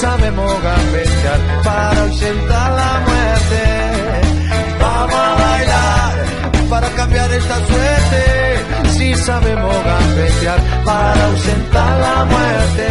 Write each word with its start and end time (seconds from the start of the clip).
Sabemos 0.00 0.62
gambetear 0.62 1.62
para 1.62 2.02
ausentar 2.04 2.72
la 2.72 2.92
muerte. 3.06 3.62
Vamos 4.80 5.14
a 5.14 5.34
bailar 5.34 6.14
para 6.70 6.88
cambiar 6.90 7.30
esta 7.30 7.56
suerte. 7.66 8.90
Si 8.96 9.14
sabemos 9.14 9.84
gambetear 9.84 10.84
para 10.84 11.26
ausentar 11.26 12.00
la 12.00 12.24
muerte. 12.24 12.86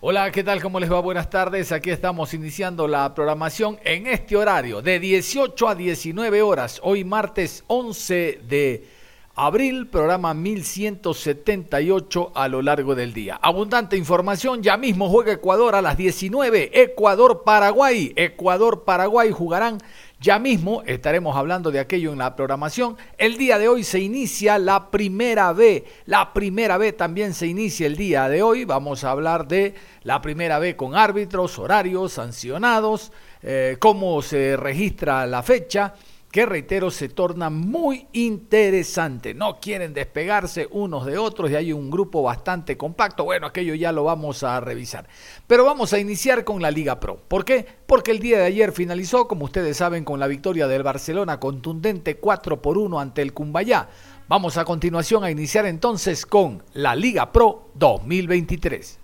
Hola, 0.00 0.30
¿qué 0.30 0.42
tal? 0.42 0.62
¿Cómo 0.62 0.80
les 0.80 0.90
va? 0.90 1.00
Buenas 1.00 1.28
tardes. 1.28 1.70
Aquí 1.70 1.90
estamos 1.90 2.32
iniciando 2.32 2.88
la 2.88 3.14
programación 3.14 3.78
en 3.84 4.06
este 4.06 4.36
horario 4.36 4.80
de 4.80 4.98
18 4.98 5.68
a 5.68 5.74
19 5.74 6.42
horas. 6.42 6.80
Hoy 6.82 7.04
martes 7.04 7.62
11 7.66 8.40
de 8.48 8.88
Abril, 9.36 9.88
programa 9.88 10.32
1178 10.32 12.30
a 12.36 12.46
lo 12.46 12.62
largo 12.62 12.94
del 12.94 13.12
día. 13.12 13.34
Abundante 13.42 13.96
información, 13.96 14.62
ya 14.62 14.76
mismo 14.76 15.08
juega 15.08 15.32
Ecuador 15.32 15.74
a 15.74 15.82
las 15.82 15.96
19, 15.96 16.70
Ecuador-Paraguay. 16.72 18.12
Ecuador-Paraguay 18.14 19.32
jugarán 19.32 19.78
ya 20.20 20.38
mismo, 20.38 20.84
estaremos 20.86 21.36
hablando 21.36 21.72
de 21.72 21.80
aquello 21.80 22.12
en 22.12 22.18
la 22.18 22.36
programación. 22.36 22.96
El 23.18 23.36
día 23.36 23.58
de 23.58 23.66
hoy 23.66 23.82
se 23.82 23.98
inicia 23.98 24.56
la 24.56 24.92
primera 24.92 25.52
B. 25.52 25.84
La 26.06 26.32
primera 26.32 26.78
B 26.78 26.92
también 26.92 27.34
se 27.34 27.48
inicia 27.48 27.88
el 27.88 27.96
día 27.96 28.28
de 28.28 28.40
hoy. 28.40 28.64
Vamos 28.64 29.02
a 29.02 29.10
hablar 29.10 29.48
de 29.48 29.74
la 30.04 30.22
primera 30.22 30.60
B 30.60 30.76
con 30.76 30.94
árbitros, 30.94 31.58
horarios, 31.58 32.12
sancionados, 32.12 33.10
eh, 33.42 33.78
cómo 33.80 34.22
se 34.22 34.56
registra 34.56 35.26
la 35.26 35.42
fecha 35.42 35.94
que 36.34 36.46
reitero 36.46 36.90
se 36.90 37.08
torna 37.08 37.48
muy 37.48 38.08
interesante. 38.12 39.34
No 39.34 39.60
quieren 39.60 39.94
despegarse 39.94 40.66
unos 40.72 41.06
de 41.06 41.16
otros 41.16 41.48
y 41.48 41.54
hay 41.54 41.72
un 41.72 41.92
grupo 41.92 42.24
bastante 42.24 42.76
compacto. 42.76 43.22
Bueno, 43.22 43.46
aquello 43.46 43.76
ya 43.76 43.92
lo 43.92 44.02
vamos 44.02 44.42
a 44.42 44.58
revisar. 44.58 45.06
Pero 45.46 45.64
vamos 45.64 45.92
a 45.92 46.00
iniciar 46.00 46.42
con 46.42 46.60
la 46.60 46.72
Liga 46.72 46.98
Pro. 46.98 47.20
¿Por 47.28 47.44
qué? 47.44 47.64
Porque 47.86 48.10
el 48.10 48.18
día 48.18 48.38
de 48.38 48.46
ayer 48.46 48.72
finalizó, 48.72 49.28
como 49.28 49.44
ustedes 49.44 49.76
saben, 49.76 50.02
con 50.02 50.18
la 50.18 50.26
victoria 50.26 50.66
del 50.66 50.82
Barcelona 50.82 51.38
contundente 51.38 52.16
4 52.16 52.60
por 52.60 52.78
1 52.78 52.98
ante 52.98 53.22
el 53.22 53.32
Cumbayá. 53.32 53.88
Vamos 54.26 54.56
a 54.56 54.64
continuación 54.64 55.22
a 55.22 55.30
iniciar 55.30 55.66
entonces 55.66 56.26
con 56.26 56.64
la 56.72 56.96
Liga 56.96 57.30
Pro 57.30 57.70
2023. 57.76 59.03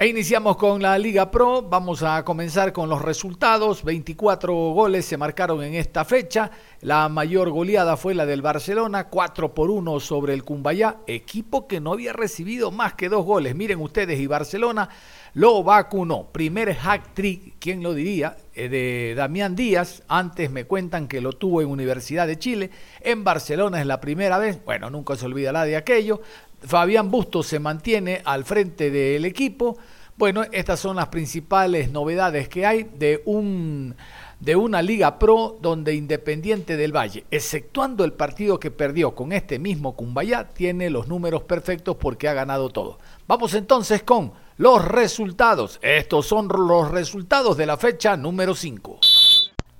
E 0.00 0.06
iniciamos 0.06 0.56
con 0.56 0.80
la 0.80 0.96
Liga 0.96 1.28
Pro. 1.28 1.60
Vamos 1.60 2.04
a 2.04 2.24
comenzar 2.24 2.72
con 2.72 2.88
los 2.88 3.02
resultados. 3.02 3.82
24 3.82 4.54
goles 4.54 5.04
se 5.04 5.16
marcaron 5.16 5.60
en 5.64 5.74
esta 5.74 6.04
fecha. 6.04 6.52
La 6.82 7.08
mayor 7.08 7.50
goleada 7.50 7.96
fue 7.96 8.14
la 8.14 8.24
del 8.24 8.40
Barcelona, 8.40 9.08
4 9.08 9.52
por 9.52 9.70
1 9.70 9.98
sobre 9.98 10.34
el 10.34 10.44
Cumbayá, 10.44 10.98
equipo 11.08 11.66
que 11.66 11.80
no 11.80 11.94
había 11.94 12.12
recibido 12.12 12.70
más 12.70 12.94
que 12.94 13.08
dos 13.08 13.24
goles. 13.26 13.56
Miren 13.56 13.80
ustedes, 13.80 14.20
y 14.20 14.28
Barcelona 14.28 14.88
lo 15.34 15.64
vacunó. 15.64 16.28
Primer 16.30 16.76
hack 16.76 17.14
trick, 17.14 17.54
¿quién 17.58 17.82
lo 17.82 17.92
diría? 17.92 18.36
Eh, 18.54 18.68
de 18.68 19.14
Damián 19.16 19.56
Díaz. 19.56 20.04
Antes 20.06 20.50
me 20.52 20.64
cuentan 20.64 21.08
que 21.08 21.20
lo 21.20 21.32
tuvo 21.32 21.60
en 21.60 21.68
Universidad 21.68 22.28
de 22.28 22.38
Chile. 22.38 22.70
En 23.00 23.24
Barcelona 23.24 23.80
es 23.80 23.86
la 23.86 24.00
primera 24.00 24.38
vez. 24.38 24.64
Bueno, 24.64 24.90
nunca 24.90 25.16
se 25.16 25.26
olvidará 25.26 25.64
de 25.64 25.76
aquello. 25.76 26.20
Fabián 26.62 27.10
Bustos 27.10 27.46
se 27.46 27.58
mantiene 27.58 28.22
al 28.24 28.44
frente 28.44 28.90
del 28.90 29.24
equipo. 29.24 29.76
Bueno, 30.16 30.42
estas 30.50 30.80
son 30.80 30.96
las 30.96 31.08
principales 31.08 31.92
novedades 31.92 32.48
que 32.48 32.66
hay 32.66 32.84
de 32.84 33.22
un 33.24 33.94
de 34.40 34.54
una 34.54 34.82
Liga 34.82 35.18
Pro 35.18 35.58
donde 35.60 35.94
Independiente 35.94 36.76
del 36.76 36.94
Valle, 36.94 37.24
exceptuando 37.30 38.04
el 38.04 38.12
partido 38.12 38.60
que 38.60 38.70
perdió 38.70 39.14
con 39.14 39.32
este 39.32 39.58
mismo 39.58 39.96
Cumbayá, 39.96 40.48
tiene 40.48 40.90
los 40.90 41.08
números 41.08 41.42
perfectos 41.42 41.96
porque 41.96 42.28
ha 42.28 42.34
ganado 42.34 42.70
todo. 42.70 42.98
Vamos 43.26 43.54
entonces 43.54 44.02
con 44.02 44.32
los 44.56 44.84
resultados. 44.84 45.78
Estos 45.82 46.26
son 46.26 46.48
los 46.48 46.90
resultados 46.90 47.56
de 47.56 47.66
la 47.66 47.76
fecha 47.76 48.16
número 48.16 48.54
5. 48.54 49.00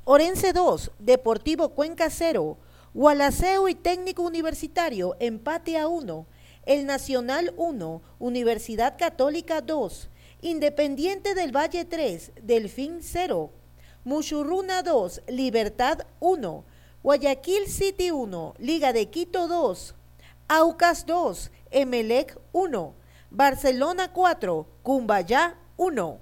Orense 0.04 0.52
2, 0.52 0.92
Deportivo 0.98 1.70
Cuenca 1.70 2.10
0, 2.10 2.56
Gualaceo 2.94 3.68
y 3.68 3.74
Técnico 3.74 4.22
Universitario 4.22 5.14
empate 5.20 5.78
a 5.78 5.86
1. 5.86 6.26
El 6.68 6.84
Nacional 6.84 7.54
1, 7.56 8.02
Universidad 8.18 8.98
Católica 8.98 9.62
2, 9.62 10.10
Independiente 10.42 11.34
del 11.34 11.50
Valle 11.50 11.86
3, 11.86 12.32
Delfín 12.42 12.98
0, 13.00 13.50
Muchurruna 14.04 14.82
2, 14.82 15.22
Libertad 15.28 16.00
1, 16.20 16.64
Guayaquil 17.02 17.68
City 17.68 18.10
1, 18.10 18.54
Liga 18.58 18.92
de 18.92 19.08
Quito 19.08 19.48
2, 19.48 19.94
Aucas 20.48 21.06
2, 21.06 21.50
Emelec 21.70 22.38
1, 22.52 22.94
Barcelona 23.30 24.12
4, 24.12 24.66
Cumbayá 24.82 25.56
1. 25.78 26.18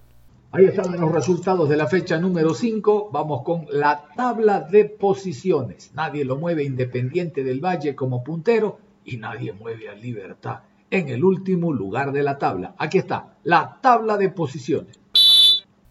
Ahí 0.52 0.66
están 0.66 0.92
los 0.92 1.10
resultados 1.10 1.68
de 1.68 1.76
la 1.76 1.88
fecha 1.88 2.18
número 2.18 2.54
5. 2.54 3.10
Vamos 3.12 3.42
con 3.42 3.66
la 3.68 4.10
tabla 4.14 4.60
de 4.60 4.84
posiciones. 4.84 5.90
Nadie 5.92 6.24
lo 6.24 6.36
mueve 6.36 6.62
Independiente 6.62 7.42
del 7.42 7.60
Valle 7.60 7.96
como 7.96 8.22
puntero 8.22 8.85
y 9.06 9.16
nadie 9.16 9.52
mueve 9.52 9.88
a 9.88 9.94
Libertad 9.94 10.60
en 10.90 11.08
el 11.08 11.24
último 11.24 11.72
lugar 11.72 12.12
de 12.12 12.22
la 12.22 12.38
tabla. 12.38 12.74
Aquí 12.78 12.98
está, 12.98 13.38
la 13.44 13.78
tabla 13.80 14.16
de 14.16 14.28
posiciones. 14.28 14.98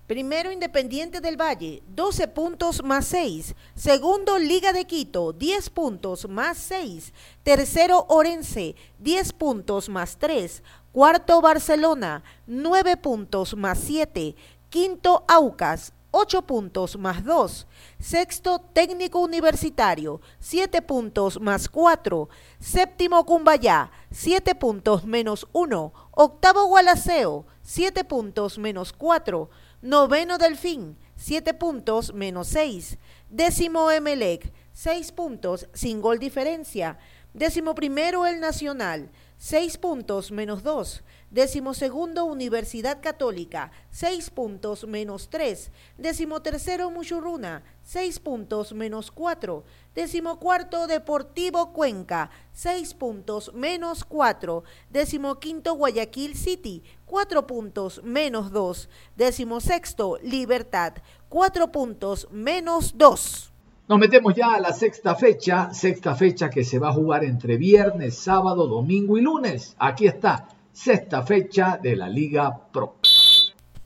Primero 0.07 0.51
Independiente 0.51 1.19
del 1.19 1.35
Valle, 1.35 1.81
12 1.95 2.27
puntos 2.27 2.83
más 2.83 3.07
6. 3.07 3.55
Segundo 3.73 4.37
Liga 4.37 4.71
de 4.71 4.85
Quito, 4.85 5.33
10 5.33 5.71
puntos 5.71 6.29
más 6.29 6.59
6. 6.59 7.11
Tercero 7.41 8.05
Orense, 8.07 8.75
10 8.99 9.33
puntos 9.33 9.89
más 9.89 10.17
3. 10.19 10.61
Cuarto 10.91 11.41
Barcelona, 11.41 12.23
9 12.45 12.97
puntos 12.97 13.55
más 13.55 13.79
7. 13.79 14.35
Quinto 14.69 15.25
Aucas, 15.27 15.91
8 16.17 16.43
puntos 16.43 16.97
más 16.97 17.25
2. 17.25 17.67
Sexto, 17.99 18.59
técnico 18.71 19.19
universitario, 19.19 20.21
7 20.39 20.81
puntos 20.81 21.41
más 21.41 21.67
4. 21.67 22.29
Séptimo, 22.57 23.25
Cumbayá, 23.25 23.91
7 24.11 24.55
puntos 24.55 25.03
menos 25.03 25.45
1. 25.51 25.93
Octavo, 26.11 26.67
Gualaceo, 26.67 27.45
7 27.63 28.05
puntos 28.05 28.57
menos 28.57 28.93
4. 28.93 29.49
Noveno, 29.81 30.37
Delfín, 30.37 30.97
7 31.17 31.53
puntos 31.53 32.13
menos 32.13 32.47
6. 32.47 32.97
Décimo, 33.29 33.91
Emelec, 33.91 34.53
6 34.71 35.11
puntos 35.11 35.67
sin 35.73 35.99
gol 35.99 36.17
diferencia. 36.17 36.97
Décimo 37.33 37.75
primero, 37.75 38.25
El 38.25 38.39
Nacional, 38.39 39.11
6 39.37 39.77
puntos 39.79 40.31
menos 40.31 40.63
2. 40.63 41.03
Décimo 41.31 41.73
segundo, 41.73 42.23
Universidad 42.25 43.01
Católica, 43.01 43.71
6 43.89 44.29
puntos 44.29 44.87
menos 44.87 45.29
3. 45.29 45.71
Décimo 45.97 46.41
tercero, 46.41 46.91
Muchurruna, 46.91 47.63
6 47.83 48.19
puntos 48.19 48.73
menos 48.73 49.11
4. 49.11 49.63
Décimo 49.95 50.39
cuarto, 50.39 50.87
Deportivo 50.87 51.73
Cuenca, 51.73 52.29
6 52.53 52.93
puntos 52.93 53.51
menos 53.53 54.05
4. 54.05 54.63
Décimo 54.91 55.35
quinto, 55.39 55.73
Guayaquil 55.75 56.35
City, 56.37 56.83
4 57.05 57.47
puntos 57.47 58.01
menos 58.03 58.51
2. 58.51 58.87
Décimo 59.17 59.59
sexto, 59.59 60.19
Libertad, 60.21 60.93
4 61.29 61.71
puntos 61.71 62.27
menos 62.31 62.97
2. 62.97 63.51
Nos 63.87 63.99
metemos 63.99 64.33
ya 64.33 64.53
a 64.53 64.59
la 64.59 64.73
sexta 64.73 65.15
fecha, 65.15 65.73
sexta 65.73 66.15
fecha 66.15 66.49
que 66.49 66.63
se 66.63 66.79
va 66.79 66.89
a 66.89 66.93
jugar 66.93 67.23
entre 67.23 67.57
viernes, 67.57 68.15
sábado, 68.15 68.67
domingo 68.67 69.17
y 69.17 69.21
lunes. 69.21 69.75
Aquí 69.77 70.07
está 70.07 70.47
sexta 70.75 71.23
fecha 71.23 71.79
de 71.81 71.95
la 71.95 72.09
Liga 72.09 72.69
Pro. 72.71 72.97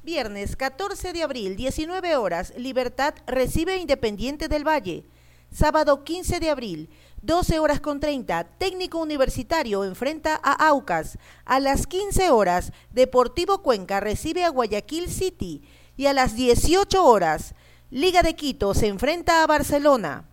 Viernes 0.01 0.55
14 0.55 1.13
de 1.13 1.21
abril, 1.21 1.55
19 1.55 2.15
horas, 2.15 2.51
Libertad 2.57 3.13
recibe 3.27 3.77
Independiente 3.77 4.47
del 4.47 4.67
Valle. 4.67 5.05
Sábado 5.51 6.03
15 6.03 6.39
de 6.39 6.49
abril, 6.49 6.89
12 7.21 7.59
horas 7.59 7.79
con 7.79 7.99
30, 7.99 8.43
Técnico 8.57 8.97
Universitario 8.97 9.83
enfrenta 9.83 10.39
a 10.43 10.67
Aucas. 10.67 11.19
A 11.45 11.59
las 11.59 11.85
15 11.85 12.31
horas, 12.31 12.71
Deportivo 12.91 13.61
Cuenca 13.61 13.99
recibe 13.99 14.43
a 14.43 14.49
Guayaquil 14.49 15.09
City. 15.09 15.61
Y 15.95 16.07
a 16.07 16.13
las 16.13 16.35
18 16.35 17.05
horas, 17.05 17.53
Liga 17.91 18.23
de 18.23 18.35
Quito 18.35 18.73
se 18.73 18.87
enfrenta 18.87 19.43
a 19.43 19.47
Barcelona. 19.47 20.27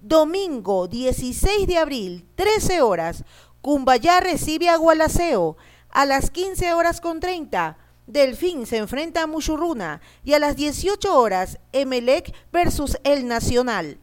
Domingo 0.00 0.86
16 0.86 1.66
de 1.66 1.78
abril, 1.78 2.28
13 2.36 2.80
horas, 2.82 3.24
Cumbayá 3.66 4.20
recibe 4.20 4.68
a 4.68 4.76
Gualaceo. 4.76 5.56
A 5.96 6.04
las 6.04 6.30
15 6.30 6.74
horas 6.74 7.00
con 7.00 7.20
30, 7.20 7.78
Delfín 8.06 8.66
se 8.66 8.76
enfrenta 8.76 9.22
a 9.22 9.26
Muchurruna. 9.26 10.02
Y 10.24 10.34
a 10.34 10.38
las 10.38 10.54
18 10.54 11.18
horas, 11.18 11.58
Emelec 11.72 12.34
versus 12.52 12.98
El 13.02 13.26
Nacional. 13.26 13.96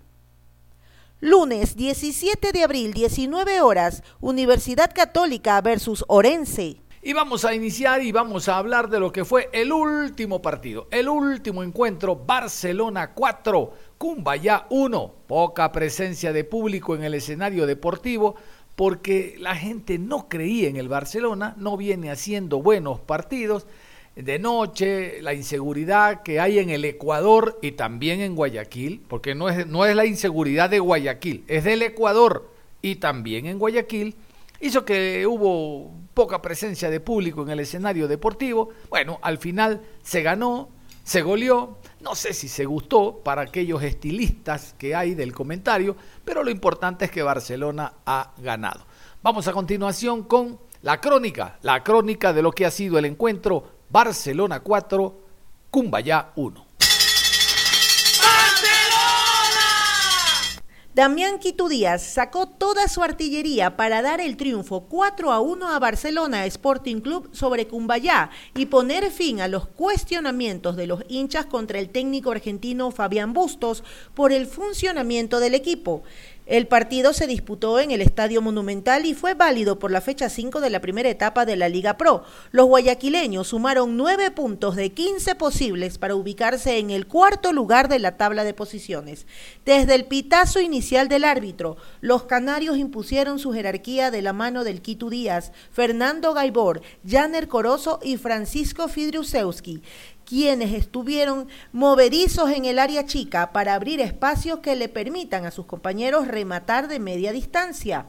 Lunes 1.20 1.76
17 1.76 2.52
de 2.52 2.64
abril, 2.64 2.94
19 2.94 3.62
horas, 3.62 4.02
Universidad 4.22 4.92
Católica 4.92 5.62
versus 5.62 6.04
Orense. 6.08 6.82
Y 7.04 7.14
vamos 7.14 7.46
a 7.46 7.54
iniciar 7.54 8.02
y 8.02 8.12
vamos 8.12 8.50
a 8.50 8.58
hablar 8.58 8.90
de 8.90 9.00
lo 9.00 9.12
que 9.12 9.24
fue 9.24 9.52
el 9.54 9.72
último 9.72 10.42
partido, 10.42 10.88
el 10.90 11.08
último 11.10 11.62
encuentro, 11.62 12.16
Barcelona 12.16 13.14
4, 13.14 13.74
Cumbaya 14.00 14.66
1. 14.72 15.14
Poca 15.28 15.72
presencia 15.72 16.34
de 16.34 16.44
público 16.44 16.96
en 16.96 17.04
el 17.04 17.14
escenario 17.14 17.68
deportivo 17.68 18.36
porque 18.76 19.36
la 19.40 19.56
gente 19.56 20.00
no 20.00 20.28
creía 20.28 20.70
en 20.70 20.78
el 20.78 20.90
Barcelona, 20.90 21.56
no 21.58 21.78
viene 21.78 22.12
haciendo 22.12 22.62
buenos 22.62 23.00
partidos 23.00 23.68
de 24.16 24.38
noche, 24.38 25.22
la 25.22 25.34
inseguridad 25.34 26.22
que 26.22 26.40
hay 26.40 26.60
en 26.60 26.70
el 26.70 26.86
Ecuador 26.86 27.58
y 27.62 27.72
también 27.72 28.22
en 28.22 28.36
Guayaquil, 28.36 29.02
porque 29.08 29.34
no 29.34 29.50
es, 29.50 29.66
no 29.66 29.86
es 29.86 29.96
la 29.96 30.06
inseguridad 30.06 30.70
de 30.70 30.80
Guayaquil, 30.80 31.44
es 31.48 31.64
del 31.64 31.82
Ecuador 31.82 32.52
y 32.82 32.96
también 32.96 33.48
en 33.48 33.58
Guayaquil, 33.58 34.16
hizo 34.60 34.86
que 34.86 35.26
hubo 35.26 35.92
poca 36.14 36.42
presencia 36.42 36.92
de 36.92 37.00
público 37.00 37.42
en 37.42 37.50
el 37.50 37.60
escenario 37.60 38.08
deportivo. 38.08 38.70
Bueno, 38.90 39.20
al 39.24 39.40
final 39.40 39.82
se 40.04 40.22
ganó, 40.22 40.70
se 41.04 41.24
goleó, 41.24 41.78
no 42.04 42.16
sé 42.16 42.34
si 42.34 42.48
se 42.48 42.66
gustó 42.66 43.22
para 43.24 43.44
aquellos 43.44 43.82
estilistas 43.82 44.76
que 44.78 44.94
hay 44.94 45.16
del 45.16 45.34
comentario, 45.34 45.96
pero 46.26 46.44
lo 46.44 46.52
importante 46.52 47.06
es 47.06 47.12
que 47.12 47.24
Barcelona 47.24 47.94
ha 48.06 48.34
ganado. 48.38 48.86
Vamos 49.22 49.48
a 49.48 49.54
continuación 49.54 50.24
con 50.24 50.60
la 50.82 51.00
crónica, 51.00 51.58
la 51.62 51.82
crónica 51.82 52.34
de 52.34 52.42
lo 52.42 52.52
que 52.52 52.66
ha 52.66 52.72
sido 52.72 53.00
el 53.00 53.06
encuentro 53.06 53.64
Barcelona 53.90 54.60
4, 54.60 55.20
Cumbayá 55.72 56.34
1. 56.36 56.63
Damián 60.96 61.40
Quito 61.40 61.70
Díaz 61.70 62.04
sacó 62.04 62.48
toda 62.48 62.88
su 62.88 63.02
artillería 63.02 63.76
para 63.76 64.04
dar 64.04 64.22
el 64.22 64.38
triunfo 64.38 64.82
4 64.82 65.32
a 65.32 65.40
1 65.40 65.68
a 65.68 65.80
Barcelona 65.80 66.46
Sporting 66.46 66.98
Club 66.98 67.30
sobre 67.32 67.66
Cumbayá 67.66 68.30
y 68.54 68.68
poner 68.68 69.10
fin 69.10 69.42
a 69.42 69.48
los 69.48 69.66
cuestionamientos 69.66 70.76
de 70.76 70.86
los 70.86 71.04
hinchas 71.10 71.48
contra 71.48 71.80
el 71.80 71.90
técnico 71.90 72.30
argentino 72.30 72.92
Fabián 72.92 73.34
Bustos 73.34 73.84
por 74.14 74.32
el 74.32 74.46
funcionamiento 74.46 75.40
del 75.40 75.56
equipo. 75.56 76.04
El 76.54 76.68
partido 76.68 77.14
se 77.14 77.26
disputó 77.26 77.80
en 77.80 77.90
el 77.90 78.00
Estadio 78.00 78.40
Monumental 78.40 79.08
y 79.08 79.16
fue 79.16 79.34
válido 79.34 79.80
por 79.80 79.90
la 79.90 80.02
fecha 80.02 80.30
5 80.30 80.62
de 80.62 80.70
la 80.70 80.82
primera 80.82 81.10
etapa 81.10 81.48
de 81.48 81.56
la 81.56 81.68
Liga 81.68 81.98
Pro. 81.98 82.26
Los 82.52 82.68
guayaquileños 82.68 83.48
sumaron 83.48 83.98
9 83.98 84.30
puntos 84.30 84.76
de 84.76 84.92
15 84.92 85.34
posibles 85.34 85.98
para 85.98 86.14
ubicarse 86.14 86.78
en 86.78 86.92
el 86.92 87.08
cuarto 87.08 87.54
lugar 87.54 87.90
de 87.90 87.98
la 87.98 88.18
tabla 88.18 88.44
de 88.44 88.54
posiciones. 88.54 89.26
Desde 89.66 89.96
el 89.96 90.06
pitazo 90.06 90.60
inicial 90.60 91.08
del 91.08 91.24
árbitro, 91.24 91.76
los 92.02 92.26
canarios 92.26 92.78
impusieron 92.78 93.40
su 93.40 93.52
jerarquía 93.52 94.12
de 94.12 94.22
la 94.22 94.34
mano 94.34 94.64
del 94.64 94.84
Quito 94.84 95.10
Díaz, 95.10 95.54
Fernando 95.72 96.36
Gaibor, 96.36 96.84
Janer 97.04 97.48
Corozo 97.48 98.00
y 98.04 98.18
Francisco 98.18 98.90
Fidriusewski 98.90 99.82
quienes 100.34 100.74
estuvieron 100.74 101.48
movedizos 101.74 102.50
en 102.50 102.66
el 102.66 102.80
área 102.80 103.06
chica 103.06 103.52
para 103.52 103.76
abrir 103.76 104.02
espacios 104.02 104.62
que 104.62 104.76
le 104.76 104.90
permitan 104.90 105.46
a 105.46 105.52
sus 105.52 105.68
compañeros 105.68 106.28
rematar 106.28 106.88
de 106.88 106.98
media 106.98 107.32
distancia. 107.32 108.08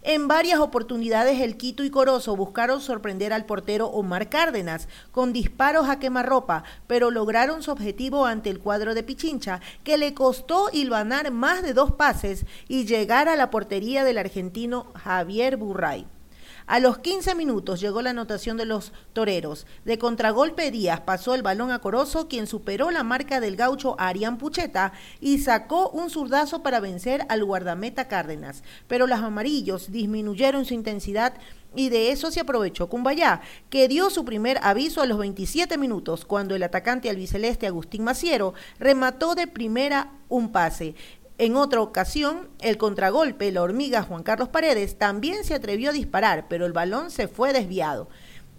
En 0.00 0.28
varias 0.28 0.60
oportunidades 0.60 1.42
el 1.42 1.58
Quito 1.58 1.84
y 1.84 1.90
Corozo 1.90 2.34
buscaron 2.36 2.80
sorprender 2.80 3.34
al 3.34 3.44
portero 3.44 3.88
Omar 3.88 4.30
Cárdenas 4.30 4.88
con 5.12 5.34
disparos 5.34 5.90
a 5.90 5.98
quemarropa, 5.98 6.64
pero 6.86 7.10
lograron 7.10 7.62
su 7.62 7.70
objetivo 7.70 8.24
ante 8.24 8.48
el 8.48 8.60
cuadro 8.60 8.94
de 8.94 9.02
Pichincha, 9.02 9.60
que 9.84 9.98
le 9.98 10.14
costó 10.14 10.70
hilvanar 10.72 11.32
más 11.32 11.62
de 11.62 11.74
dos 11.74 11.92
pases 11.92 12.46
y 12.68 12.86
llegar 12.86 13.28
a 13.28 13.36
la 13.36 13.50
portería 13.50 14.04
del 14.04 14.16
argentino 14.16 14.86
Javier 14.94 15.58
Burray. 15.58 16.06
A 16.68 16.80
los 16.80 16.98
15 16.98 17.34
minutos 17.34 17.80
llegó 17.80 18.02
la 18.02 18.10
anotación 18.10 18.58
de 18.58 18.66
los 18.66 18.92
toreros. 19.14 19.66
De 19.86 19.96
contragolpe 19.96 20.70
Díaz 20.70 21.00
pasó 21.00 21.34
el 21.34 21.42
balón 21.42 21.70
a 21.70 21.78
Corozo, 21.78 22.28
quien 22.28 22.46
superó 22.46 22.90
la 22.90 23.02
marca 23.02 23.40
del 23.40 23.56
gaucho 23.56 23.96
Arián 23.98 24.36
Pucheta 24.36 24.92
y 25.18 25.38
sacó 25.38 25.88
un 25.88 26.10
zurdazo 26.10 26.62
para 26.62 26.80
vencer 26.80 27.24
al 27.30 27.42
guardameta 27.42 28.06
Cárdenas. 28.06 28.62
Pero 28.86 29.06
los 29.06 29.20
amarillos 29.20 29.90
disminuyeron 29.90 30.66
su 30.66 30.74
intensidad 30.74 31.32
y 31.74 31.88
de 31.88 32.10
eso 32.10 32.30
se 32.30 32.40
aprovechó 32.40 32.88
Cumbayá, 32.88 33.40
que 33.70 33.88
dio 33.88 34.10
su 34.10 34.24
primer 34.24 34.58
aviso 34.62 35.00
a 35.00 35.06
los 35.06 35.18
27 35.18 35.78
minutos, 35.78 36.24
cuando 36.24 36.54
el 36.54 36.62
atacante 36.62 37.08
albiceleste 37.08 37.66
Agustín 37.66 38.04
Maciero 38.04 38.52
remató 38.78 39.34
de 39.34 39.46
primera 39.46 40.12
un 40.28 40.50
pase. 40.50 40.94
En 41.40 41.54
otra 41.54 41.80
ocasión, 41.80 42.48
el 42.60 42.78
contragolpe, 42.78 43.52
la 43.52 43.62
hormiga 43.62 44.02
Juan 44.02 44.24
Carlos 44.24 44.48
Paredes, 44.48 44.98
también 44.98 45.44
se 45.44 45.54
atrevió 45.54 45.90
a 45.90 45.92
disparar, 45.92 46.48
pero 46.48 46.66
el 46.66 46.72
balón 46.72 47.12
se 47.12 47.28
fue 47.28 47.52
desviado. 47.52 48.08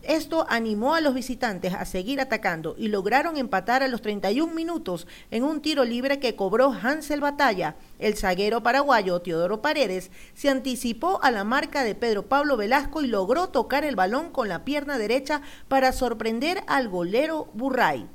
Esto 0.02 0.46
animó 0.48 0.96
a 0.96 1.02
los 1.02 1.14
visitantes 1.14 1.74
a 1.74 1.84
seguir 1.84 2.22
atacando 2.22 2.76
y 2.78 2.88
lograron 2.88 3.36
empatar 3.36 3.84
a 3.84 3.90
los 3.90 4.02
31 4.02 4.54
minutos 4.54 5.08
en 5.30 5.44
un 5.44 5.62
tiro 5.62 5.84
libre 5.84 6.20
que 6.20 6.38
cobró 6.38 6.72
Hansel 6.72 7.20
Batalla. 7.20 7.76
El 8.00 8.16
zaguero 8.16 8.64
paraguayo 8.64 9.20
Teodoro 9.20 9.62
Paredes 9.62 10.10
se 10.34 10.48
anticipó 10.48 11.22
a 11.22 11.32
la 11.32 11.44
marca 11.44 11.84
de 11.84 11.96
Pedro 11.96 12.30
Pablo 12.30 12.56
Velasco 12.56 13.02
y 13.02 13.08
logró 13.08 13.50
tocar 13.50 13.84
el 13.84 13.98
balón 13.98 14.32
con 14.32 14.48
la 14.48 14.64
pierna 14.64 14.98
derecha 14.98 15.42
para 15.68 15.92
sorprender 15.92 16.64
al 16.66 16.88
golero 16.88 17.50
Burray 17.54 18.08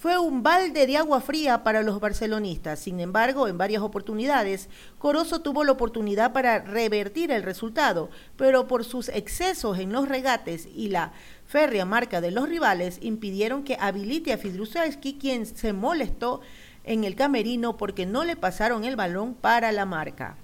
fue 0.00 0.16
un 0.16 0.44
balde 0.44 0.86
de 0.86 0.96
agua 0.96 1.20
fría 1.20 1.64
para 1.64 1.82
los 1.82 1.98
barcelonistas. 1.98 2.78
Sin 2.78 3.00
embargo, 3.00 3.48
en 3.48 3.58
varias 3.58 3.82
oportunidades, 3.82 4.68
Corozo 4.98 5.40
tuvo 5.40 5.64
la 5.64 5.72
oportunidad 5.72 6.32
para 6.32 6.60
revertir 6.60 7.32
el 7.32 7.42
resultado, 7.42 8.08
pero 8.36 8.68
por 8.68 8.84
sus 8.84 9.08
excesos 9.08 9.78
en 9.78 9.92
los 9.92 10.08
regates 10.08 10.68
y 10.72 10.88
la 10.88 11.12
férrea 11.46 11.84
marca 11.84 12.20
de 12.20 12.30
los 12.30 12.48
rivales 12.48 12.98
impidieron 13.02 13.64
que 13.64 13.76
habilite 13.80 14.32
a 14.32 14.38
Fidruszewski, 14.38 15.18
quien 15.18 15.46
se 15.46 15.72
molestó 15.72 16.42
en 16.84 17.02
el 17.02 17.16
camerino 17.16 17.76
porque 17.76 18.06
no 18.06 18.24
le 18.24 18.36
pasaron 18.36 18.84
el 18.84 18.94
balón 18.94 19.34
para 19.34 19.72
la 19.72 19.84
marca. 19.84 20.36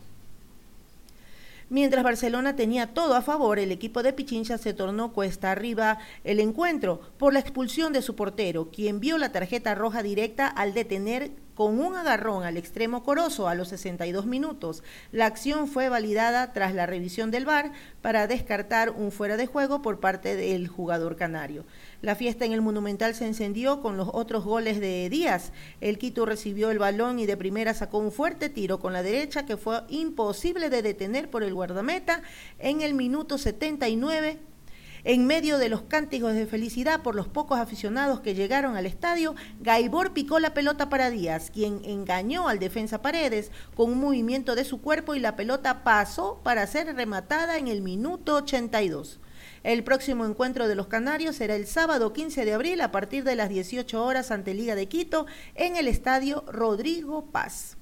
Mientras 1.71 2.05
Barcelona 2.05 2.57
tenía 2.57 2.93
todo 2.93 3.15
a 3.15 3.23
favor, 3.23 3.59
el 3.59 3.73
equipo 3.73 4.03
de 4.03 4.13
Pichincha 4.13 4.59
se 4.59 4.75
tornó 4.75 5.13
cuesta 5.13 5.51
arriba 5.51 5.99
el 6.23 6.41
encuentro 6.41 7.01
por 7.19 7.33
la 7.33 7.41
expulsión 7.41 7.93
de 7.93 8.03
su 8.03 8.15
portero, 8.15 8.71
quien 8.71 9.01
vio 9.01 9.17
la 9.17 9.33
tarjeta 9.33 9.75
roja 9.75 10.03
directa 10.03 10.47
al 10.47 10.75
detener 10.75 11.31
con 11.55 11.79
un 11.81 11.97
agarrón 11.97 12.45
al 12.45 12.57
extremo 12.57 13.03
coroso 13.03 13.49
a 13.49 13.55
los 13.55 13.69
62 13.69 14.27
minutos. 14.27 14.83
La 15.13 15.27
acción 15.27 15.69
fue 15.69 15.89
validada 15.89 16.53
tras 16.53 16.75
la 16.75 16.87
revisión 16.87 17.31
del 17.31 17.47
VAR 17.47 17.73
para 18.03 18.27
descartar 18.27 18.91
un 18.91 19.13
fuera 19.13 19.37
de 19.37 19.47
juego 19.47 19.81
por 19.81 20.01
parte 20.01 20.37
del 20.37 20.69
jugador 20.69 21.17
canario. 21.17 21.65
La 22.05 22.17
fiesta 22.17 22.45
en 22.45 22.53
el 22.53 22.61
Monumental 22.61 23.15
se 23.15 23.25
encendió 23.25 23.81
con 23.81 23.97
los 23.97 24.11
otros 24.13 24.45
goles 24.45 24.79
de 24.79 25.09
Díaz. 25.09 25.53
El 25.81 25.97
Quito 25.97 26.27
recibió 26.27 26.71
el 26.71 26.79
balón 26.79 27.19
y 27.19 27.25
de 27.25 27.39
primera 27.39 27.73
sacó 27.73 27.97
un 27.97 28.13
fuerte 28.13 28.51
tiro 28.51 28.79
con 28.79 28.93
la 28.93 29.03
derecha 29.03 29.47
que 29.47 29.57
fue 29.57 29.81
imposible 29.89 30.69
de 30.69 30.83
detener 30.83 31.31
por 31.31 31.43
el 31.43 31.55
guardameta 31.55 32.21
en 32.59 32.83
el 32.83 32.93
minuto 32.93 33.39
79 33.39 34.39
en 35.05 35.27
medio 35.27 35.57
de 35.57 35.71
los 35.71 35.81
cánticos 35.81 36.35
de 36.35 36.47
felicidad 36.47 37.01
por 37.01 37.15
los 37.15 37.27
pocos 37.27 37.59
aficionados 37.59 38.21
que 38.21 38.35
llegaron 38.35 38.77
al 38.77 38.85
estadio, 38.85 39.35
Gaibor 39.61 40.13
picó 40.13 40.41
la 40.41 40.53
pelota 40.53 40.91
para 40.91 41.09
Díaz, 41.09 41.51
quien 41.51 41.83
engañó 41.85 42.49
al 42.49 42.59
defensa 42.59 43.01
Paredes 43.01 43.51
con 43.75 43.91
un 43.91 44.01
movimiento 44.01 44.55
de 44.55 44.65
su 44.65 44.83
cuerpo 44.83 45.15
y 45.15 45.21
la 45.21 45.37
pelota 45.37 45.85
pasó 45.85 46.41
para 46.43 46.67
ser 46.67 46.95
rematada 46.95 47.57
en 47.57 47.69
el 47.69 47.81
minuto 47.81 48.37
82. 48.37 49.21
El 49.65 49.83
próximo 49.83 50.27
encuentro 50.27 50.69
de 50.69 50.75
los 50.75 50.89
Canarios 50.89 51.37
será 51.37 51.57
el 51.57 51.67
sábado 51.67 52.13
15 52.13 52.45
de 52.45 52.53
abril 52.53 52.83
a 52.83 52.93
partir 52.93 53.25
de 53.25 53.35
las 53.35 53.49
18 53.49 54.05
horas 54.05 54.31
ante 54.31 54.53
Liga 54.53 54.75
de 54.75 54.89
Quito 54.89 55.25
en 55.55 55.77
el 55.77 55.89
estadio 55.89 56.45
Rodrigo 56.49 57.25
Paz. 57.33 57.79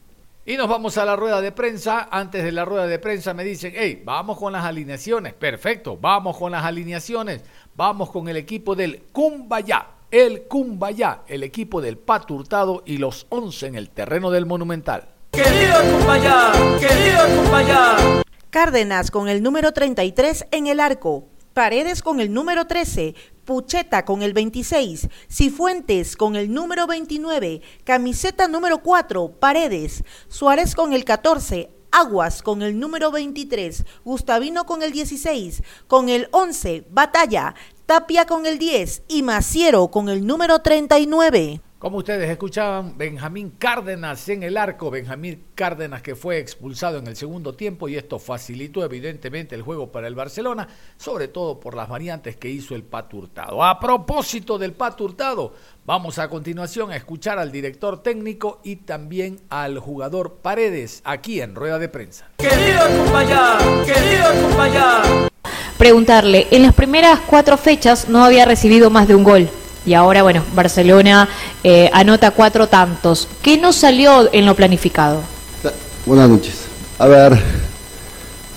Y 0.46 0.56
nos 0.56 0.68
vamos 0.68 0.96
a 0.96 1.04
la 1.04 1.16
rueda 1.16 1.40
de 1.40 1.50
prensa. 1.50 2.08
Antes 2.08 2.44
de 2.44 2.52
la 2.52 2.64
rueda 2.64 2.86
de 2.86 3.00
prensa 3.00 3.34
me 3.34 3.42
dicen, 3.42 3.72
hey, 3.74 4.00
vamos 4.04 4.38
con 4.38 4.52
las 4.52 4.64
alineaciones. 4.64 5.34
Perfecto, 5.34 5.98
vamos 6.00 6.38
con 6.38 6.52
las 6.52 6.64
alineaciones. 6.64 7.42
Vamos 7.74 8.12
con 8.12 8.28
el 8.28 8.36
equipo 8.36 8.76
del 8.76 9.02
Cumbayá. 9.10 9.88
El 10.08 10.42
Cumbayá, 10.42 11.22
el 11.26 11.42
equipo 11.42 11.80
del 11.80 11.98
Paturtado 11.98 12.84
y 12.86 12.98
los 12.98 13.26
11 13.28 13.66
en 13.66 13.74
el 13.74 13.90
terreno 13.90 14.30
del 14.30 14.46
Monumental. 14.46 15.08
Querido 15.32 15.80
Cumbayá, 15.98 16.52
querido 16.78 17.42
Cumbayá. 17.42 18.22
Cárdenas 18.50 19.10
con 19.10 19.28
el 19.28 19.42
número 19.42 19.72
33 19.72 20.46
en 20.52 20.68
el 20.68 20.78
arco. 20.78 21.31
Paredes 21.54 22.02
con 22.02 22.18
el 22.20 22.32
número 22.32 22.66
13, 22.66 23.14
Pucheta 23.44 24.06
con 24.06 24.22
el 24.22 24.32
26, 24.32 25.08
Cifuentes 25.30 26.16
con 26.16 26.34
el 26.34 26.50
número 26.52 26.86
29, 26.86 27.60
camiseta 27.84 28.48
número 28.48 28.82
4, 28.82 29.32
Paredes, 29.38 30.02
Suárez 30.28 30.74
con 30.74 30.94
el 30.94 31.04
14, 31.04 31.68
Aguas 31.90 32.40
con 32.40 32.62
el 32.62 32.80
número 32.80 33.10
23, 33.10 33.84
Gustavino 34.02 34.64
con 34.64 34.82
el 34.82 34.92
16, 34.92 35.62
con 35.88 36.08
el 36.08 36.28
11, 36.30 36.86
Batalla, 36.90 37.54
Tapia 37.84 38.24
con 38.24 38.46
el 38.46 38.58
10 38.58 39.02
y 39.08 39.22
Maciero 39.22 39.88
con 39.88 40.08
el 40.08 40.26
número 40.26 40.60
39. 40.60 41.60
Como 41.82 41.98
ustedes 41.98 42.30
escuchaban, 42.30 42.96
Benjamín 42.96 43.54
Cárdenas 43.58 44.28
en 44.28 44.44
el 44.44 44.56
arco, 44.56 44.88
Benjamín 44.88 45.46
Cárdenas 45.56 46.00
que 46.00 46.14
fue 46.14 46.38
expulsado 46.38 46.98
en 46.98 47.08
el 47.08 47.16
segundo 47.16 47.54
tiempo 47.54 47.88
y 47.88 47.96
esto 47.96 48.20
facilitó 48.20 48.84
evidentemente 48.84 49.56
el 49.56 49.62
juego 49.62 49.90
para 49.90 50.06
el 50.06 50.14
Barcelona, 50.14 50.68
sobre 50.96 51.26
todo 51.26 51.58
por 51.58 51.74
las 51.74 51.88
variantes 51.88 52.36
que 52.36 52.48
hizo 52.48 52.76
el 52.76 52.84
Paturtado. 52.84 53.64
A 53.64 53.80
propósito 53.80 54.58
del 54.58 54.74
Paturtado, 54.74 55.54
vamos 55.84 56.20
a 56.20 56.28
continuación 56.28 56.92
a 56.92 56.96
escuchar 56.96 57.40
al 57.40 57.50
director 57.50 58.00
técnico 58.00 58.60
y 58.62 58.76
también 58.76 59.40
al 59.48 59.80
jugador 59.80 60.34
Paredes 60.40 61.02
aquí 61.04 61.40
en 61.40 61.56
rueda 61.56 61.80
de 61.80 61.88
prensa. 61.88 62.28
Querido 62.36 62.86
compañero, 62.96 63.84
querido 63.84 64.48
compañero. 64.48 65.28
Preguntarle, 65.78 66.46
en 66.52 66.62
las 66.62 66.74
primeras 66.74 67.18
cuatro 67.26 67.56
fechas 67.56 68.08
no 68.08 68.24
había 68.24 68.44
recibido 68.44 68.88
más 68.88 69.08
de 69.08 69.16
un 69.16 69.24
gol 69.24 69.50
y 69.84 69.94
ahora, 69.94 70.22
bueno, 70.22 70.42
Barcelona 70.54 71.28
eh, 71.64 71.90
anota 71.92 72.30
cuatro 72.30 72.68
tantos. 72.68 73.28
¿Qué 73.42 73.58
no 73.58 73.72
salió 73.72 74.32
en 74.32 74.46
lo 74.46 74.54
planificado? 74.54 75.20
Buenas 76.06 76.28
noches. 76.28 76.54
A 76.98 77.06
ver, 77.06 77.40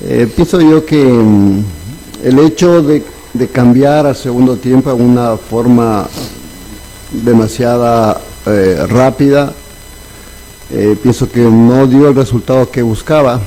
eh, 0.01 0.31
pienso 0.35 0.61
yo 0.61 0.85
que 0.85 1.03
mm, 1.03 1.63
el 2.23 2.39
hecho 2.39 2.81
de, 2.83 3.03
cambiar 3.51 4.05
al 4.05 4.15
segundo 4.15 4.55
tiempo 4.55 4.89
a 4.89 4.93
una 4.93 5.35
forma 5.35 6.07
demasiada 7.11 8.21
eh, 8.45 8.85
rápida, 8.87 9.53
pienso 11.03 11.29
que 11.29 11.41
no 11.41 11.85
dio 11.85 12.09
el 12.09 12.15
resultado 12.15 12.71
que 12.71 12.81
buscaba, 12.81 13.39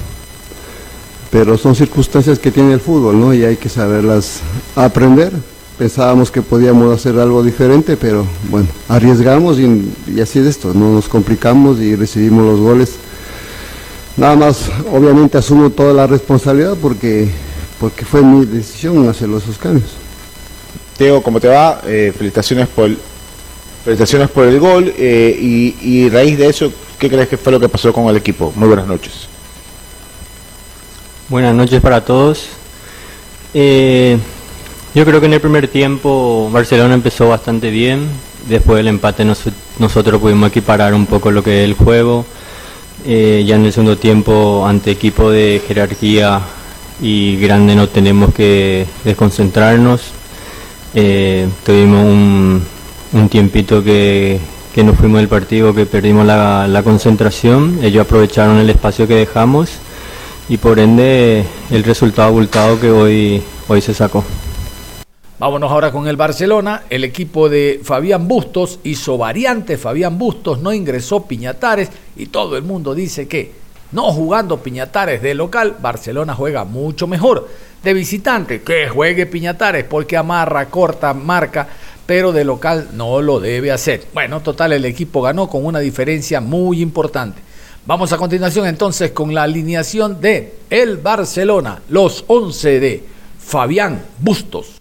pero 1.30 1.56
son 1.56 1.74
circunstancias 1.74 2.38
que 2.38 2.50
tiene 2.50 2.74
el 2.74 2.80
fútbol, 2.80 3.18
¿no? 3.18 3.34
Y 3.34 3.44
hay 3.44 3.56
que 3.56 3.68
saberlas 3.68 4.40
aprender 4.76 5.32
pensábamos 5.78 6.30
que 6.30 6.42
podíamos 6.42 6.92
hacer 6.92 7.18
algo 7.18 7.42
diferente, 7.42 7.96
pero 7.96 8.26
bueno, 8.50 8.66
arriesgamos 8.88 9.58
y, 9.58 10.20
así 10.20 10.40
es 10.40 10.46
esto, 10.46 10.74
no 10.74 10.92
nos 10.92 11.08
complicamos 11.08 11.78
y 11.80 11.94
recibimos 11.94 12.44
los 12.44 12.60
goles. 12.60 12.96
Nada 14.16 14.34
más, 14.34 14.68
obviamente 14.92 15.38
asumo 15.38 15.70
toda 15.70 15.94
la 15.94 16.06
responsabilidad 16.08 16.76
porque, 16.82 17.30
porque 17.78 18.04
fue 18.04 18.22
mi 18.22 18.44
decisión 18.44 19.08
hacer 19.08 19.28
esos 19.30 19.56
cambios. 19.56 19.90
Teo, 20.96 21.22
¿cómo 21.22 21.38
te 21.38 21.46
va? 21.46 21.80
Eh, 21.86 22.12
felicitaciones 22.16 22.66
por 22.66 22.86
el, 22.86 22.98
felicitaciones 23.84 24.28
por 24.30 24.46
el 24.46 24.58
gol 24.58 24.92
eh, 24.98 25.38
y, 25.40 25.76
y 25.80 26.08
raíz 26.08 26.36
de 26.36 26.48
eso, 26.48 26.72
¿qué 26.98 27.08
crees 27.08 27.28
que 27.28 27.36
fue 27.36 27.52
lo 27.52 27.60
que 27.60 27.68
pasó 27.68 27.92
con 27.92 28.06
el 28.08 28.16
equipo? 28.16 28.52
Muy 28.56 28.66
buenas 28.66 28.88
noches. 28.88 29.28
Buenas 31.28 31.54
noches 31.54 31.80
para 31.80 32.04
todos. 32.04 32.48
Eh, 33.54 34.18
yo 34.98 35.04
creo 35.04 35.20
que 35.20 35.26
en 35.26 35.34
el 35.34 35.40
primer 35.40 35.68
tiempo 35.68 36.50
Barcelona 36.52 36.92
empezó 36.92 37.28
bastante 37.28 37.70
bien. 37.70 38.08
Después 38.48 38.78
del 38.78 38.88
empate 38.88 39.24
nosotros 39.24 40.20
pudimos 40.20 40.48
equiparar 40.48 40.92
un 40.92 41.06
poco 41.06 41.30
lo 41.30 41.40
que 41.40 41.62
es 41.62 41.70
el 41.70 41.74
juego. 41.74 42.26
Eh, 43.06 43.44
ya 43.46 43.54
en 43.54 43.64
el 43.64 43.72
segundo 43.72 43.96
tiempo, 43.96 44.66
ante 44.66 44.90
equipo 44.90 45.30
de 45.30 45.62
jerarquía 45.68 46.40
y 47.00 47.36
grande, 47.36 47.76
no 47.76 47.88
tenemos 47.88 48.34
que 48.34 48.86
desconcentrarnos. 49.04 50.00
Eh, 50.94 51.46
tuvimos 51.64 52.04
un, 53.12 53.28
tiempito 53.28 53.84
que, 53.84 54.40
que 54.74 54.82
nos 54.82 54.96
fuimos 54.96 55.20
del 55.20 55.28
partido, 55.28 55.72
que 55.72 55.86
perdimos 55.86 56.26
la, 56.26 56.80
concentración. 56.82 57.78
Ellos 57.84 58.04
aprovecharon 58.04 58.58
el 58.58 58.68
espacio 58.68 59.06
que 59.06 59.14
dejamos 59.14 59.70
y 60.48 60.56
por 60.56 60.80
ende 60.80 61.44
el 61.70 61.84
resultado 61.84 62.26
abultado 62.26 62.80
que 62.80 62.90
hoy, 62.90 63.44
hoy 63.68 63.80
se 63.80 63.94
sacó. 63.94 64.24
Vámonos 65.38 65.70
ahora 65.70 65.92
con 65.92 66.08
el 66.08 66.16
Barcelona. 66.16 66.82
El 66.90 67.04
equipo 67.04 67.48
de 67.48 67.80
Fabián 67.84 68.26
Bustos 68.26 68.80
hizo 68.82 69.16
variante. 69.16 69.78
Fabián 69.78 70.18
Bustos 70.18 70.60
no 70.60 70.72
ingresó 70.72 71.26
Piñatares 71.26 71.90
y 72.16 72.26
todo 72.26 72.56
el 72.56 72.64
mundo 72.64 72.92
dice 72.92 73.28
que 73.28 73.52
no 73.92 74.12
jugando 74.12 74.58
Piñatares 74.58 75.22
de 75.22 75.34
local, 75.34 75.76
Barcelona 75.80 76.34
juega 76.34 76.64
mucho 76.64 77.06
mejor. 77.06 77.48
De 77.84 77.94
visitante, 77.94 78.62
que 78.62 78.88
juegue 78.88 79.26
Piñatares 79.26 79.84
porque 79.84 80.16
amarra, 80.16 80.66
corta, 80.66 81.14
marca, 81.14 81.68
pero 82.04 82.32
de 82.32 82.44
local 82.44 82.88
no 82.94 83.22
lo 83.22 83.38
debe 83.38 83.70
hacer. 83.70 84.06
Bueno, 84.12 84.40
total, 84.40 84.72
el 84.72 84.84
equipo 84.86 85.22
ganó 85.22 85.48
con 85.48 85.64
una 85.64 85.78
diferencia 85.78 86.40
muy 86.40 86.82
importante. 86.82 87.40
Vamos 87.86 88.12
a 88.12 88.16
continuación 88.16 88.66
entonces 88.66 89.12
con 89.12 89.32
la 89.32 89.44
alineación 89.44 90.20
de 90.20 90.56
el 90.68 90.96
Barcelona, 90.96 91.80
los 91.88 92.24
11 92.26 92.80
de 92.80 93.04
Fabián 93.38 94.02
Bustos. 94.18 94.77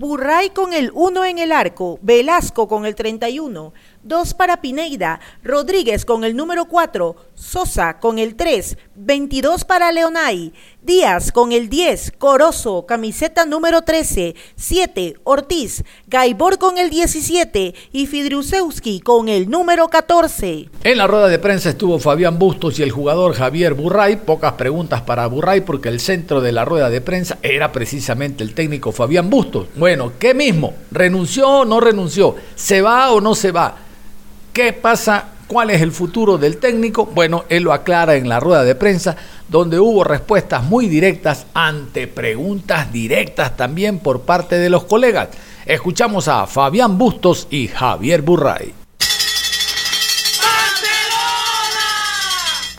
Burray 0.00 0.48
con 0.48 0.72
el 0.72 0.92
1 0.94 1.26
en 1.26 1.38
el 1.38 1.52
arco, 1.52 1.98
Velasco 2.00 2.66
con 2.66 2.86
el 2.86 2.94
31, 2.94 3.74
2 4.02 4.32
para 4.32 4.62
Pineida, 4.62 5.20
Rodríguez 5.44 6.06
con 6.06 6.24
el 6.24 6.34
número 6.34 6.64
4, 6.64 7.16
Sosa 7.34 7.98
con 7.98 8.18
el 8.18 8.34
3, 8.34 8.78
22 8.94 9.66
para 9.66 9.92
Leonay, 9.92 10.54
Díaz 10.82 11.30
con 11.30 11.52
el 11.52 11.68
10, 11.68 12.14
Corozo, 12.16 12.86
camiseta 12.86 13.44
número 13.44 13.82
13, 13.82 14.34
7, 14.56 15.16
Ortiz, 15.24 15.84
Gaibor 16.06 16.56
con 16.56 16.78
el 16.78 16.88
17 16.88 17.74
y 17.92 18.06
Fidrusewski 18.06 19.00
con 19.00 19.28
el 19.28 19.50
número 19.50 19.88
14. 19.88 20.70
En 20.82 20.96
la 20.96 21.06
rueda 21.06 21.28
de 21.28 21.38
prensa 21.38 21.68
estuvo 21.68 21.98
Fabián 21.98 22.38
Bustos 22.38 22.78
y 22.78 22.82
el 22.82 22.92
jugador 22.92 23.34
Javier 23.34 23.74
Burray. 23.74 24.16
Pocas 24.16 24.54
preguntas 24.54 25.02
para 25.02 25.26
Burray 25.26 25.60
porque 25.60 25.90
el 25.90 26.00
centro 26.00 26.40
de 26.40 26.52
la 26.52 26.64
rueda 26.64 26.88
de 26.88 27.02
prensa 27.02 27.36
era 27.42 27.72
precisamente 27.72 28.42
el 28.42 28.54
técnico 28.54 28.90
Fabián 28.90 29.28
Bustos. 29.28 29.66
Bueno, 29.76 30.12
¿qué 30.18 30.32
mismo? 30.32 30.72
¿Renunció 30.90 31.46
o 31.46 31.64
no 31.66 31.80
renunció? 31.80 32.36
¿Se 32.54 32.80
va 32.80 33.12
o 33.12 33.20
no 33.20 33.34
se 33.34 33.52
va? 33.52 33.76
¿Qué 34.54 34.72
pasa? 34.72 35.28
¿Cuál 35.50 35.70
es 35.70 35.82
el 35.82 35.90
futuro 35.90 36.38
del 36.38 36.58
técnico? 36.58 37.06
Bueno, 37.06 37.42
él 37.48 37.64
lo 37.64 37.72
aclara 37.72 38.14
en 38.14 38.28
la 38.28 38.38
rueda 38.38 38.62
de 38.62 38.76
prensa, 38.76 39.16
donde 39.48 39.80
hubo 39.80 40.04
respuestas 40.04 40.62
muy 40.62 40.86
directas 40.86 41.44
ante 41.54 42.06
preguntas 42.06 42.92
directas 42.92 43.56
también 43.56 43.98
por 43.98 44.20
parte 44.20 44.58
de 44.58 44.70
los 44.70 44.84
colegas. 44.84 45.30
Escuchamos 45.66 46.28
a 46.28 46.46
Fabián 46.46 46.96
Bustos 46.96 47.48
y 47.50 47.66
Javier 47.66 48.22
Burray. 48.22 48.79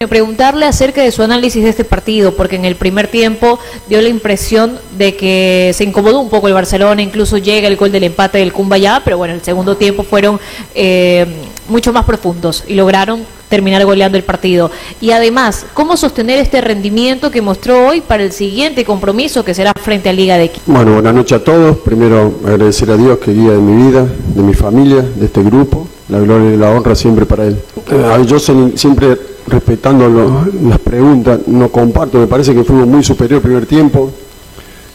Preguntarle 0.08 0.65
acerca 0.65 1.01
de 1.01 1.12
su 1.12 1.24
análisis 1.24 1.63
de 1.63 1.70
este 1.70 1.84
partido, 1.84 2.36
porque 2.36 2.55
en 2.55 2.65
el 2.65 2.75
primer 2.75 3.08
tiempo 3.08 3.60
dio 3.88 4.01
la 4.01 4.10
impresión 4.10 4.79
de 4.98 5.15
que 5.15 5.72
se 5.74 5.84
incomodó 5.84 6.20
un 6.20 6.29
poco 6.29 6.48
el 6.48 6.53
Barcelona, 6.53 7.01
incluso 7.01 7.38
llega 7.38 7.67
el 7.67 7.77
gol 7.77 7.91
del 7.91 8.03
empate 8.03 8.39
del 8.39 8.53
Cumbayá, 8.53 9.01
pero 9.03 9.17
bueno, 9.17 9.34
el 9.34 9.41
segundo 9.41 9.77
tiempo 9.77 10.03
fueron 10.03 10.39
eh, 10.75 11.25
mucho 11.67 11.93
más 11.93 12.05
profundos 12.05 12.63
y 12.67 12.75
lograron 12.75 13.25
terminar 13.51 13.84
goleando 13.86 14.17
el 14.17 14.24
partido. 14.24 14.72
Y 15.01 15.12
además, 15.12 15.65
¿cómo 15.74 15.98
sostener 15.98 16.39
este 16.39 16.62
rendimiento 16.62 17.29
que 17.29 17.41
mostró 17.41 17.88
hoy 17.88 18.01
para 18.01 18.24
el 18.24 18.31
siguiente 18.31 18.86
compromiso 18.86 19.43
que 19.43 19.53
será 19.53 19.74
frente 19.74 20.10
a 20.10 20.13
Liga 20.13 20.38
de 20.38 20.50
Quito? 20.50 20.63
Bueno, 20.67 20.93
buenas 20.93 21.13
noches 21.13 21.39
a 21.39 21.43
todos. 21.43 21.77
Primero 21.79 22.39
agradecer 22.46 22.89
a 22.91 22.98
Dios 22.98 23.20
que 23.20 23.34
guía 23.34 23.51
de 23.51 23.60
mi 23.60 23.89
vida, 23.89 24.08
de 24.36 24.41
mi 24.41 24.53
familia, 24.53 25.01
de 25.01 25.25
este 25.25 25.43
grupo. 25.43 25.88
La 26.08 26.20
gloria 26.20 26.53
y 26.53 26.58
la 26.58 26.72
honra 26.72 26.96
siempre 26.96 27.25
para 27.25 27.46
Él. 27.46 27.58
Eh, 27.89 28.25
yo 28.25 28.39
siempre 28.39 29.17
respetando 29.51 30.41
las 30.63 30.79
preguntas, 30.79 31.41
no 31.48 31.70
comparto, 31.70 32.17
me 32.17 32.27
parece 32.27 32.55
que 32.55 32.63
fuimos 32.63 32.88
muy 32.88 33.03
superior 33.03 33.38
el 33.38 33.41
primer 33.41 33.65
tiempo. 33.65 34.12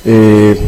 Eh, 0.04 0.58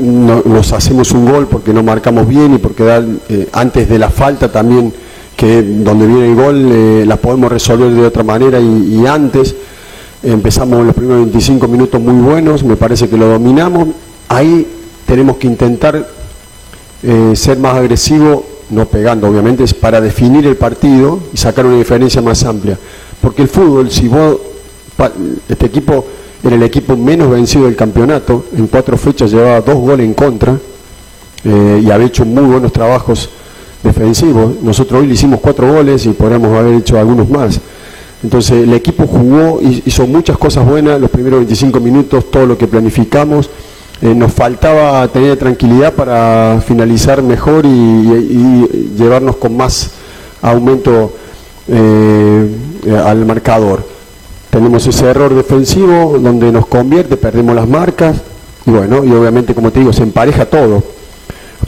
nos 0.00 0.72
hacemos 0.72 1.12
un 1.12 1.30
gol 1.30 1.46
porque 1.46 1.72
no 1.72 1.82
marcamos 1.82 2.26
bien 2.26 2.54
y 2.54 2.58
porque 2.58 2.82
eh, 3.28 3.48
antes 3.52 3.88
de 3.88 3.98
la 3.98 4.10
falta 4.10 4.50
también, 4.50 4.92
que 5.36 5.62
donde 5.62 6.06
viene 6.06 6.30
el 6.30 6.34
gol, 6.34 6.68
eh, 6.72 7.04
la 7.06 7.16
podemos 7.16 7.52
resolver 7.52 7.92
de 7.92 8.06
otra 8.06 8.24
manera 8.24 8.58
y, 8.58 9.06
antes 9.06 9.54
empezamos 10.22 10.84
los 10.84 10.94
primeros 10.94 11.24
25 11.24 11.68
minutos 11.68 12.00
muy 12.00 12.14
buenos, 12.14 12.64
me 12.64 12.76
parece 12.76 13.08
que 13.08 13.16
lo 13.16 13.26
dominamos. 13.26 13.88
Ahí 14.28 14.66
tenemos 15.06 15.36
que 15.36 15.46
intentar 15.46 16.08
ser 17.34 17.58
más 17.58 17.74
agresivos 17.74 18.42
no 18.72 18.86
pegando 18.86 19.28
obviamente, 19.28 19.64
es 19.64 19.74
para 19.74 20.00
definir 20.00 20.46
el 20.46 20.56
partido 20.56 21.20
y 21.32 21.36
sacar 21.36 21.66
una 21.66 21.76
diferencia 21.76 22.20
más 22.22 22.42
amplia. 22.44 22.78
Porque 23.20 23.42
el 23.42 23.48
fútbol, 23.48 23.90
si 23.90 24.08
vos 24.08 24.38
este 25.48 25.66
equipo 25.66 26.04
era 26.44 26.56
el 26.56 26.62
equipo 26.62 26.96
menos 26.96 27.30
vencido 27.30 27.66
del 27.66 27.76
campeonato, 27.76 28.46
en 28.56 28.66
cuatro 28.66 28.96
fechas 28.96 29.30
llevaba 29.30 29.60
dos 29.60 29.76
goles 29.76 30.06
en 30.06 30.14
contra 30.14 30.58
eh, 31.44 31.82
y 31.84 31.90
había 31.90 32.06
hecho 32.06 32.24
muy 32.24 32.44
buenos 32.44 32.72
trabajos 32.72 33.30
defensivos. 33.82 34.56
Nosotros 34.62 35.00
hoy 35.00 35.06
le 35.06 35.14
hicimos 35.14 35.40
cuatro 35.40 35.72
goles 35.72 36.06
y 36.06 36.10
podríamos 36.10 36.56
haber 36.56 36.74
hecho 36.74 36.98
algunos 36.98 37.28
más. 37.28 37.60
Entonces 38.22 38.62
el 38.62 38.72
equipo 38.72 39.06
jugó, 39.06 39.60
hizo 39.60 40.06
muchas 40.06 40.38
cosas 40.38 40.64
buenas, 40.64 41.00
los 41.00 41.10
primeros 41.10 41.40
25 41.40 41.80
minutos, 41.80 42.30
todo 42.30 42.46
lo 42.46 42.58
que 42.58 42.68
planificamos. 42.68 43.50
Eh, 44.02 44.16
nos 44.16 44.32
faltaba 44.32 45.06
tener 45.06 45.36
tranquilidad 45.36 45.92
para 45.92 46.60
finalizar 46.66 47.22
mejor 47.22 47.64
y, 47.64 48.90
llevarnos 48.96 49.36
con 49.36 49.56
más 49.56 49.92
aumento 50.42 51.12
eh, 51.68 52.50
al 53.04 53.24
marcador. 53.24 53.86
Tenemos 54.50 54.84
ese 54.88 55.06
error 55.06 55.32
defensivo 55.34 56.18
donde 56.18 56.50
nos 56.50 56.66
convierte, 56.66 57.16
perdemos 57.16 57.54
las 57.54 57.68
marcas 57.68 58.16
y 58.66 58.72
bueno, 58.72 59.04
y 59.04 59.12
obviamente 59.12 59.54
como 59.54 59.70
te 59.70 59.78
digo, 59.78 59.92
se 59.92 60.02
empareja 60.02 60.46
todo. 60.46 60.82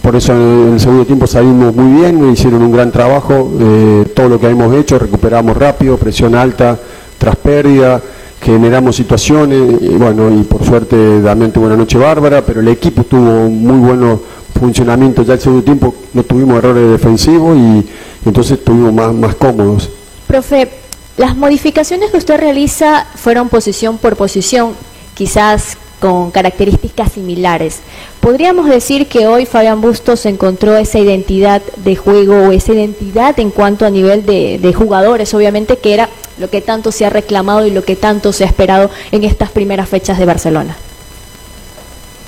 Por 0.02 0.16
eso 0.16 0.32
en 0.32 0.74
el 0.74 0.80
segundo 0.80 1.06
tiempo 1.06 1.28
salimos 1.28 1.74
muy 1.74 2.00
bien, 2.00 2.32
hicieron 2.32 2.62
un 2.62 2.72
gran 2.72 2.90
trabajo, 2.90 3.52
eh, 3.60 4.12
todo 4.14 4.28
lo 4.28 4.40
que 4.40 4.48
hemos 4.48 4.74
hecho, 4.74 4.98
recuperamos 4.98 5.56
rápido, 5.56 5.96
presión 5.96 6.34
alta, 6.34 6.78
tras 7.16 7.36
pérdida, 7.36 8.02
generamos 8.44 8.94
situaciones, 8.96 9.80
y 9.80 9.88
bueno, 9.88 10.30
y 10.30 10.42
por 10.42 10.64
suerte 10.64 11.20
también 11.24 11.50
tuvo 11.50 11.66
una 11.66 11.76
noche 11.76 11.96
bárbara, 11.96 12.44
pero 12.44 12.60
el 12.60 12.68
equipo 12.68 13.02
tuvo 13.04 13.48
muy 13.48 13.78
buen 13.78 14.20
funcionamiento 14.58 15.22
ya 15.22 15.34
el 15.34 15.40
segundo 15.40 15.64
tiempo, 15.64 15.94
no 16.12 16.22
tuvimos 16.22 16.58
errores 16.58 16.90
defensivos 16.90 17.56
y, 17.56 17.86
entonces 18.26 18.58
estuvimos 18.58 18.92
más, 18.92 19.12
más 19.12 19.34
cómodos. 19.34 19.90
Profe, 20.26 20.70
las 21.16 21.36
modificaciones 21.36 22.10
que 22.10 22.16
usted 22.16 22.38
realiza 22.38 23.06
fueron 23.14 23.48
posición 23.48 23.98
por 23.98 24.16
posición, 24.16 24.72
quizás 25.14 25.76
con 26.04 26.30
características 26.30 27.12
similares. 27.12 27.80
¿Podríamos 28.20 28.68
decir 28.68 29.06
que 29.06 29.26
hoy 29.26 29.46
Fabián 29.46 29.80
Bustos 29.80 30.26
encontró 30.26 30.76
esa 30.76 30.98
identidad 30.98 31.62
de 31.76 31.96
juego 31.96 32.48
o 32.48 32.52
esa 32.52 32.74
identidad 32.74 33.40
en 33.40 33.50
cuanto 33.50 33.86
a 33.86 33.90
nivel 33.90 34.26
de, 34.26 34.74
jugadores, 34.76 35.32
obviamente, 35.32 35.78
que 35.78 35.94
era 35.94 36.10
lo 36.36 36.50
que 36.50 36.60
tanto 36.60 36.92
se 36.92 37.06
ha 37.06 37.08
reclamado 37.08 37.66
y 37.66 37.70
lo 37.70 37.84
que 37.84 37.96
tanto 37.96 38.34
se 38.34 38.44
ha 38.44 38.46
esperado 38.46 38.90
en 39.12 39.24
estas 39.24 39.50
primeras 39.50 39.88
fechas 39.88 40.18
de 40.18 40.26
Barcelona? 40.26 40.76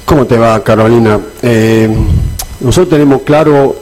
¿Cómo 0.07 0.25
te 0.25 0.39
va, 0.39 0.65
Carolina? 0.65 1.21
Eh, 1.43 1.95
nosotros 2.61 2.89
tenemos 2.89 3.21
claro 3.27 3.77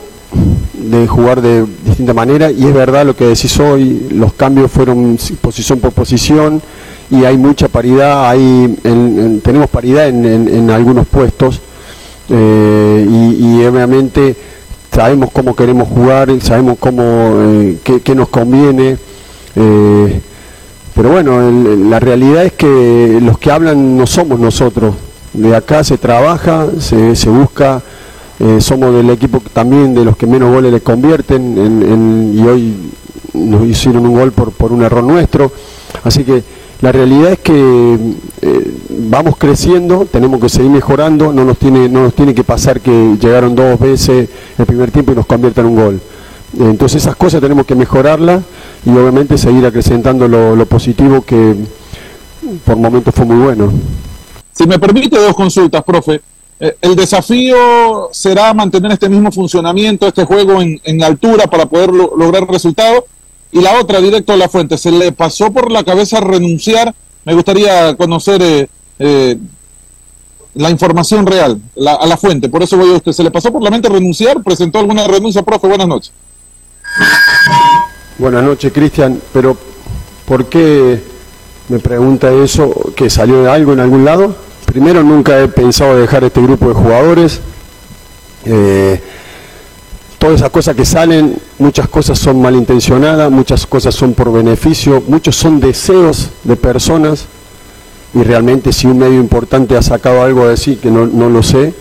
de 0.72 1.06
jugar 1.06 1.40
de 1.40 1.64
distinta 1.84 2.14
manera 2.14 2.50
y 2.50 2.64
es 2.64 2.74
verdad 2.74 3.06
lo 3.06 3.16
que 3.16 3.26
decís 3.26 3.58
hoy, 3.58 4.08
los 4.10 4.34
cambios 4.34 4.70
fueron 4.70 5.18
posición 5.40 5.80
por 5.80 5.92
posición 5.92 6.60
y 7.10 7.24
hay 7.24 7.36
mucha 7.38 7.68
paridad, 7.68 8.28
hay, 8.28 8.76
tenemos 9.42 9.68
paridad 9.70 10.08
en, 10.08 10.70
algunos 10.70 11.06
puestos 11.06 11.60
eh, 12.28 13.06
y, 13.08 13.64
obviamente 13.64 14.36
sabemos 14.90 15.30
cómo 15.32 15.56
queremos 15.56 15.88
jugar, 15.88 16.30
sabemos 16.40 16.76
cómo 16.78 17.02
eh, 17.02 17.78
qué, 17.82 18.14
nos 18.14 18.28
conviene. 18.28 18.96
Eh, 19.56 20.20
pero 20.94 21.10
bueno, 21.10 21.50
la 21.50 21.98
realidad 21.98 22.44
es 22.44 22.52
que 22.52 23.18
los 23.20 23.38
que 23.38 23.50
hablan 23.50 23.96
no 23.96 24.06
somos 24.06 24.38
nosotros. 24.38 24.94
De 25.32 25.54
acá 25.56 25.82
se 25.82 25.98
trabaja, 25.98 26.68
se, 26.78 27.16
se 27.16 27.28
busca 27.28 27.82
eh, 28.40 28.60
somos 28.60 28.94
del 28.94 29.10
equipo 29.10 29.40
también 29.52 29.94
de 29.94 30.04
los 30.04 30.16
que 30.16 30.26
menos 30.26 30.52
goles 30.52 30.72
le 30.72 30.80
convierten 30.80 32.34
y 32.34 32.40
hoy 32.46 32.74
nos 33.32 33.64
hicieron 33.66 34.06
un 34.06 34.14
gol 34.14 34.32
por, 34.32 34.52
por 34.52 34.72
un 34.72 34.82
error 34.82 35.04
nuestro. 35.04 35.52
Así 36.02 36.24
que 36.24 36.42
la 36.80 36.92
realidad 36.92 37.32
es 37.32 37.38
que 37.38 37.98
eh, 38.42 38.74
vamos 38.90 39.36
creciendo, 39.36 40.06
tenemos 40.10 40.40
que 40.40 40.48
seguir 40.48 40.70
mejorando, 40.70 41.32
no 41.32 41.44
nos, 41.44 41.58
tiene, 41.58 41.88
no 41.88 42.02
nos 42.02 42.14
tiene 42.14 42.34
que 42.34 42.44
pasar 42.44 42.80
que 42.80 43.16
llegaron 43.20 43.54
dos 43.54 43.78
veces 43.78 44.28
el 44.58 44.66
primer 44.66 44.90
tiempo 44.90 45.12
y 45.12 45.14
nos 45.14 45.26
conviertan 45.26 45.66
un 45.66 45.76
gol. 45.76 46.00
Entonces 46.58 47.02
esas 47.02 47.16
cosas 47.16 47.40
tenemos 47.40 47.66
que 47.66 47.74
mejorarlas 47.74 48.42
y 48.84 48.90
obviamente 48.90 49.38
seguir 49.38 49.66
acrecentando 49.66 50.28
lo 50.28 50.66
positivo 50.66 51.22
que 51.22 51.54
por 52.64 52.76
momentos 52.76 53.14
fue 53.14 53.24
muy 53.24 53.36
bueno. 53.36 53.72
Si 54.52 54.66
me 54.66 54.78
permite 54.78 55.18
dos 55.18 55.34
consultas, 55.34 55.82
profe. 55.82 56.20
Eh, 56.60 56.76
el 56.80 56.94
desafío 56.94 58.08
será 58.12 58.54
mantener 58.54 58.92
este 58.92 59.08
mismo 59.08 59.32
funcionamiento, 59.32 60.06
este 60.06 60.24
juego 60.24 60.60
en, 60.60 61.02
altura 61.02 61.46
para 61.46 61.66
poder 61.66 61.90
lograr 61.90 62.48
resultados. 62.48 63.04
Y 63.52 63.60
la 63.60 63.78
otra, 63.78 64.00
directo 64.00 64.32
a 64.32 64.36
la 64.36 64.48
fuente, 64.48 64.78
¿se 64.78 64.90
le 64.90 65.12
pasó 65.12 65.52
por 65.52 65.70
la 65.70 65.84
cabeza 65.84 66.20
renunciar? 66.20 66.94
Me 67.24 67.34
gustaría 67.34 67.94
conocer 67.96 68.42
eh, 68.42 68.68
eh, 68.98 69.38
la 70.54 70.70
información 70.70 71.26
real, 71.26 71.60
a 71.86 72.06
la 72.06 72.16
fuente. 72.16 72.48
Por 72.48 72.62
eso 72.62 72.76
voy 72.76 72.90
a 72.90 72.96
usted. 72.96 73.12
¿Se 73.12 73.22
le 73.22 73.30
pasó 73.30 73.52
por 73.52 73.62
la 73.62 73.70
mente 73.70 73.88
renunciar? 73.88 74.42
¿Presentó 74.42 74.78
alguna 74.78 75.06
renuncia, 75.06 75.42
profe? 75.42 75.68
Buenas 75.68 75.88
noches. 75.88 76.12
Buenas 78.18 78.42
noches, 78.44 78.72
Cristian. 78.72 79.20
Pero, 79.32 79.56
¿por 80.26 80.46
qué 80.46 81.00
me 81.68 81.78
pregunta 81.78 82.32
eso? 82.32 82.92
¿Que 82.94 83.10
salió 83.10 83.42
de 83.42 83.50
algo 83.50 83.72
en 83.72 83.80
algún 83.80 84.04
lado? 84.04 84.36
Primero, 84.66 85.02
nunca 85.02 85.40
he 85.40 85.48
pensado 85.48 85.96
dejar 85.96 86.24
este 86.24 86.40
grupo 86.40 86.68
de 86.68 86.74
jugadores. 86.74 87.40
Eh, 88.44 89.00
todas 90.18 90.36
esas 90.36 90.50
cosas 90.50 90.74
que 90.74 90.84
salen, 90.84 91.36
muchas 91.58 91.88
cosas 91.88 92.18
son 92.18 92.40
malintencionadas, 92.40 93.30
muchas 93.30 93.66
cosas 93.66 93.94
son 93.94 94.14
por 94.14 94.32
beneficio, 94.32 95.02
muchos 95.06 95.36
son 95.36 95.60
deseos 95.60 96.30
de 96.44 96.56
personas 96.56 97.26
y 98.14 98.22
realmente 98.22 98.72
si 98.72 98.86
un 98.86 98.98
medio 98.98 99.20
importante 99.20 99.76
ha 99.76 99.82
sacado 99.82 100.22
algo 100.22 100.44
a 100.44 100.48
decir 100.48 100.78
que 100.78 100.90
no, 100.90 101.06
lo 101.06 101.42
sé, 101.42 101.74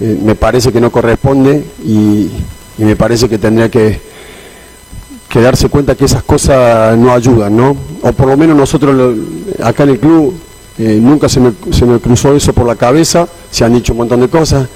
eh, 0.00 0.18
me 0.22 0.34
parece 0.34 0.72
que 0.72 0.80
no 0.80 0.90
corresponde 0.90 1.64
y, 1.84 2.30
me 2.78 2.96
parece 2.96 3.28
que 3.28 3.38
tendría 3.38 3.70
que, 3.70 4.00
que, 5.28 5.40
darse 5.40 5.68
cuenta 5.68 5.94
que 5.94 6.06
esas 6.06 6.24
cosas 6.24 6.98
no 6.98 7.12
ayudan, 7.12 7.56
¿no? 7.56 7.76
O 8.02 8.12
por 8.12 8.26
lo 8.26 8.36
menos 8.36 8.56
nosotros 8.56 9.16
acá 9.62 9.84
en 9.84 9.90
el 9.90 10.00
club 10.00 10.34
eh, 10.76 10.98
nunca 11.00 11.28
se 11.28 11.38
me, 11.38 11.52
se 11.70 11.86
me, 11.86 12.00
cruzó 12.00 12.34
eso 12.34 12.52
por 12.52 12.66
la 12.66 12.74
cabeza, 12.74 13.28
se 13.50 13.64
han 13.64 13.74
dicho 13.74 13.92
un 13.92 13.98
montón 13.98 14.20
de 14.20 14.28
cosas 14.28 14.68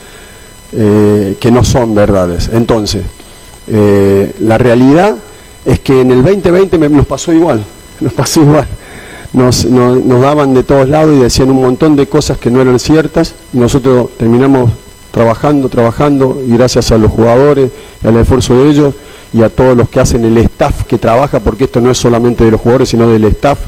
eh, 0.72 1.36
que 1.40 1.50
no 1.50 1.64
son 1.64 1.94
verdades. 1.94 2.50
Entonces, 2.52 3.02
eh, 3.66 4.34
la 4.40 4.58
realidad 4.58 5.16
es 5.64 5.80
que 5.80 6.00
en 6.00 6.12
el 6.12 6.22
2020 6.22 6.78
nos 6.90 7.06
pasó 7.06 7.32
igual, 7.32 7.64
nos 8.00 8.12
pasó 8.12 8.42
igual. 8.42 8.66
Nos, 9.32 9.66
nos, 9.66 10.22
daban 10.22 10.54
de 10.54 10.62
todos 10.62 10.88
lados 10.88 11.14
y 11.14 11.20
decían 11.20 11.50
un 11.50 11.60
montón 11.60 11.96
de 11.96 12.06
cosas 12.06 12.38
que 12.38 12.50
no 12.50 12.62
eran 12.62 12.78
ciertas 12.78 13.34
y 13.52 13.58
nosotros 13.58 14.08
terminamos 14.16 14.70
trabajando, 15.10 15.68
trabajando 15.68 16.42
y 16.46 16.56
gracias 16.56 16.92
a 16.92 16.98
los 16.98 17.10
jugadores, 17.10 17.70
al 18.04 18.16
esfuerzo 18.16 18.54
de 18.54 18.70
ellos 18.70 18.94
y 19.34 19.42
a 19.42 19.50
todos 19.50 19.76
los 19.76 19.90
que 19.90 20.00
hacen 20.00 20.24
el 20.24 20.38
staff 20.38 20.84
que 20.84 20.96
trabaja, 20.96 21.40
porque 21.40 21.64
esto 21.64 21.80
no 21.82 21.90
es 21.90 21.98
solamente 21.98 22.42
de 22.44 22.52
los 22.52 22.60
jugadores, 22.60 22.88
sino 22.88 23.06
del 23.06 23.24
staff, 23.24 23.58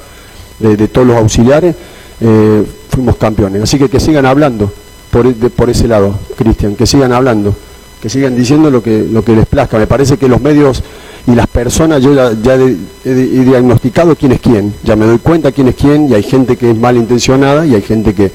de 0.61 0.89
todos 0.89 1.07
los 1.07 1.17
auxiliares, 1.17 1.77
eh, 2.21 2.65
fuimos 2.91 3.17
campeones. 3.17 3.63
Así 3.63 3.79
que 3.79 3.89
que 3.89 4.01
sigan 4.01 4.27
hablando 4.27 4.73
por, 5.11 5.33
por 5.51 5.71
ese 5.71 5.89
lado, 5.89 6.19
Cristian, 6.37 6.77
que 6.77 6.87
sigan 6.87 7.13
hablando, 7.13 7.55
que 8.01 8.09
sigan 8.09 8.37
diciendo 8.37 8.71
lo 8.71 8.83
que, 8.83 9.07
lo 9.11 9.25
que 9.25 9.35
les 9.35 9.47
plazca. 9.47 9.79
Me 9.79 9.87
parece 9.87 10.17
que 10.17 10.29
los 10.29 10.41
medios 10.41 10.83
y 11.27 11.35
las 11.35 11.47
personas, 11.47 12.03
yo 12.03 12.15
ya, 12.15 12.55
he, 12.55 13.15
diagnosticado 13.15 14.17
quién 14.17 14.33
es 14.33 14.41
quién, 14.41 14.75
ya 14.83 14.97
me 14.97 15.07
doy 15.07 15.19
cuenta 15.19 15.53
quién 15.53 15.69
es 15.69 15.75
quién 15.75 16.09
y 16.09 16.15
hay 16.15 16.23
gente 16.23 16.57
que 16.57 16.71
es 16.71 16.77
malintencionada 16.77 17.67
y 17.67 17.75
hay 17.75 17.83
gente 17.83 18.15
que, 18.15 18.31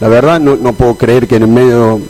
la 0.00 0.08
verdad, 0.08 0.40
no, 0.40 0.56
no 0.56 0.72
puedo 0.72 0.94
creer 0.96 1.28
que 1.28 1.36
en 1.36 1.42
el 1.42 1.48
medio, 1.48 2.00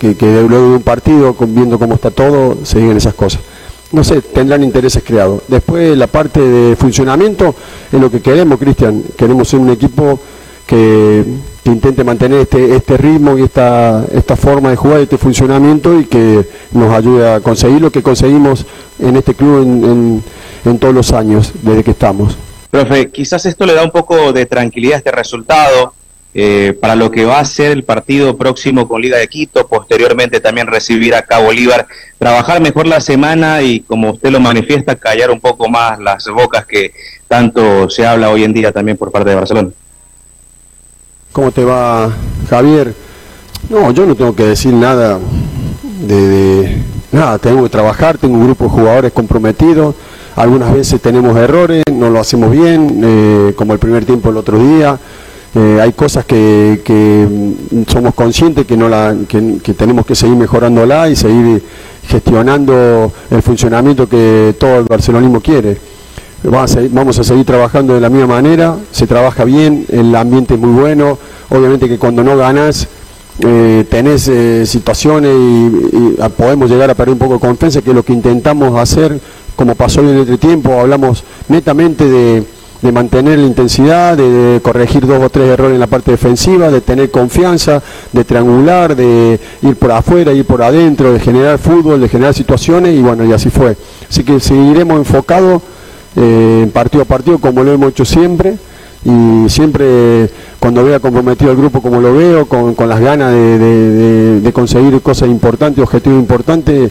que, 0.00 0.16
que 0.16 0.26
luego 0.48 0.70
de 0.70 0.76
un 0.76 0.82
partido, 0.82 1.36
viendo 1.38 1.78
cómo 1.78 1.94
está 1.94 2.10
todo, 2.10 2.58
se 2.64 2.78
digan 2.78 2.96
esas 2.96 3.14
cosas 3.14 3.40
no 3.96 4.04
sé, 4.04 4.20
tendrán 4.20 4.62
intereses 4.62 5.02
creados. 5.02 5.42
Después 5.48 5.96
la 5.96 6.06
parte 6.06 6.38
de 6.38 6.76
funcionamiento 6.76 7.54
es 7.90 7.98
lo 7.98 8.10
que 8.10 8.20
queremos, 8.20 8.58
Cristian. 8.58 9.02
Queremos 9.16 9.48
ser 9.48 9.58
un 9.58 9.70
equipo 9.70 10.20
que, 10.66 11.24
intente 11.64 12.04
mantener 12.04 12.40
este, 12.40 12.76
este 12.76 12.98
ritmo 12.98 13.38
y 13.38 13.42
esta, 13.42 14.04
esta 14.12 14.36
forma 14.36 14.68
de 14.68 14.76
jugar, 14.76 15.00
este 15.00 15.16
funcionamiento 15.16 15.98
y 15.98 16.04
que 16.04 16.46
nos 16.72 16.92
ayude 16.92 17.32
a 17.32 17.40
conseguir 17.40 17.80
lo 17.80 17.90
que 17.90 18.02
conseguimos 18.02 18.66
en 18.98 19.16
este 19.16 19.34
club 19.34 19.62
en, 19.62 20.22
en 20.66 20.78
todos 20.78 20.94
los 20.94 21.12
años 21.12 21.52
desde 21.62 21.82
que 21.82 21.92
estamos. 21.92 22.36
Profe, 22.70 23.10
quizás 23.10 23.46
esto 23.46 23.64
le 23.64 23.72
da 23.72 23.82
un 23.82 23.90
poco 23.90 24.34
de 24.34 24.44
tranquilidad 24.44 24.96
a 24.96 24.98
este 24.98 25.10
resultado 25.10 25.94
eh, 26.38 26.76
para 26.78 26.94
lo 26.96 27.10
que 27.10 27.24
va 27.24 27.40
a 27.40 27.44
ser 27.46 27.72
el 27.72 27.82
partido 27.82 28.36
próximo 28.36 28.86
con 28.86 29.00
Liga 29.00 29.16
de 29.16 29.26
Quito, 29.26 29.66
posteriormente 29.66 30.38
también 30.38 30.66
recibir 30.66 31.14
acá 31.14 31.36
a 31.36 31.42
Bolívar, 31.42 31.86
trabajar 32.18 32.60
mejor 32.60 32.86
la 32.86 33.00
semana 33.00 33.62
y 33.62 33.80
como 33.80 34.10
usted 34.10 34.28
lo 34.28 34.38
manifiesta, 34.38 34.96
callar 34.96 35.30
un 35.30 35.40
poco 35.40 35.66
más 35.70 35.98
las 35.98 36.26
bocas 36.26 36.66
que 36.66 36.92
tanto 37.26 37.88
se 37.88 38.06
habla 38.06 38.28
hoy 38.28 38.44
en 38.44 38.52
día 38.52 38.70
también 38.70 38.98
por 38.98 39.10
parte 39.10 39.30
de 39.30 39.36
Barcelona. 39.36 39.70
¿Cómo 41.32 41.52
te 41.52 41.64
va, 41.64 42.14
Javier? 42.50 42.92
No, 43.70 43.90
yo 43.92 44.04
no 44.04 44.14
tengo 44.14 44.36
que 44.36 44.44
decir 44.44 44.74
nada 44.74 45.18
de, 46.02 46.82
nada, 47.12 47.38
tengo 47.38 47.62
que 47.62 47.70
trabajar, 47.70 48.18
tengo 48.18 48.36
un 48.36 48.44
grupo 48.44 48.64
de 48.64 48.70
jugadores 48.70 49.12
comprometidos, 49.12 49.94
algunas 50.36 50.74
veces 50.74 51.00
tenemos 51.00 51.34
errores, 51.38 51.82
no 51.90 52.10
lo 52.10 52.20
hacemos 52.20 52.50
bien, 52.50 53.00
eh, 53.02 53.54
como 53.56 53.72
el 53.72 53.78
primer 53.78 54.04
tiempo 54.04 54.28
el 54.28 54.36
otro 54.36 54.58
día. 54.58 54.98
Eh, 55.58 55.80
hay 55.80 55.92
cosas 55.94 56.26
que, 56.26 56.82
que, 56.84 57.26
somos 57.86 58.14
conscientes 58.14 58.66
que, 58.66 58.76
no 58.76 58.90
la, 58.90 59.16
que, 59.26 59.72
tenemos 59.72 60.04
que 60.04 60.14
seguir 60.14 60.36
mejorándola 60.36 61.08
y 61.08 61.16
seguir 61.16 61.62
gestionando 62.06 63.10
el 63.30 63.42
funcionamiento 63.42 64.06
que 64.06 64.54
todo 64.58 64.80
el 64.80 64.84
barcelonismo 64.84 65.40
quiere. 65.40 65.78
Vamos 66.42 67.18
a, 67.18 67.24
seguir, 67.24 67.46
trabajando 67.46 67.94
de 67.94 68.02
la 68.02 68.10
misma 68.10 68.26
manera, 68.26 68.76
se 68.90 69.06
trabaja 69.06 69.44
bien, 69.44 69.86
el 69.88 70.14
ambiente 70.14 70.54
es 70.54 70.60
muy 70.60 70.78
bueno, 70.78 71.18
obviamente 71.48 71.88
que 71.88 71.98
cuando 71.98 72.22
no 72.22 72.36
ganas 72.36 72.86
eh, 73.40 73.86
tenés 73.90 74.28
eh, 74.28 74.66
situaciones 74.66 75.34
y, 75.34 76.16
podemos 76.36 76.68
llegar 76.68 76.90
a 76.90 76.94
perder 76.94 77.14
un 77.14 77.18
poco 77.18 77.34
de 77.34 77.40
confianza, 77.40 77.80
que 77.80 77.94
lo 77.94 78.02
que 78.02 78.12
intentamos 78.12 78.78
hacer, 78.78 79.18
como 79.56 79.74
pasó 79.74 80.00
en 80.00 80.28
el 80.28 80.38
tiempo, 80.38 80.78
hablamos 80.78 81.24
netamente 81.48 82.06
de, 82.06 82.44
de 82.82 82.92
mantener 82.92 83.38
la 83.38 83.46
intensidad, 83.46 84.16
de, 84.16 84.60
corregir 84.62 85.06
dos 85.06 85.22
o 85.22 85.30
tres 85.30 85.48
errores 85.48 85.74
en 85.74 85.80
la 85.80 85.86
parte 85.86 86.10
defensiva, 86.10 86.70
de 86.70 86.80
tener 86.80 87.10
confianza, 87.10 87.82
de 88.12 88.24
triangular, 88.24 88.94
de 88.94 89.40
ir 89.62 89.76
por 89.76 89.92
afuera, 89.92 90.32
ir 90.32 90.44
por 90.44 90.62
adentro, 90.62 91.12
de 91.12 91.20
generar 91.20 91.58
fútbol, 91.58 92.00
de 92.00 92.08
generar 92.08 92.34
situaciones 92.34 92.94
y 92.94 93.02
bueno, 93.02 93.24
y 93.24 93.32
así 93.32 93.50
fue. 93.50 93.76
Así 94.08 94.24
que 94.24 94.40
seguiremos 94.40 94.98
enfocados 94.98 95.62
eh, 96.16 96.68
partido 96.72 97.02
a 97.02 97.06
partido 97.06 97.38
como 97.38 97.62
lo 97.62 97.72
hemos 97.72 97.90
hecho 97.90 98.06
siempre 98.06 98.56
y 99.04 99.48
siempre 99.48 100.30
cuando 100.58 100.82
vea 100.82 100.98
comprometido 100.98 101.50
al 101.50 101.56
grupo 101.56 101.80
como 101.80 102.00
lo 102.00 102.14
veo, 102.14 102.46
con, 102.46 102.74
con 102.74 102.88
las 102.88 103.00
ganas 103.00 103.32
de, 103.32 103.58
de, 103.58 104.40
de, 104.40 104.52
conseguir 104.52 105.00
cosas 105.00 105.28
importantes, 105.28 105.82
objetivos 105.82 106.18
importantes, 106.18 106.90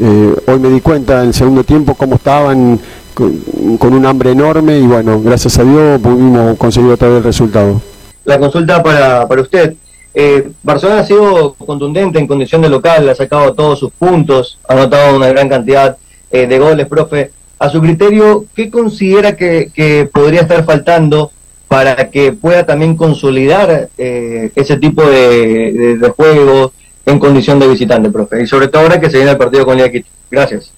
eh, 0.00 0.34
hoy 0.46 0.58
me 0.58 0.70
di 0.70 0.80
cuenta 0.80 1.20
en 1.20 1.28
el 1.28 1.34
segundo 1.34 1.64
tiempo 1.64 1.94
cómo 1.94 2.16
estaban 2.16 2.80
con, 3.14 3.76
con, 3.78 3.94
un 3.94 4.06
hambre 4.06 4.30
enorme 4.30 4.78
y 4.78 4.86
bueno, 4.86 5.20
gracias 5.22 5.58
a 5.58 5.64
Dios 5.64 6.00
pudimos 6.00 6.56
conseguir 6.58 6.90
otra 6.90 7.08
vez 7.08 7.18
el 7.18 7.24
resultado. 7.24 7.80
La 8.24 8.38
consulta 8.38 8.82
para, 8.82 9.26
para 9.26 9.42
usted. 9.42 9.74
Eh, 10.14 10.50
Barcelona 10.62 11.00
ha 11.00 11.06
sido 11.06 11.54
contundente 11.54 12.18
en 12.18 12.26
condición 12.26 12.62
de 12.62 12.68
local, 12.68 13.08
ha 13.08 13.14
sacado 13.14 13.54
todos 13.54 13.78
sus 13.78 13.90
puntos, 13.92 14.58
ha 14.68 14.74
anotado 14.74 15.16
una 15.16 15.28
gran 15.28 15.48
cantidad 15.48 15.96
eh, 16.30 16.46
de 16.46 16.58
goles, 16.58 16.86
profe. 16.86 17.30
A 17.58 17.68
su 17.68 17.80
criterio, 17.80 18.44
¿qué 18.54 18.70
considera 18.70 19.36
que, 19.36 19.70
que 19.72 20.08
podría 20.12 20.42
estar 20.42 20.64
faltando 20.64 21.30
para 21.68 22.10
que 22.10 22.32
pueda 22.32 22.66
también 22.66 22.96
consolidar 22.96 23.88
eh, 23.96 24.50
ese 24.54 24.76
tipo 24.76 25.02
de, 25.04 25.72
de, 25.72 25.96
de, 25.96 26.08
juego 26.10 26.72
en 27.06 27.18
condición 27.18 27.58
de 27.58 27.68
visitante, 27.68 28.10
profe. 28.10 28.42
Y 28.42 28.46
sobre 28.46 28.68
todo 28.68 28.82
ahora 28.82 29.00
que 29.00 29.08
se 29.08 29.16
viene 29.16 29.32
el 29.32 29.38
partido 29.38 29.64
con 29.64 29.76
Liga 29.76 29.90
Quito. 29.90 30.08
Gracias. 30.30 30.70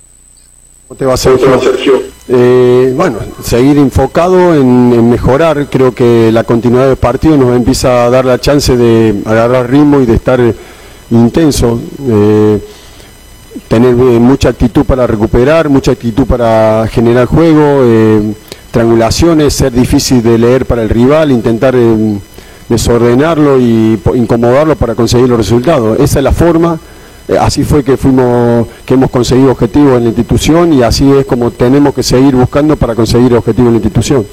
¿Cómo 0.86 0.96
te 0.96 1.04
va 1.04 1.12
a 1.12 1.14
hacer? 1.14 1.32
Eh, 2.26 2.92
bueno, 2.96 3.18
seguir 3.42 3.78
enfocado 3.78 4.54
en, 4.54 5.10
mejorar. 5.10 5.66
Creo 5.70 5.94
que 5.94 6.30
la 6.32 6.44
continuidad 6.44 6.86
del 6.88 6.96
partido 6.96 7.36
nos 7.36 7.54
empieza 7.56 8.06
a 8.06 8.10
dar 8.10 8.24
la 8.24 8.40
chance 8.40 8.76
de 8.76 9.22
agarrar 9.26 9.70
ritmo 9.70 10.00
y 10.00 10.06
de 10.06 10.14
estar 10.14 10.40
intenso. 11.10 11.80
Eh, 12.08 12.58
tener 13.68 13.94
eh, 13.94 14.18
mucha 14.20 14.48
actitud 14.48 14.84
para 14.84 15.06
recuperar, 15.06 15.68
mucha 15.68 15.92
actitud 15.92 16.26
para 16.26 16.86
generar 16.90 17.26
juego 17.26 17.80
eh, 17.82 18.34
triangulaciones, 18.70 19.54
ser 19.54 19.72
difícil 19.72 20.22
de 20.22 20.38
leer 20.38 20.66
para 20.66 20.82
el 20.82 20.88
rival, 20.88 21.30
intentar 21.30 21.76
desordenarlo 22.68 23.60
y 23.60 24.00
incomodarlo 24.14 24.74
para 24.74 24.94
conseguir 24.94 25.28
los 25.28 25.38
resultados. 25.38 25.98
Esa 26.00 26.18
es 26.18 26.24
la 26.24 26.32
forma, 26.32 26.80
así 27.40 27.64
fue 27.64 27.82
que 27.82 27.96
fuimos, 27.96 28.68
que 28.84 28.94
hemos 28.94 29.10
conseguido 29.10 29.52
objetivos 29.52 29.96
en 29.96 30.04
la 30.04 30.08
institución 30.08 30.72
y 30.72 30.82
así 30.82 31.10
es 31.12 31.24
como 31.26 31.50
tenemos 31.50 31.94
que 31.94 32.02
seguir 32.02 32.34
buscando 32.34 32.76
para 32.76 32.94
conseguir 32.94 33.34
objetivos 33.34 33.68
en 33.68 33.74
la 33.74 33.78
institución. 33.78 34.26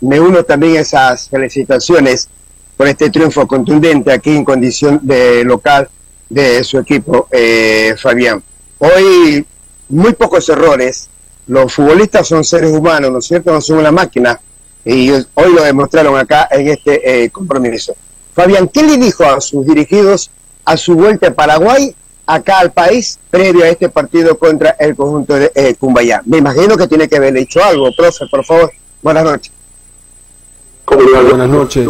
Me 0.00 0.20
uno 0.20 0.44
también 0.44 0.76
a 0.76 0.80
esas 0.80 1.28
felicitaciones 1.28 2.28
por 2.76 2.86
este 2.86 3.10
triunfo 3.10 3.46
contundente 3.46 4.12
aquí 4.12 4.30
en 4.30 4.44
condición 4.44 5.00
de 5.02 5.42
local 5.44 5.88
de 6.28 6.62
su 6.62 6.78
equipo, 6.78 7.28
eh, 7.30 7.94
Fabián. 8.00 8.42
Hoy 8.78 9.44
muy 9.88 10.12
pocos 10.12 10.48
errores, 10.48 11.08
los 11.46 11.72
futbolistas 11.72 12.28
son 12.28 12.44
seres 12.44 12.70
humanos, 12.70 13.10
¿no 13.10 13.18
es 13.18 13.26
cierto? 13.26 13.52
No 13.52 13.60
son 13.60 13.78
una 13.78 13.90
máquina. 13.90 14.38
Y 14.84 15.10
hoy 15.10 15.52
lo 15.54 15.62
demostraron 15.62 16.16
acá 16.16 16.46
en 16.50 16.68
este 16.68 17.24
eh, 17.24 17.30
compromiso. 17.30 17.94
Fabián, 18.34 18.68
¿qué 18.68 18.82
le 18.82 18.96
dijo 18.98 19.24
a 19.24 19.40
sus 19.40 19.66
dirigidos 19.66 20.30
a 20.68 20.76
su 20.76 20.94
vuelta 20.94 21.28
a 21.28 21.34
Paraguay, 21.34 21.94
acá 22.28 22.58
al 22.58 22.72
país, 22.72 23.18
previo 23.30 23.64
a 23.64 23.68
este 23.68 23.88
partido 23.88 24.38
contra 24.38 24.76
el 24.78 24.94
conjunto 24.94 25.34
de 25.34 25.50
eh, 25.54 25.74
Cumbayá? 25.76 26.20
Me 26.26 26.36
imagino 26.36 26.76
que 26.76 26.86
tiene 26.86 27.08
que 27.08 27.16
haber 27.16 27.32
dicho 27.32 27.64
algo, 27.64 27.90
profe, 27.96 28.26
por 28.30 28.44
favor. 28.44 28.70
Buenas 29.02 29.24
noches. 29.24 29.52
Buenas 30.86 31.48
noches. 31.48 31.88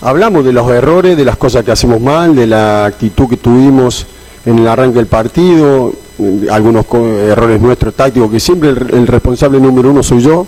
Hablamos 0.00 0.44
de 0.44 0.52
los 0.52 0.70
errores, 0.70 1.16
de 1.16 1.24
las 1.24 1.36
cosas 1.36 1.64
que 1.64 1.72
hacemos 1.72 2.00
mal, 2.00 2.36
de 2.36 2.46
la 2.46 2.86
actitud 2.86 3.28
que 3.28 3.36
tuvimos 3.36 4.06
en 4.46 4.60
el 4.60 4.68
arranque 4.68 4.98
del 4.98 5.06
partido, 5.06 5.92
algunos 6.50 6.86
errores 6.92 7.60
nuestros 7.60 7.94
tácticos, 7.94 8.30
que 8.30 8.40
siempre 8.40 8.70
el, 8.70 8.94
el, 8.94 9.06
responsable 9.06 9.58
número 9.58 9.90
uno 9.90 10.02
soy 10.02 10.20
yo, 10.20 10.46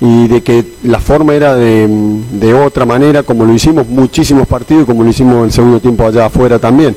y 0.00 0.26
de 0.26 0.42
que 0.42 0.64
la 0.82 0.98
forma 0.98 1.34
era 1.34 1.54
de, 1.54 1.86
de, 2.32 2.54
otra 2.54 2.84
manera, 2.84 3.22
como 3.22 3.44
lo 3.44 3.52
hicimos 3.52 3.86
muchísimos 3.86 4.48
partidos, 4.48 4.84
como 4.84 5.04
lo 5.04 5.10
hicimos 5.10 5.44
el 5.44 5.52
segundo 5.52 5.80
tiempo 5.80 6.04
allá 6.04 6.26
afuera 6.26 6.58
también. 6.58 6.96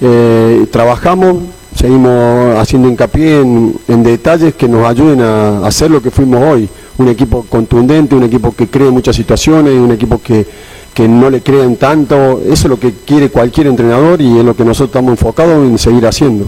Eh, 0.00 0.66
trabajamos, 0.70 1.36
seguimos 1.74 2.58
haciendo 2.58 2.88
hincapié 2.88 3.40
en, 3.40 4.02
detalles 4.02 4.54
que 4.54 4.68
nos 4.68 4.86
ayuden 4.86 5.20
a, 5.20 5.66
hacer 5.66 5.90
lo 5.90 6.02
que 6.02 6.10
fuimos 6.10 6.42
hoy. 6.42 6.68
Un 6.98 7.08
equipo 7.08 7.44
contundente, 7.48 8.14
un 8.14 8.22
equipo 8.22 8.54
que 8.54 8.68
cree 8.68 8.90
muchas 8.90 9.16
situaciones, 9.16 9.74
un 9.74 9.90
equipo 9.90 10.20
que, 10.22 10.46
que 10.94 11.08
no 11.08 11.28
le 11.28 11.40
crean 11.40 11.76
tanto. 11.76 12.40
Eso 12.44 12.52
es 12.52 12.66
lo 12.66 12.78
que 12.78 12.92
quiere 13.04 13.28
cualquier 13.28 13.66
entrenador 13.66 14.20
y 14.20 14.38
es 14.38 14.44
lo 14.44 14.54
que 14.54 14.64
nosotros 14.64 14.90
estamos 14.90 15.10
enfocados 15.10 15.66
en 15.66 15.78
seguir 15.78 16.06
haciendo. 16.06 16.46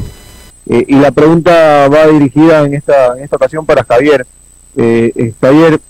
Eh, 0.68 0.84
y 0.88 0.96
la 0.96 1.12
pregunta 1.12 1.88
va 1.88 2.06
dirigida 2.06 2.64
en 2.64 2.74
esta, 2.74 3.16
en 3.16 3.24
esta 3.24 3.36
ocasión 3.36 3.64
para 3.64 3.84
Javier. 3.84 4.26
Eh, 4.76 5.12
eh, 5.14 5.32
Javier, 5.40 5.80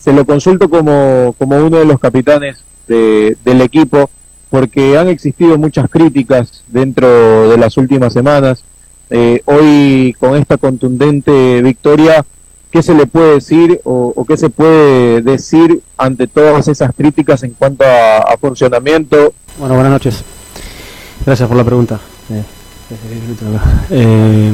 se 0.00 0.12
lo 0.12 0.24
consulto 0.24 0.68
como, 0.68 1.34
como 1.38 1.56
uno 1.56 1.78
de 1.78 1.84
los 1.84 2.00
capitanes 2.00 2.64
de, 2.88 3.36
del 3.44 3.60
equipo, 3.60 4.10
porque 4.50 4.98
han 4.98 5.08
existido 5.08 5.56
muchas 5.56 5.88
críticas 5.88 6.64
dentro 6.68 7.48
de 7.48 7.56
las 7.56 7.76
últimas 7.76 8.12
semanas. 8.12 8.64
hoy, 9.46 10.14
con 10.18 10.36
esta 10.36 10.56
contundente 10.58 11.62
victoria, 11.62 12.24
¿qué 12.70 12.82
se 12.82 12.94
le 12.94 13.06
puede 13.06 13.34
decir 13.34 13.80
o, 13.84 14.24
qué 14.26 14.36
se 14.36 14.50
puede 14.50 15.22
decir 15.22 15.82
ante 15.96 16.26
todas 16.26 16.68
esas 16.68 16.94
críticas 16.94 17.42
en 17.42 17.50
cuanto 17.50 17.84
a, 17.84 18.36
funcionamiento? 18.40 19.32
Bueno, 19.58 19.74
buenas 19.74 19.92
noches. 19.92 20.24
Gracias 21.26 21.48
por 21.48 21.56
la 21.56 21.64
pregunta. 21.64 22.00
Eh, 22.30 22.42
eh, 23.90 24.52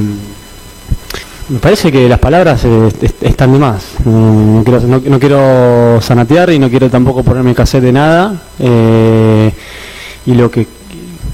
me 1.48 1.59
parece 1.59 1.92
que 1.92 2.09
las 2.09 2.18
palabras 2.18 2.64
eh, 2.64 2.88
están 3.20 3.52
de 3.52 3.59
más. 3.59 3.85
No, 4.04 4.62
quiero, 4.64 4.80
no, 4.80 5.20
quiero 5.20 6.00
sanatear 6.00 6.50
y 6.50 6.59
no 6.59 6.68
quiero 6.68 6.90
tampoco 6.90 7.22
ponerme 7.22 7.54
cassette 7.54 7.85
de 7.85 7.92
nada. 7.92 8.42
Y 10.27 10.35
lo 10.35 10.51
que 10.51 10.67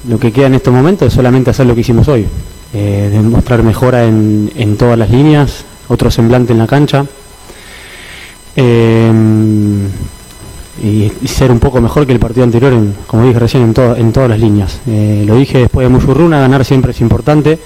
lo 0.09 0.19
que 0.19 0.33
queda 0.33 0.47
en 0.47 0.55
estos 0.55 0.75
momentos 0.75 1.09
es 1.09 1.15
solamente 1.15 1.51
hacer 1.51 1.67
lo 1.67 1.75
que 1.75 1.83
hicimos 1.83 2.09
hoy. 2.09 2.27
demostrar 2.73 3.63
mejora 3.63 4.05
en, 4.05 4.51
en 4.57 4.77
todas 4.77 4.99
las 4.99 5.11
líneas, 5.11 5.65
otro 5.89 6.11
semblante 6.11 6.53
en 6.53 6.59
la 6.59 6.67
cancha 6.67 7.07
eh, 8.57 9.13
y, 10.83 11.11
ser 11.27 11.51
un 11.51 11.59
poco 11.59 11.81
mejor 11.81 12.07
que 12.07 12.13
el 12.13 12.19
partido 12.19 12.45
anterior, 12.45 12.73
en, 12.73 12.95
como 13.07 13.25
dije 13.25 13.39
recién, 13.39 13.63
en, 13.63 13.75
to 13.75 13.97
en 13.97 14.13
todas 14.13 14.31
las 14.31 14.41
líneas. 14.41 14.81
Eh, 14.87 15.25
lo 15.27 15.37
dije 15.37 15.59
después 15.59 15.87
de 15.87 15.89
Mushurruna, 15.93 16.41
ganar 16.41 16.65
siempre 16.65 16.93
es 16.93 17.01
importante 17.01 17.59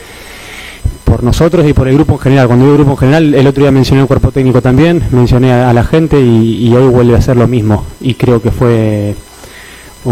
por 1.04 1.22
nosotros 1.22 1.66
y 1.66 1.72
por 1.72 1.88
el 1.88 1.94
grupo 1.94 2.14
en 2.14 2.18
general. 2.18 2.46
Cuando 2.46 2.64
digo 2.66 2.76
grupo 2.76 2.92
en 2.92 2.96
general, 2.98 3.34
el 3.34 3.46
otro 3.46 3.62
día 3.62 3.70
mencioné 3.70 4.02
el 4.02 4.06
cuerpo 4.06 4.32
técnico 4.32 4.60
también, 4.60 5.02
mencioné 5.12 5.52
a, 5.52 5.72
la 5.72 5.84
gente 5.84 6.20
y, 6.20 6.72
hoy 6.74 6.88
vuelve 6.88 7.16
a 7.16 7.22
ser 7.22 7.36
lo 7.36 7.48
mismo. 7.48 7.84
Y 8.00 8.14
creo 8.14 8.42
que 8.42 8.50
fue 8.50 9.14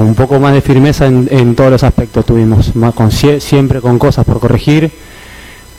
un 0.02 0.14
poco 0.14 0.40
más 0.40 0.52
de 0.52 0.61
firmeza 0.61 1.07
en, 1.07 1.54
todos 1.54 1.70
los 1.70 1.83
aspectos 1.85 2.24
tuvimos, 2.24 2.74
más 2.74 2.94
con, 2.94 3.11
siempre 3.11 3.80
con 3.80 3.98
cosas 3.98 4.24
por 4.24 4.40
corregir. 4.40 4.90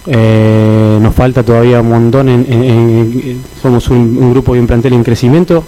Eh, 0.07 0.99
nos 1.01 1.15
falta 1.15 1.43
todavía 1.43 1.81
un 1.81 1.89
montón, 1.89 2.29
en, 2.29 3.41
somos 3.61 3.89
un, 3.89 4.17
un, 4.19 4.31
grupo 4.31 4.55
y 4.55 4.59
un 4.59 4.67
plantel 4.67 4.93
en 4.93 5.03
crecimiento 5.03 5.63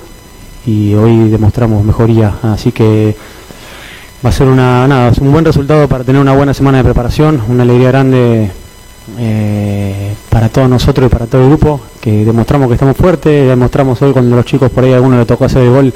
y 0.66 0.94
hoy 0.94 1.30
demostramos 1.30 1.84
mejoría, 1.84 2.36
así 2.44 2.72
que 2.72 3.16
va 4.24 4.30
a 4.30 4.34
ser 4.34 4.48
una, 4.48 4.88
nada, 4.88 5.12
un 5.20 5.32
buen 5.32 5.44
resultado 5.44 5.88
para 5.88 6.04
tener 6.04 6.22
una 6.22 6.34
buena 6.34 6.54
semana 6.54 6.80
de 6.80 6.84
preparación, 6.84 7.42
una 7.50 7.64
alegría 7.64 7.88
grande 7.90 8.52
eh, 9.18 10.14
para 10.30 10.50
todos 10.50 10.70
nosotros 10.70 11.08
y 11.08 11.10
para 11.10 11.26
todo 11.26 11.44
el 11.44 11.50
grupo, 11.50 11.80
que 12.02 12.26
demostramos 12.26 12.68
que 12.68 12.74
estamos 12.74 12.98
fuertes, 12.98 13.48
demostramos 13.48 14.02
hoy 14.02 14.12
cuando 14.12 14.36
los 14.36 14.46
chicos 14.46 14.70
por 14.70 14.84
ahí 14.84 14.92
a 14.92 14.96
alguno 14.98 15.18
le 15.18 15.26
tocó 15.26 15.46
hacer 15.46 15.64
el 15.64 15.70
gol, 15.70 15.94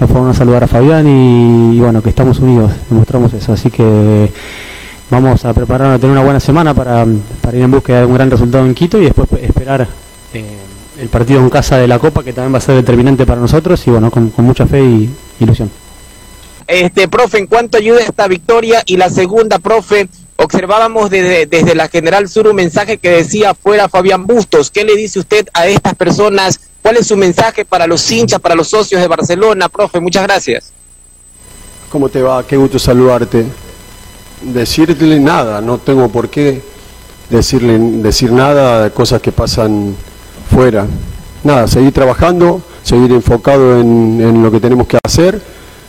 nos 0.00 0.10
fueron 0.10 0.30
a 0.30 0.34
saludar 0.34 0.64
a 0.64 0.66
Fabián 0.66 1.06
y, 1.06 1.78
bueno, 1.78 2.02
que 2.02 2.08
estamos 2.08 2.38
unidos, 2.38 2.72
demostramos 2.88 3.32
eso, 3.34 3.52
así 3.52 3.70
que 3.70 4.32
vamos 5.10 5.44
a 5.44 5.52
preparar 5.52 5.92
a 5.92 5.98
tener 5.98 6.12
una 6.12 6.24
buena 6.24 6.40
semana 6.40 6.72
para, 6.72 7.04
ir 7.04 7.62
en 7.62 7.70
búsqueda 7.70 8.00
de 8.00 8.06
un 8.06 8.14
gran 8.14 8.30
resultado 8.30 8.64
en 8.64 8.74
Quito 8.74 8.98
y 8.98 9.04
después 9.04 9.28
esperar 9.40 9.86
eh, 10.32 10.44
el 11.00 11.08
partido 11.08 11.40
en 11.40 11.50
casa 11.50 11.76
de 11.76 11.86
la 11.86 11.98
Copa, 11.98 12.24
que 12.24 12.32
también 12.32 12.54
va 12.54 12.58
a 12.58 12.62
ser 12.62 12.76
determinante 12.76 13.26
para 13.26 13.40
nosotros, 13.40 13.86
y 13.86 13.90
bueno, 13.90 14.10
con, 14.10 14.30
con 14.30 14.44
mucha 14.44 14.66
fe 14.66 14.82
y 14.82 15.10
ilusión. 15.40 15.70
Este, 16.66 17.08
profe, 17.08 17.38
¿en 17.38 17.46
cuánto 17.46 17.76
ayuda 17.76 18.00
esta 18.00 18.26
victoria? 18.26 18.82
Y 18.86 18.96
la 18.96 19.10
segunda, 19.10 19.58
profe, 19.58 20.08
observábamos 20.36 21.10
desde, 21.10 21.46
desde 21.46 21.74
la 21.74 21.88
General 21.88 22.28
Sur 22.28 22.48
un 22.48 22.56
mensaje 22.56 22.98
que 22.98 23.10
decía 23.10 23.54
fuera 23.54 23.88
Fabián 23.88 24.26
Bustos. 24.26 24.70
¿Qué 24.70 24.84
le 24.84 24.96
dice 24.96 25.18
usted 25.18 25.46
a 25.52 25.66
estas 25.66 25.94
personas? 25.94 26.60
¿Cuál 26.82 26.98
es 26.98 27.06
su 27.06 27.16
mensaje 27.16 27.64
para 27.64 27.86
los 27.86 28.10
hinchas, 28.10 28.40
para 28.40 28.54
los 28.54 28.68
socios 28.68 29.00
de 29.00 29.08
Barcelona, 29.08 29.68
profe? 29.68 30.00
Muchas 30.00 30.24
gracias. 30.24 30.72
¿Cómo 31.90 32.08
te 32.08 32.20
va? 32.20 32.46
Qué 32.46 32.56
gusto 32.56 32.78
saludarte. 32.78 33.44
Decirle 34.42 35.18
nada, 35.20 35.60
no 35.60 35.78
tengo 35.78 36.08
por 36.08 36.28
qué 36.28 36.60
decirle 37.30 37.78
decir 37.78 38.32
nada 38.32 38.84
de 38.84 38.90
cosas 38.90 39.22
que 39.22 39.32
pasan 39.32 39.96
fuera. 40.50 40.86
Nada, 41.42 41.66
seguir 41.68 41.92
trabajando, 41.92 42.62
seguir 42.82 43.12
enfocado 43.12 43.80
en, 43.80 44.42
lo 44.42 44.50
que 44.50 44.60
tenemos 44.60 44.86
que 44.86 44.98
hacer, 45.04 45.40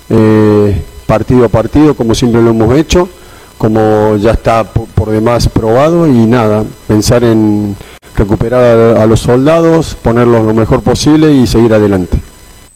eh, 0.09 0.81
partido 1.05 1.45
a 1.45 1.49
partido, 1.49 1.95
como 1.95 2.13
siempre 2.15 2.41
lo 2.41 2.51
hemos 2.51 2.75
hecho, 2.77 3.09
como 3.57 4.17
ya 4.17 4.31
está 4.31 4.63
por, 4.63 5.09
demás 5.09 5.47
probado, 5.49 6.07
y 6.07 6.25
nada, 6.25 6.63
pensar 6.87 7.23
en 7.23 7.75
recuperar 8.15 8.97
a, 8.97 9.03
a 9.03 9.05
los 9.05 9.19
soldados, 9.19 9.95
ponerlos 10.01 10.45
lo 10.45 10.53
mejor 10.53 10.81
posible 10.81 11.31
y 11.31 11.47
seguir 11.47 11.73
adelante. 11.73 12.17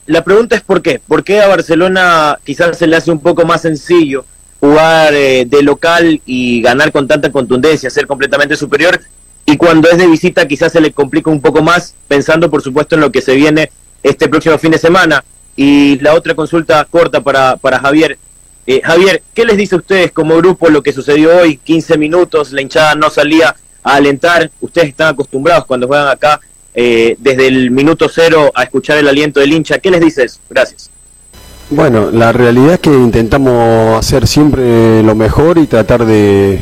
La 0.10 0.24
pregunta 0.24 0.56
es 0.56 0.64
por 0.64 0.82
qué. 0.82 1.00
¿Por 1.00 1.24
qué 1.24 1.40
a 1.40 1.48
Barcelona 1.48 2.40
quizás 2.44 2.76
se 2.76 2.88
le 2.88 2.96
hace 2.96 3.12
un 3.12 3.20
poco 3.20 3.46
más 3.46 3.62
sencillo 3.62 4.26
jugar 4.60 5.14
eh, 5.14 5.46
de 5.46 5.62
local 5.62 6.20
y 6.26 6.64
ganar 6.64 6.92
con 6.92 7.08
tanta 7.08 7.32
contundencia, 7.32 7.92
ser 7.92 8.08
completamente 8.08 8.56
superior? 8.56 9.00
Y 9.46 9.56
cuando 9.56 9.88
es 9.88 10.00
de 10.00 10.08
visita 10.08 10.48
quizás 10.48 10.72
se 10.72 10.82
le 10.82 10.94
complica 10.94 11.30
un 11.30 11.42
poco 11.42 11.62
más, 11.62 11.94
pensando 12.08 12.50
por 12.50 12.64
supuesto 12.64 12.96
en 12.96 13.02
lo 13.02 13.12
que 13.12 13.22
se 13.22 13.36
viene 13.36 13.70
este 14.02 14.28
próximo 14.28 14.58
fin 14.58 14.72
de 14.72 14.80
semana. 14.80 15.24
Y 15.56 16.00
la 16.00 16.16
otra 16.16 16.34
consulta 16.34 16.84
corta 16.90 17.22
para, 17.22 17.58
para 17.58 17.80
Javier. 17.80 18.18
Eh, 18.72 18.82
Javier, 18.84 19.24
¿qué 19.34 19.46
les 19.46 19.58
dice 19.58 19.74
a 19.74 19.80
ustedes 19.80 20.12
como 20.12 20.38
grupo 20.38 20.70
lo 20.70 20.84
que 20.84 20.94
sucedió 20.94 21.36
hoy? 21.38 21.58
15 21.58 21.98
minutos, 21.98 22.52
la 22.52 22.62
hinchada 22.62 22.94
no 22.94 23.10
salía 23.10 23.56
a 23.82 23.96
alentar. 23.96 24.52
Ustedes 24.62 24.90
están 24.90 25.08
acostumbrados 25.08 25.66
cuando 25.66 25.88
juegan 25.88 26.08
acá 26.08 26.40
eh, 26.76 27.16
desde 27.18 27.48
el 27.48 27.72
minuto 27.72 28.08
cero 28.14 28.52
a 28.54 28.62
escuchar 28.62 29.00
el 29.00 29.08
aliento 29.08 29.40
del 29.40 29.54
hincha. 29.54 29.80
¿Qué 29.80 29.90
les 29.90 30.02
dices? 30.02 30.40
Gracias. 30.48 30.92
Bueno, 31.72 32.12
la 32.12 32.32
realidad 32.32 32.74
es 32.74 32.80
que 32.80 32.92
intentamos 32.92 33.98
hacer 33.98 34.28
siempre 34.28 35.02
lo 35.02 35.16
mejor 35.16 35.58
y 35.58 35.66
tratar 35.66 36.06
de, 36.06 36.60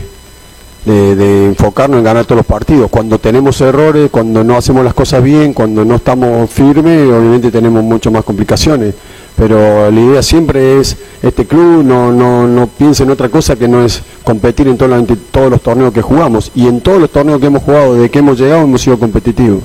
de, 0.86 1.15
de 1.17 1.46
enfocarnos 1.48 1.98
en 1.98 2.06
ganar 2.06 2.24
todos 2.24 2.38
los 2.38 2.46
partidos. 2.46 2.89
Cuando 2.89 3.20
tenemos 3.20 3.60
errores, 3.60 4.10
cuando 4.10 4.46
no 4.46 4.56
hacemos 4.56 4.86
las 4.86 4.93
cosas 4.93 5.22
bien, 5.22 5.52
cuando 5.54 5.84
no 5.84 5.96
estamos 5.96 6.50
firmes, 6.50 7.12
obviamente 7.12 7.52
tenemos 7.52 7.84
mucho 7.84 8.12
más 8.12 8.24
complicaciones. 8.24 8.96
Pero 9.38 9.91
la 9.91 10.00
idea 10.02 10.23
siempre 10.23 10.80
es, 10.80 10.97
este 11.21 11.45
club 11.45 11.84
no, 11.84 12.12
no, 12.12 12.47
no 12.47 12.65
piensa 12.67 13.04
en 13.04 13.12
otra 13.12 13.30
cosa 13.30 13.56
que 13.56 13.67
no 13.67 13.84
es 13.86 14.02
competir 14.23 14.67
en 14.67 14.78
todos 14.78 15.52
los 15.52 15.62
torneos 15.62 15.93
que 15.93 16.02
jugamos. 16.02 16.52
Y 16.56 16.67
en 16.67 16.82
todos 16.82 17.00
los 17.00 17.12
torneos 17.12 17.39
que 17.39 17.45
hemos 17.45 17.62
jugado, 17.62 17.93
desde 17.93 18.10
que 18.10 18.19
hemos 18.19 18.39
llegado, 18.39 18.63
hemos 18.63 18.82
sido 18.82 18.97
competitivos. 18.97 19.62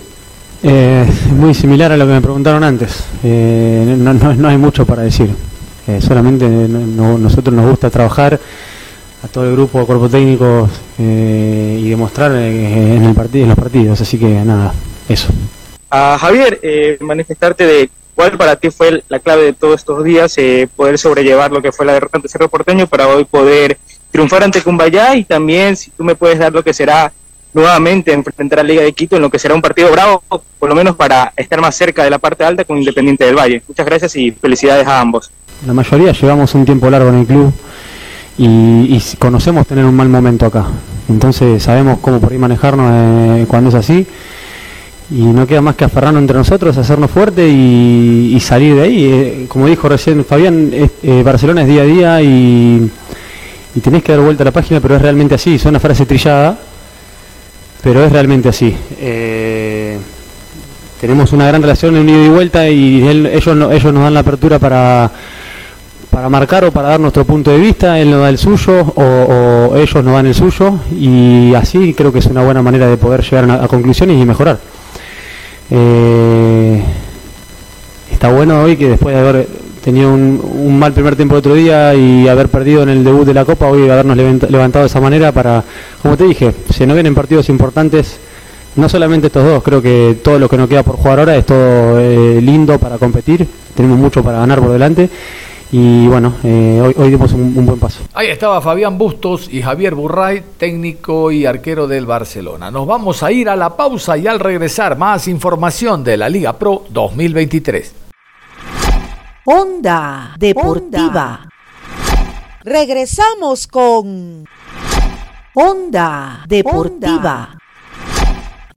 Eh, 0.63 1.07
muy 1.37 1.55
similar 1.55 1.91
a 1.91 1.97
lo 1.97 2.07
que 2.07 2.13
me 2.13 2.21
preguntaron 2.21 2.63
antes. 2.63 3.03
Eh, 3.25 3.97
no, 3.99 4.13
no- 4.13 4.35
no 4.35 4.49
hay 4.49 4.59
mucho 4.59 4.85
para 4.85 5.03
decir. 5.03 5.31
Eh, 5.89 6.01
solamente 6.01 6.47
no- 6.49 6.79
no- 6.87 7.19
nosotros 7.19 7.55
nos 7.57 7.69
gusta 7.71 7.89
trabajar 7.91 8.39
a 9.25 9.29
todo 9.29 9.45
el 9.47 9.53
grupo, 9.53 9.87
cuerpo 9.87 10.09
técnico 10.09 10.69
eh, 10.99 11.81
y 11.83 11.89
demostrar 11.89 12.33
eh, 12.35 12.97
en, 12.97 13.05
el 13.05 13.15
partido, 13.15 13.45
en 13.45 13.49
los 13.49 13.59
partidos. 13.59 14.01
Así 14.03 14.19
que 14.19 14.29
nada, 14.45 14.75
eso. 15.09 15.29
A 15.95 16.17
Javier, 16.19 16.59
eh, 16.63 16.97
manifestarte 17.01 17.67
de 17.67 17.91
cuál 18.15 18.39
para 18.39 18.57
ti 18.57 18.71
fue 18.71 19.05
la 19.11 19.19
clave 19.19 19.43
de 19.43 19.53
todos 19.53 19.75
estos 19.75 20.03
días, 20.03 20.33
eh, 20.39 20.67
poder 20.75 20.97
sobrellevar 20.97 21.53
lo 21.53 21.61
que 21.61 21.71
fue 21.71 21.85
la 21.85 21.93
derrota 21.93 22.17
ante 22.17 22.31
Cerro 22.31 22.49
Porteño 22.49 22.87
para 22.87 23.09
hoy 23.09 23.27
poder 23.27 23.77
triunfar 24.11 24.43
ante 24.43 24.63
Cumbayá 24.63 25.15
y 25.17 25.25
también 25.25 25.77
si 25.77 25.91
tú 25.91 26.03
me 26.03 26.15
puedes 26.15 26.39
dar 26.39 26.51
lo 26.51 26.65
que 26.65 26.73
será 26.73 27.13
nuevamente 27.53 28.11
enfrentar 28.11 28.61
a 28.61 28.63
Liga 28.63 28.81
de 28.81 28.95
Quito 28.95 29.17
en 29.17 29.23
lo 29.23 29.29
que 29.29 29.39
será 29.39 29.55
un 29.55 29.61
partido 29.61 29.93
bravo, 29.93 30.23
por 30.59 30.71
lo 30.71 30.75
menos 30.75 30.97
para 30.97 31.35
estar 31.37 31.61
más 31.61 31.77
cerca 31.77 32.03
de 32.03 32.09
la 32.09 32.19
parte 32.19 32.43
alta 32.43 32.65
con 32.65 32.79
Independiente 32.79 33.27
del 33.27 33.37
Valle. 33.37 33.63
Muchas 33.69 33.85
gracias 33.85 34.17
y 34.17 34.31
felicidades 34.31 34.87
a 34.87 34.99
ambos. 34.99 35.31
La 35.67 35.75
mayoría 35.75 36.13
llevamos 36.13 36.55
un 36.55 36.65
tiempo 36.65 36.89
largo 36.89 37.11
en 37.11 37.17
el 37.17 37.27
club 37.27 37.53
y, 38.39 38.99
conocemos 39.19 39.67
tener 39.67 39.85
un 39.85 39.95
mal 39.95 40.09
momento 40.09 40.47
acá. 40.47 40.69
Entonces 41.11 41.63
sabemos 41.63 41.99
cómo 42.01 42.19
por 42.19 42.33
ahí 42.33 42.39
manejarnos 42.39 43.43
eh, 43.43 43.47
cuando 43.47 43.69
es 43.69 43.75
así. 43.75 44.07
Y 45.15 45.21
no 45.25 45.47
queda 45.47 45.61
más 45.61 45.75
que 45.77 45.85
aferrarnos 45.85 46.21
entre 46.23 46.37
nosotros, 46.39 46.77
hacernos 46.79 47.11
fuerte 47.11 47.47
y, 47.47 48.39
salir 48.41 48.77
de 48.77 48.83
ahí. 48.83 49.05
Eh, 49.05 49.45
como 49.49 49.67
dijo 49.67 49.89
recién 49.89 50.25
Fabián, 50.25 50.71
es- 50.73 50.91
eh, 51.03 51.23
Barcelona 51.25 51.63
es 51.63 51.69
día 51.69 51.83
a 51.83 51.85
día 51.85 52.23
y, 52.23 52.91
y 53.75 53.81
tenés 53.81 54.03
que 54.03 54.13
dar 54.13 54.21
vuelta 54.23 54.43
a 54.43 54.47
la 54.47 54.53
página, 54.53 54.81
pero 54.81 54.97
es 54.97 55.03
realmente 55.03 55.35
así. 55.35 55.59
Suena 55.59 55.79
frase 55.81 56.07
trillada, 56.07 56.59
pero 57.83 58.03
es 58.05 58.11
realmente 58.11 58.49
así. 58.49 58.75
Eh, 59.01 59.99
tenemos 61.01 61.33
una 61.33 61.47
gran 61.47 61.61
relación 61.61 61.95
en 61.97 62.03
un 62.03 62.09
ida 62.09 62.25
y 62.25 62.29
vuelta 62.29 62.69
y 62.71 63.07
ellos, 63.07 63.73
ellos 63.73 63.93
nos 63.93 64.03
dan 64.05 64.15
la 64.15 64.21
apertura 64.21 64.59
para, 64.59 65.11
para 66.11 66.29
marcar 66.31 66.65
o 66.65 66.71
para 66.73 66.89
dar 66.91 67.01
nuestro 67.01 67.25
punto 67.25 67.51
de 67.51 67.59
vista, 67.59 67.99
él 67.99 68.11
nos 68.11 68.21
da 68.21 68.29
el 68.31 68.39
suyo 68.39 68.81
o, 68.95 69.75
ellos 69.77 70.05
nos 70.05 70.15
dan 70.15 70.27
el 70.27 70.35
suyo 70.35 70.75
y 70.99 71.53
así 71.55 71.93
creo 71.93 72.13
que 72.13 72.21
es 72.21 72.27
una 72.27 72.45
buena 72.45 72.63
manera 72.63 72.87
de 72.87 72.97
poder 72.97 73.21
llegar 73.23 73.51
a 73.51 73.67
conclusiones 73.69 74.17
y 74.23 74.25
mejorar. 74.25 74.59
Eh, 75.71 76.83
está 78.11 78.31
bueno 78.31 78.63
hoy 78.63 78.77
que 78.77 78.89
después 78.91 79.15
de 79.15 79.21
haber 79.21 79.49
tenido 79.83 80.13
un, 80.13 80.41
un 80.55 80.79
mal 80.79 80.93
primer 80.93 81.17
tiempo 81.17 81.35
el 81.35 81.39
otro 81.41 81.55
día 81.55 81.95
y 81.95 82.29
haber 82.29 82.49
perdido 82.49 82.83
en 82.83 82.89
el 82.91 83.05
debut 83.05 83.25
de 83.27 83.35
la 83.35 83.45
Copa, 83.45 83.67
hoy 83.69 83.89
habernos 83.89 84.17
levanta- 84.17 84.49
levantado 84.49 84.85
de 84.85 84.89
esa 84.89 85.01
manera 85.01 85.33
para, 85.33 85.65
como 86.03 86.17
te 86.17 86.25
dije, 86.25 86.55
si 86.73 86.87
no 86.87 86.95
vienen 86.95 87.15
partidos 87.15 87.49
importantes, 87.49 88.19
no 88.77 88.89
solamente 88.89 89.27
estos 89.27 89.45
dos, 89.45 89.63
creo 89.63 89.83
que 89.83 90.19
todo 90.23 90.39
lo 90.39 90.49
que 90.49 90.57
nos 90.57 90.69
queda 90.69 90.83
por 90.83 90.97
jugar 90.97 91.19
ahora 91.19 91.37
es 91.37 91.45
todo 91.47 91.99
eh, 91.99 92.41
lindo 92.41 92.79
para 92.79 92.97
competir, 92.99 93.47
tenemos 93.75 93.99
mucho 93.99 94.23
para 94.23 94.39
ganar 94.39 94.61
por 94.61 94.71
delante 94.73 95.11
y 95.73 96.07
bueno, 96.07 96.35
eh, 96.45 96.83
hoy, 96.85 96.95
hoy 96.99 97.11
dimos 97.11 97.33
un, 97.33 97.57
un 97.57 97.65
buen 97.65 97.81
paso. 97.81 98.03
Ahí 98.13 98.29
estaba 98.29 98.61
Fabián 98.61 98.99
Bustos 98.99 99.49
y 99.51 99.63
Javier 99.63 99.95
Burray, 99.95 100.45
técnico 100.59 101.33
y 101.33 101.47
arquero 101.47 101.89
del 101.89 102.05
Barcelona. 102.05 102.71
Nos 102.71 102.87
vamos 102.87 103.23
a 103.23 103.33
ir 103.33 103.49
a 103.49 103.57
la 103.57 103.75
pausa 103.75 104.19
y 104.19 104.27
al 104.27 104.39
regresar 104.39 104.99
más 104.99 105.29
información 105.29 106.05
de 106.05 106.19
la 106.19 106.29
Liga 106.29 106.59
Pro 106.59 106.85
2023. 106.91 107.95
Onda 109.47 110.35
Deportiva. 110.39 111.49
Regresamos 112.63 113.67
con 113.67 114.45
Onda 115.55 116.45
Deportiva. 116.47 117.57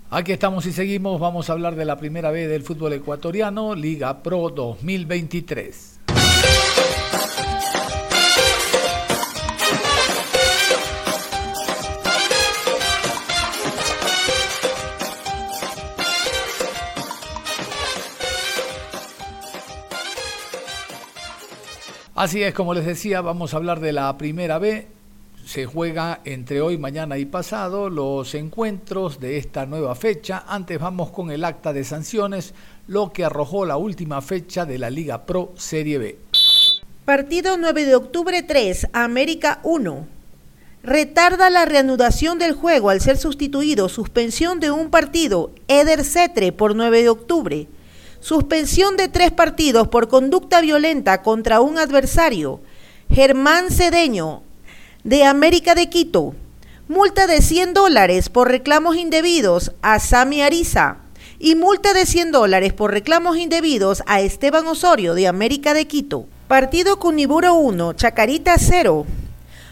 Aquí 0.09 0.31
estamos 0.31 0.65
y 0.65 0.71
seguimos. 0.71 1.19
Vamos 1.19 1.49
a 1.49 1.53
hablar 1.53 1.75
de 1.75 1.83
la 1.83 1.97
primera 1.97 2.31
vez 2.31 2.49
del 2.49 2.63
fútbol 2.63 2.93
ecuatoriano, 2.93 3.75
Liga 3.75 4.23
Pro 4.23 4.49
2023. 4.49 5.94
Así 22.25 22.41
es, 22.41 22.53
como 22.53 22.73
les 22.73 22.85
decía, 22.85 23.19
vamos 23.19 23.53
a 23.53 23.57
hablar 23.57 23.81
de 23.81 23.91
la 23.91 24.17
primera 24.17 24.57
B. 24.57 24.87
Se 25.45 25.65
juega 25.65 26.21
entre 26.23 26.61
hoy, 26.61 26.77
mañana 26.77 27.17
y 27.17 27.25
pasado 27.25 27.89
los 27.89 28.33
encuentros 28.35 29.19
de 29.19 29.37
esta 29.37 29.65
nueva 29.65 29.93
fecha. 29.95 30.45
Antes 30.47 30.79
vamos 30.79 31.11
con 31.11 31.29
el 31.29 31.43
acta 31.43 31.71
de 31.71 31.83
sanciones, 31.83 32.55
lo 32.87 33.11
que 33.11 33.25
arrojó 33.25 33.65
la 33.65 33.77
última 33.77 34.21
fecha 34.21 34.65
de 34.65 34.79
la 34.79 34.89
Liga 34.89 35.25
Pro 35.25 35.51
Serie 35.55 35.97
B. 35.97 36.17
Partido 37.05 37.55
9 37.57 37.85
de 37.85 37.95
octubre 37.95 38.41
3, 38.41 38.87
América 38.91 39.59
1. 39.61 40.07
Retarda 40.81 41.51
la 41.51 41.65
reanudación 41.65 42.39
del 42.39 42.53
juego 42.53 42.89
al 42.89 42.99
ser 42.99 43.19
sustituido. 43.19 43.89
Suspensión 43.89 44.59
de 44.59 44.71
un 44.71 44.89
partido. 44.89 45.51
Eder 45.67 46.03
Cetre 46.03 46.51
por 46.51 46.75
9 46.75 47.03
de 47.03 47.09
octubre. 47.09 47.67
Suspensión 48.21 48.97
de 48.97 49.07
tres 49.07 49.29
partidos 49.29 49.87
por 49.87 50.07
conducta 50.07 50.61
violenta 50.61 51.21
contra 51.21 51.61
un 51.61 51.77
adversario. 51.77 52.61
Germán 53.11 53.69
Cedeño, 53.69 54.41
de 55.03 55.25
América 55.25 55.75
de 55.75 55.91
Quito. 55.91 56.33
Multa 56.87 57.27
de 57.27 57.43
100 57.43 57.75
dólares 57.75 58.29
por 58.29 58.49
reclamos 58.49 58.95
indebidos 58.95 59.73
a 59.83 59.99
Sami 59.99 60.41
Ariza. 60.41 60.97
Y 61.37 61.53
multa 61.53 61.93
de 61.93 62.07
100 62.07 62.31
dólares 62.31 62.73
por 62.73 62.89
reclamos 62.89 63.37
indebidos 63.37 64.01
a 64.07 64.21
Esteban 64.21 64.65
Osorio, 64.65 65.13
de 65.13 65.27
América 65.27 65.75
de 65.75 65.85
Quito. 65.85 66.25
Partido 66.47 66.99
Cuniburo 66.99 67.55
1, 67.55 67.93
Chacarita 67.93 68.55
0. 68.59 69.07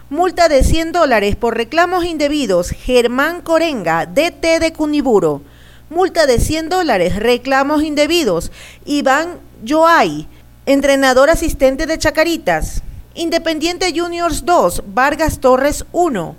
Multa 0.10 0.50
de 0.50 0.64
100 0.64 0.92
dólares 0.92 1.36
por 1.36 1.56
reclamos 1.56 2.04
indebidos. 2.04 2.72
Germán 2.72 3.42
Corenga, 3.42 4.08
DT 4.08 4.60
de 4.60 4.74
Cuniburo. 4.74 5.44
multa 5.92 6.26
de 6.26 6.40
100 6.40 6.70
dólares, 6.70 7.16
reclamos 7.16 7.84
indebidos. 7.84 8.52
Iván 8.86 9.38
Joay, 9.68 10.28
entrenador 10.66 11.30
asistente 11.30 11.86
de 11.86 12.00
Chacaritas. 12.00 12.82
Independiente 13.14 13.94
Juniors 13.96 14.44
2, 14.44 14.82
Vargas 14.88 15.42
Torres 15.42 15.86
1. 15.92 16.36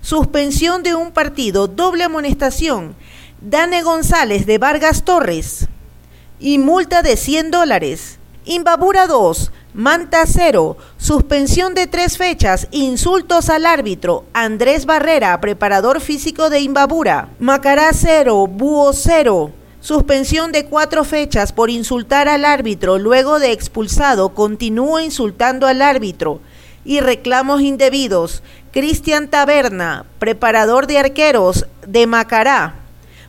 Suspensión 0.00 0.84
de 0.84 0.94
un 0.94 1.10
partido, 1.10 1.66
doble 1.66 2.04
amonestación. 2.04 2.94
Dane 3.40 3.82
González 3.82 4.46
de 4.46 4.58
Vargas 4.58 5.02
Torres. 5.02 5.66
Y 6.38 6.58
multa 6.58 7.02
de 7.02 7.16
100 7.16 7.50
dólares. 7.50 8.20
Imbabura 8.44 9.06
2, 9.06 9.52
Manta 9.74 10.24
0, 10.26 10.76
suspensión 10.98 11.72
de 11.72 11.86
tres 11.86 12.18
fechas, 12.18 12.68
insultos 12.72 13.48
al 13.48 13.64
árbitro, 13.64 14.26
Andrés 14.34 14.84
Barrera, 14.84 15.40
preparador 15.40 16.02
físico 16.02 16.50
de 16.50 16.60
Imbabura, 16.60 17.30
Macará 17.38 17.88
0, 17.94 18.48
Búho 18.48 18.92
0, 18.92 19.50
suspensión 19.80 20.52
de 20.52 20.66
cuatro 20.66 21.04
fechas 21.04 21.52
por 21.52 21.70
insultar 21.70 22.28
al 22.28 22.44
árbitro, 22.44 22.98
luego 22.98 23.38
de 23.38 23.52
expulsado, 23.52 24.34
continúa 24.34 25.02
insultando 25.02 25.66
al 25.66 25.80
árbitro, 25.80 26.40
y 26.84 27.00
reclamos 27.00 27.62
indebidos, 27.62 28.42
Cristian 28.72 29.28
Taberna, 29.28 30.04
preparador 30.18 30.86
de 30.86 30.98
arqueros 30.98 31.64
de 31.86 32.06
Macará, 32.06 32.74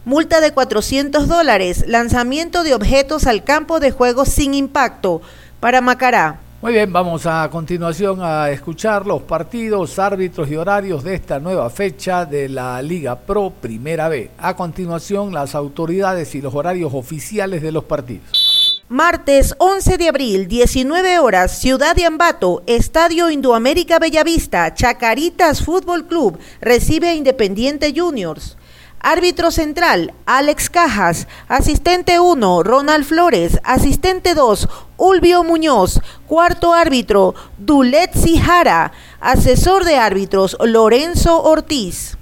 multa 0.03 0.41
de 0.41 0.51
400 0.51 1.29
dólares, 1.29 1.86
lanzamiento 1.88 2.63
de 2.63 2.73
objetos 2.73 3.27
al 3.27 3.45
campo 3.45 3.79
de 3.79 3.91
juego 3.91 4.25
sin 4.25 4.53
impacto, 4.53 5.21
para 5.63 5.80
Macará. 5.80 6.41
Muy 6.62 6.73
bien, 6.73 6.91
vamos 6.91 7.26
a 7.26 7.49
continuación 7.49 8.19
a 8.21 8.49
escuchar 8.49 9.06
los 9.06 9.21
partidos, 9.21 9.97
árbitros 9.97 10.52
y 10.52 10.58
horarios 10.58 11.06
de 11.06 11.15
esta 11.15 11.39
nueva 11.39 11.69
fecha 11.69 12.26
de 12.26 12.49
la 12.49 12.82
Liga 12.82 13.17
Pro 13.17 13.49
Primera 13.62 14.10
B. 14.10 14.32
A 14.39 14.58
continuación, 14.58 15.34
las 15.34 15.56
autoridades 15.56 16.36
y 16.36 16.41
los 16.41 16.54
horarios 16.54 16.93
oficiales 16.93 17.62
de 17.62 17.71
los 17.71 17.86
partidos. 17.86 18.84
Martes 18.89 19.56
11 19.58 19.97
de 19.97 20.10
abril, 20.10 20.47
19 20.49 21.19
horas, 21.19 21.58
Ciudad 21.58 21.95
de 21.95 22.04
Ambato, 22.04 22.62
Estadio 22.67 23.30
Indoamérica 23.30 23.99
Bellavista, 23.99 24.73
Chacaritas 24.73 25.63
Fútbol 25.63 26.08
Club, 26.08 26.39
recibe 26.60 27.08
a 27.08 27.15
Independiente 27.15 27.93
Juniors. 27.95 28.58
Árbitro 29.05 29.51
central, 29.51 30.13
Alex 30.25 30.69
Cajas. 30.69 31.27
Asistente 31.49 32.21
1, 32.21 32.63
Ronald 32.63 33.03
Flores. 33.03 33.59
Asistente 33.65 34.33
2, 34.33 34.69
Ulvio 34.95 35.43
Muñoz. 35.43 35.99
Cuarto 36.25 36.73
árbitro, 36.73 37.35
Duletzi 37.57 38.39
Jara. 38.39 38.93
Asesor 39.19 39.83
de 39.83 39.97
árbitros, 39.97 40.55
Lorenzo 40.63 41.43
Ortiz. 41.43 42.17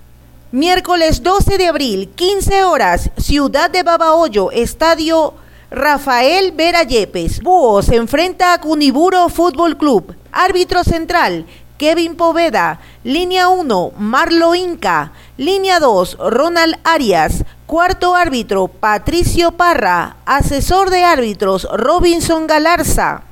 Miércoles 0.52 1.22
12 1.22 1.60
de 1.60 1.68
abril, 1.68 2.10
15 2.16 2.64
horas, 2.64 3.12
Ciudad 3.16 3.70
de 3.70 3.84
Babahoyo, 3.84 4.50
Estadio 4.50 5.36
Rafael 5.70 6.52
Vera 6.52 6.82
Yepes. 6.82 7.42
Búho 7.42 7.84
se 7.84 7.96
enfrenta 7.96 8.54
a 8.54 8.60
Cuniburo 8.60 9.30
Fútbol 9.30 9.78
Club. 9.78 10.16
Árbitro 10.32 10.84
central, 10.84 11.46
Kevin 11.82 12.16
Poveda. 12.16 12.80
Línea 13.04 13.50
1, 13.50 13.94
Marlo 13.98 14.54
Inca. 14.54 15.14
Línea 15.36 15.80
2, 15.80 16.16
Ronald 16.30 16.76
Arias. 16.84 17.44
Cuarto 17.66 18.16
árbitro, 18.16 18.68
Patricio 18.68 19.54
Parra. 19.54 20.18
Asesor 20.28 20.92
de 20.92 21.04
árbitros, 21.04 21.68
Robinson 21.74 22.46
Galarza. 22.46 23.24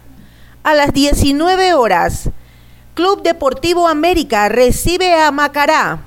A 0.64 0.74
las 0.74 0.94
19 0.94 1.76
horas, 1.76 2.32
Club 2.96 3.22
Deportivo 3.22 3.88
América 3.88 4.50
recibe 4.50 5.14
a 5.14 5.30
Macará. 5.30 6.00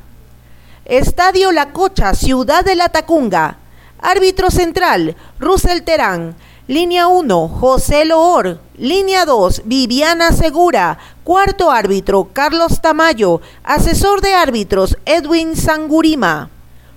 Estadio 0.85 1.53
La 1.53 1.71
Cocha, 1.71 2.13
Ciudad 2.17 2.65
de 2.65 2.75
la 2.75 2.89
Tacunga. 2.89 3.59
Árbitro 4.01 4.51
central, 4.51 5.15
Russell 5.39 5.83
Terán. 5.83 6.35
Línea 6.69 7.09
1, 7.09 7.49
José 7.49 8.05
Loor. 8.05 8.61
Línea 8.79 9.25
2, 9.25 9.63
Viviana 9.65 10.31
Segura. 10.31 10.97
Cuarto 11.25 11.73
árbitro, 11.73 12.29
Carlos 12.33 12.81
Tamayo. 12.81 13.41
Asesor 13.65 14.21
de 14.21 14.35
árbitros, 14.35 14.97
Edwin 15.05 15.57
Sangurima. 15.57 16.51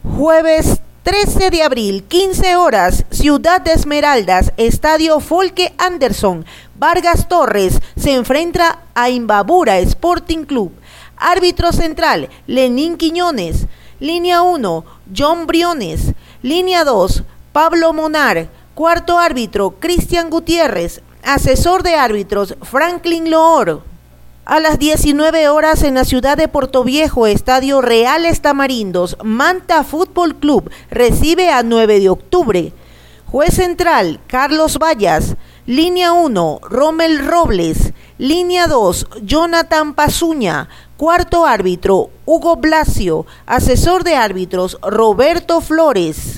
Jueves 0.04 0.82
13 1.01 1.49
de 1.49 1.63
abril, 1.63 2.04
15 2.04 2.56
horas, 2.56 3.06
Ciudad 3.10 3.60
de 3.60 3.73
Esmeraldas, 3.73 4.54
Estadio 4.58 5.19
Folke 5.19 5.73
Anderson. 5.80 6.45
Vargas 6.78 7.28
Torres 7.28 7.82
se 7.95 8.13
enfrenta 8.13 8.84
a 8.93 9.10
Imbabura 9.10 9.80
Sporting 9.80 10.45
Club. 10.45 10.73
Árbitro 11.17 11.71
central, 11.71 12.30
Lenín 12.45 12.97
Quiñones. 12.97 13.65
Línea 13.99 14.43
1, 14.43 14.86
John 15.17 15.47
Briones. 15.47 16.13
Línea 16.43 16.84
2, 16.84 17.23
Pablo 17.51 17.93
Monar. 17.93 18.47
Cuarto 18.75 19.17
árbitro, 19.17 19.75
Cristian 19.79 20.29
Gutiérrez. 20.29 21.01
Asesor 21.23 21.81
de 21.81 21.95
árbitros, 21.95 22.57
Franklin 22.61 23.31
Loor. 23.31 23.83
A 24.43 24.59
las 24.59 24.79
19 24.79 25.47
horas 25.47 25.81
en 25.83 25.93
la 25.93 26.03
ciudad 26.03 26.35
de 26.35 26.49
Portoviejo, 26.49 27.25
Estadio 27.25 27.79
Reales 27.79 28.41
Tamarindos, 28.41 29.15
Manta 29.23 29.85
Fútbol 29.85 30.35
Club 30.35 30.69
recibe 30.91 31.51
a 31.51 31.63
9 31.63 32.01
de 32.01 32.09
octubre. 32.09 32.73
Juez 33.27 33.53
central, 33.53 34.19
Carlos 34.27 34.77
Vallas. 34.77 35.38
Línea 35.65 36.11
1, 36.11 36.59
Rommel 36.63 37.25
Robles. 37.25 37.93
Línea 38.17 38.67
2, 38.67 39.07
Jonathan 39.21 39.93
Pazuña. 39.93 40.67
Cuarto 40.97 41.45
árbitro, 41.45 42.09
Hugo 42.25 42.57
Blasio. 42.57 43.25
Asesor 43.45 44.03
de 44.03 44.15
árbitros, 44.15 44.77
Roberto 44.81 45.61
Flores. 45.61 46.35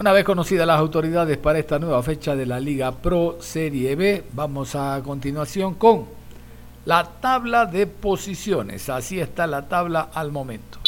Una 0.00 0.12
vez 0.14 0.24
conocidas 0.24 0.66
las 0.66 0.78
autoridades 0.78 1.36
para 1.36 1.58
esta 1.58 1.78
nueva 1.78 2.02
fecha 2.02 2.34
de 2.34 2.46
la 2.46 2.58
Liga 2.58 2.90
Pro 2.90 3.36
Serie 3.38 3.94
B, 3.96 4.24
vamos 4.32 4.74
a 4.74 4.98
continuación 5.04 5.74
con 5.74 6.06
la 6.86 7.04
tabla 7.20 7.66
de 7.66 7.86
posiciones. 7.86 8.88
Así 8.88 9.20
está 9.20 9.46
la 9.46 9.68
tabla 9.68 10.08
al 10.14 10.32
momento. 10.32 10.78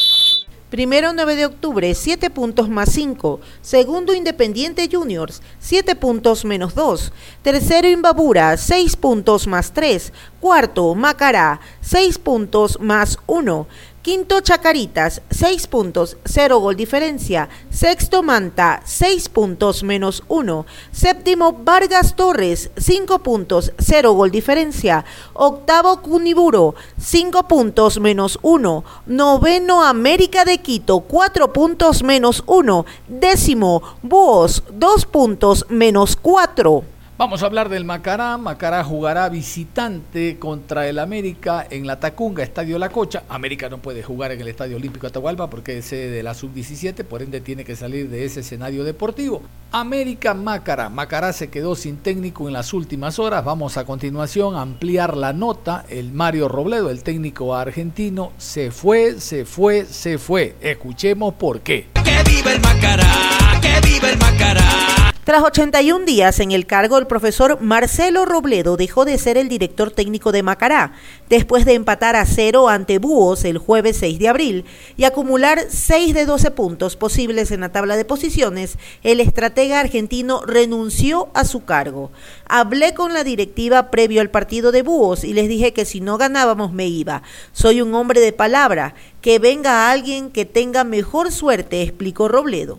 Primero 0.71 1.13
9 1.13 1.35
de 1.35 1.45
octubre, 1.45 1.93
7 1.93 2.31
puntos 2.31 2.67
más 2.67 2.89
5. 2.93 3.39
Segundo 3.61 4.15
Independiente 4.15 4.89
Juniors, 4.91 5.43
7 5.59 5.95
puntos 5.95 6.43
menos 6.43 6.73
2. 6.73 7.13
Tercero 7.43 7.87
Imbabura, 7.87 8.57
6 8.57 8.95
puntos 8.95 9.45
más 9.45 9.71
3. 9.73 10.11
Cuarto 10.39 10.95
Macará, 10.95 11.59
6 11.81 12.17
puntos 12.17 12.79
más 12.81 13.19
1. 13.27 13.67
Quinto 14.03 14.41
Chacaritas, 14.41 15.21
6 15.29 15.67
puntos, 15.67 16.17
0 16.25 16.59
gol 16.59 16.75
diferencia. 16.75 17.47
Sexto 17.69 18.21
Manta, 18.21 18.81
6 18.83 19.29
puntos 19.29 19.81
menos 19.81 20.23
1. 20.27 20.65
Séptimo 20.91 21.53
Vargas 21.63 22.13
Torres, 22.13 22.69
5 22.75 23.19
puntos, 23.19 23.71
0 23.79 24.11
gol 24.11 24.29
diferencia. 24.29 25.05
Octavo 25.31 26.01
Cuniburo, 26.01 26.75
5 26.99 27.47
puntos 27.47 27.97
menos 27.97 28.37
1. 28.41 28.83
Noveno 29.07 29.81
América 29.81 30.43
de 30.43 30.57
Quito, 30.57 30.99
4 30.99 31.53
puntos 31.53 32.03
menos 32.03 32.43
1. 32.45 32.85
Décimo 33.07 33.81
Búhos, 34.01 34.63
2 34.69 35.05
puntos 35.05 35.65
menos 35.69 36.17
4. 36.17 36.92
Vamos 37.15 37.43
a 37.43 37.45
hablar 37.45 37.69
del 37.69 37.85
Macará. 37.85 38.39
Macará 38.39 38.83
jugará 38.83 39.29
visitante 39.29 40.39
contra 40.39 40.89
el 40.89 40.97
América 40.97 41.65
en 41.69 41.85
la 41.85 41.99
Tacunga, 41.99 42.41
Estadio 42.43 42.79
La 42.79 42.89
Cocha. 42.89 43.21
América 43.29 43.69
no 43.69 43.77
puede 43.77 44.01
jugar 44.01 44.31
en 44.31 44.41
el 44.41 44.47
Estadio 44.47 44.77
Olímpico 44.77 45.05
Atahualpa 45.05 45.47
porque 45.47 45.77
es 45.77 45.85
sede 45.85 46.09
de 46.09 46.23
la 46.23 46.33
Sub-17, 46.33 47.03
por 47.03 47.21
ende 47.21 47.39
tiene 47.39 47.65
que 47.65 47.75
salir 47.75 48.09
de 48.09 48.25
ese 48.25 48.39
escenario 48.39 48.83
deportivo. 48.83 49.43
América 49.71 50.33
Macará. 50.33 50.89
Macará 50.89 51.33
se 51.33 51.51
quedó 51.51 51.75
sin 51.75 51.97
técnico 51.97 52.47
en 52.47 52.53
las 52.53 52.73
últimas 52.73 53.19
horas. 53.19 53.45
Vamos 53.45 53.77
a 53.77 53.85
continuación 53.85 54.55
a 54.55 54.61
ampliar 54.61 55.15
la 55.15 55.33
nota. 55.33 55.85
El 55.89 56.13
Mario 56.13 56.47
Robledo, 56.47 56.89
el 56.89 57.03
técnico 57.03 57.53
argentino, 57.53 58.31
se 58.39 58.71
fue, 58.71 59.19
se 59.19 59.45
fue, 59.45 59.85
se 59.85 60.17
fue. 60.17 60.55
Escuchemos 60.61 61.35
por 61.35 61.61
qué. 61.61 61.89
¡Que 62.03 62.23
viva 62.27 62.53
el 62.53 62.59
Macará! 62.59 63.61
¡Que 63.61 63.87
viva 63.87 64.09
el 64.09 64.17
Macará! 64.17 65.02
Tras 65.23 65.41
81 65.41 66.03
días 66.03 66.41
en 66.41 66.51
el 66.51 66.65
cargo, 66.65 66.97
el 66.97 67.07
profesor 67.07 67.61
Marcelo 67.61 68.25
Robledo 68.25 68.75
dejó 68.75 69.05
de 69.05 69.17
ser 69.17 69.37
el 69.37 69.47
director 69.47 69.89
técnico 69.89 70.33
de 70.33 70.43
Macará, 70.43 70.95
después 71.29 71.63
de 71.63 71.75
empatar 71.75 72.17
a 72.17 72.25
cero 72.25 72.67
ante 72.67 72.99
Búhos 72.99 73.45
el 73.45 73.57
jueves 73.57 73.95
6 74.01 74.19
de 74.19 74.27
abril 74.27 74.65
y 74.97 75.05
acumular 75.05 75.61
6 75.69 76.13
de 76.13 76.25
12 76.25 76.51
puntos 76.51 76.97
posibles 76.97 77.51
en 77.51 77.61
la 77.61 77.71
tabla 77.71 77.95
de 77.95 78.03
posiciones, 78.03 78.77
el 79.01 79.21
estratega 79.21 79.79
argentino 79.79 80.41
renunció 80.45 81.29
a 81.33 81.45
su 81.45 81.63
cargo. 81.63 82.11
Hablé 82.45 82.93
con 82.93 83.13
la 83.13 83.23
directiva 83.23 83.91
previo 83.91 84.19
al 84.19 84.29
partido 84.29 84.73
de 84.73 84.81
Búhos 84.81 85.23
y 85.23 85.31
les 85.31 85.47
dije 85.47 85.71
que 85.71 85.85
si 85.85 86.01
no 86.01 86.17
ganábamos 86.17 86.73
me 86.73 86.87
iba. 86.87 87.23
Soy 87.53 87.81
un 87.81 87.95
hombre 87.95 88.19
de 88.19 88.33
palabra, 88.33 88.93
que 89.21 89.39
venga 89.39 89.89
alguien 89.89 90.31
que 90.31 90.43
tenga 90.43 90.83
mejor 90.83 91.31
suerte, 91.31 91.81
explicó 91.81 92.27
Robledo. 92.27 92.77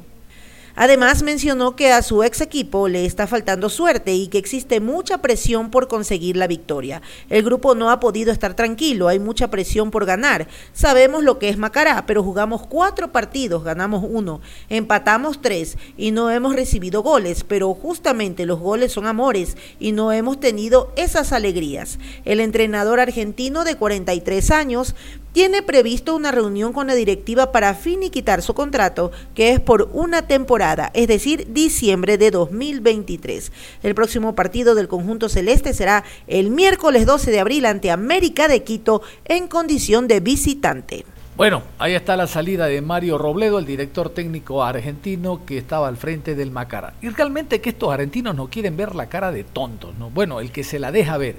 Además 0.77 1.23
mencionó 1.23 1.77
que 1.77 1.93
a 1.93 2.03
su 2.03 2.25
ex 2.25 2.41
equipo 2.41 2.89
le 2.89 3.07
está 3.07 3.27
faltando 3.29 3.69
suerte 3.69 4.15
y 4.15 4.27
que 4.27 4.39
existe 4.39 4.81
mucha 4.81 5.19
presión 5.19 5.71
por 5.71 5.87
conseguir 5.87 6.37
la 6.37 6.49
victoria. 6.49 7.01
El 7.31 7.45
grupo 7.45 7.77
no 7.77 7.91
ha 7.91 8.01
podido 8.01 8.33
estar 8.33 8.55
tranquilo, 8.55 9.07
hay 9.07 9.21
mucha 9.21 9.51
presión 9.51 9.93
por 9.93 10.05
ganar. 10.05 10.49
Sabemos 10.73 11.23
lo 11.23 11.39
que 11.39 11.49
es 11.49 11.59
Macará, 11.59 12.07
pero 12.07 12.25
jugamos 12.25 12.67
cuatro 12.67 13.13
partidos, 13.13 13.63
ganamos 13.63 14.05
uno, 14.09 14.41
empatamos 14.69 15.41
tres 15.41 15.79
y 15.97 16.11
no 16.11 16.31
hemos 16.31 16.57
recibido 16.57 17.03
goles, 17.03 17.45
pero 17.45 17.73
justamente 17.75 18.45
los 18.45 18.59
goles 18.59 18.93
son 18.93 19.07
amores 19.07 19.57
y 19.79 19.93
no 19.93 20.13
hemos 20.13 20.41
tenido 20.41 20.93
esas 20.97 21.33
alegrías. 21.33 22.01
El 22.25 22.41
entrenador 22.41 22.99
argentino 22.99 23.63
de 23.63 23.77
43 23.77 24.51
años 24.51 24.97
tiene 25.35 25.63
previsto 25.63 26.15
una 26.15 26.31
reunión 26.31 26.73
con 26.73 26.87
la 26.87 26.95
directiva 26.95 27.51
para 27.51 27.75
finiquitar 27.75 28.41
su 28.41 28.55
contrato, 28.55 29.11
que 29.35 29.51
es 29.51 29.59
por 29.59 29.91
una 29.93 30.29
temporada, 30.29 30.93
es 30.95 31.09
decir, 31.09 31.53
diciembre 31.53 32.19
de 32.19 32.31
2023. 32.31 33.51
El 33.83 33.97
próximo 33.97 34.37
partido 34.37 34.77
del 34.77 34.87
conjunto 34.87 35.29
celeste 35.29 35.75
será 35.75 36.05
el 36.29 36.51
miércoles 36.51 37.05
12 37.05 37.33
de 37.33 37.41
abril 37.41 37.67
ante 37.67 37.91
América 37.91 38.47
de 38.47 38.63
Quito 38.63 39.03
en 39.25 39.49
condición 39.49 40.07
de 40.07 40.21
visitante. 40.21 41.05
Bueno, 41.37 41.65
ahí 41.81 41.95
está 41.97 42.17
la 42.17 42.29
salida 42.29 42.67
de 42.67 42.81
Mario 42.81 43.19
Robledo, 43.19 43.59
el 43.59 43.67
director 43.67 44.11
técnico 44.11 44.63
argentino 44.63 45.45
que 45.45 45.59
estaba 45.59 45.89
al 45.89 45.97
frente 45.97 46.37
del 46.37 46.53
Macara. 46.53 46.95
Y 47.03 47.09
realmente 47.09 47.61
que 47.61 47.71
estos 47.71 47.93
argentinos 47.93 48.37
no 48.37 48.47
quieren 48.47 48.77
ver 48.77 48.95
la 48.95 49.09
cara 49.09 49.33
de 49.33 49.43
tontos, 49.43 49.97
¿no? 49.99 50.11
Bueno, 50.11 50.39
el 50.39 50.53
que 50.53 50.63
se 50.63 50.79
la 50.79 50.93
deja 50.93 51.19
ver. 51.19 51.35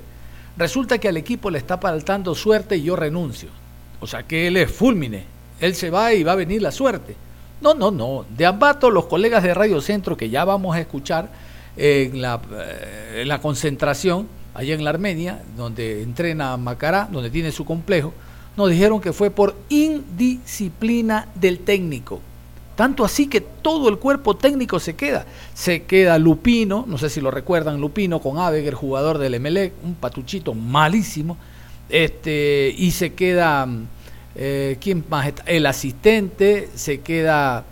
Resulta 0.57 0.97
que 0.97 1.07
al 1.07 1.15
equipo 1.15 1.49
le 1.49 1.59
está 1.59 1.77
faltando 1.77 2.35
suerte 2.35 2.75
y 2.75 2.83
yo 2.83 2.97
renuncio. 2.97 3.47
O 3.99 4.07
sea 4.07 4.23
que 4.23 4.47
él 4.47 4.57
es 4.57 4.71
fulmine. 4.71 5.23
Él 5.59 5.75
se 5.75 5.89
va 5.89 6.13
y 6.13 6.23
va 6.23 6.33
a 6.33 6.35
venir 6.35 6.61
la 6.61 6.71
suerte. 6.71 7.15
No, 7.61 7.73
no, 7.73 7.91
no. 7.91 8.25
De 8.29 8.45
Ambato, 8.45 8.91
los 8.91 9.05
colegas 9.05 9.43
de 9.43 9.53
Radio 9.53 9.81
Centro, 9.81 10.17
que 10.17 10.29
ya 10.29 10.45
vamos 10.45 10.75
a 10.75 10.79
escuchar 10.79 11.29
en 11.77 12.21
la, 12.21 12.41
eh, 12.51 13.21
en 13.21 13.27
la 13.27 13.39
concentración, 13.39 14.27
allá 14.53 14.73
en 14.73 14.83
la 14.83 14.89
Armenia, 14.89 15.41
donde 15.57 16.03
entrena 16.03 16.55
Macará, 16.57 17.07
donde 17.11 17.29
tiene 17.29 17.51
su 17.51 17.65
complejo, 17.65 18.13
nos 18.57 18.69
dijeron 18.69 19.01
que 19.01 19.13
fue 19.13 19.29
por 19.29 19.55
indisciplina 19.69 21.27
del 21.35 21.59
técnico. 21.59 22.21
Tanto 22.75 23.05
así 23.05 23.27
que 23.27 23.39
todo 23.39 23.87
el 23.87 23.97
cuerpo 23.97 24.35
técnico 24.35 24.79
se 24.79 24.95
queda. 24.95 25.25
Se 25.53 25.83
queda 25.83 26.19
Lupino, 26.19 26.83
no 26.87 26.97
sé 26.97 27.09
si 27.09 27.21
lo 27.21 27.31
recuerdan, 27.31 27.79
Lupino 27.79 28.19
con 28.19 28.37
Abeger, 28.37 28.73
jugador 28.73 29.17
del 29.17 29.33
Emelec, 29.35 29.73
un 29.83 29.95
patuchito 29.95 30.53
malísimo. 30.53 31.37
Este, 31.89 32.73
y 32.77 32.91
se 32.91 33.13
queda, 33.13 33.67
eh, 34.35 34.77
¿quién 34.81 35.03
más? 35.07 35.33
El 35.45 35.65
asistente, 35.65 36.69
se 36.75 37.01
queda, 37.01 37.63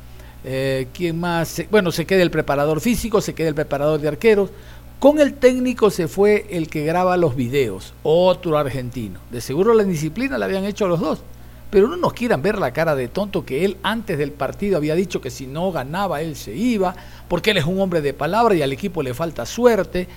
eh, 0.44 0.88
¿quién 0.94 1.20
más? 1.20 1.64
bueno, 1.72 1.92
se 1.92 2.06
queda 2.06 2.22
el 2.22 2.32
preparador 2.32 2.80
físico, 2.80 3.22
se 3.22 3.34
queda 3.34 3.50
el 3.50 3.56
preparador 3.56 4.00
de 4.00 4.08
arqueros. 4.08 4.52
Con 5.00 5.20
el 5.20 5.34
técnico 5.34 5.90
se 5.90 6.08
fue 6.08 6.46
el 6.50 6.70
que 6.70 6.86
graba 6.86 7.18
los 7.18 7.36
videos, 7.36 7.94
otro 8.04 8.58
argentino. 8.58 9.20
De 9.32 9.42
seguro 9.42 9.74
la 9.74 9.84
disciplina 9.84 10.38
la 10.38 10.46
habían 10.46 10.64
hecho 10.64 10.88
los 10.88 11.00
dos. 11.00 11.22
Pero 11.70 11.88
no 11.88 11.98
nos 11.98 12.14
quieran 12.14 12.44
ver 12.44 12.60
la 12.60 12.72
cara 12.72 12.96
de 12.96 13.08
tonto 13.08 13.44
que 13.44 13.66
él 13.66 13.78
antes 13.82 14.18
del 14.20 14.32
partido 14.32 14.78
había 14.78 14.94
dicho 14.94 15.20
que 15.20 15.32
si 15.32 15.48
no 15.48 15.72
ganaba 15.72 16.22
él 16.22 16.36
se 16.36 16.56
iba, 16.56 16.96
porque 17.28 17.50
él 17.50 17.58
es 17.58 17.66
un 17.66 17.82
hombre 17.82 18.00
de 18.00 18.14
palabra 18.14 18.54
y 18.54 18.62
al 18.62 18.72
equipo 18.72 19.02
le 19.02 19.16
falta 19.16 19.46
suerte. 19.46 20.08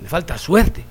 Le 0.00 0.08
falta 0.08 0.38
suerte 0.38 0.84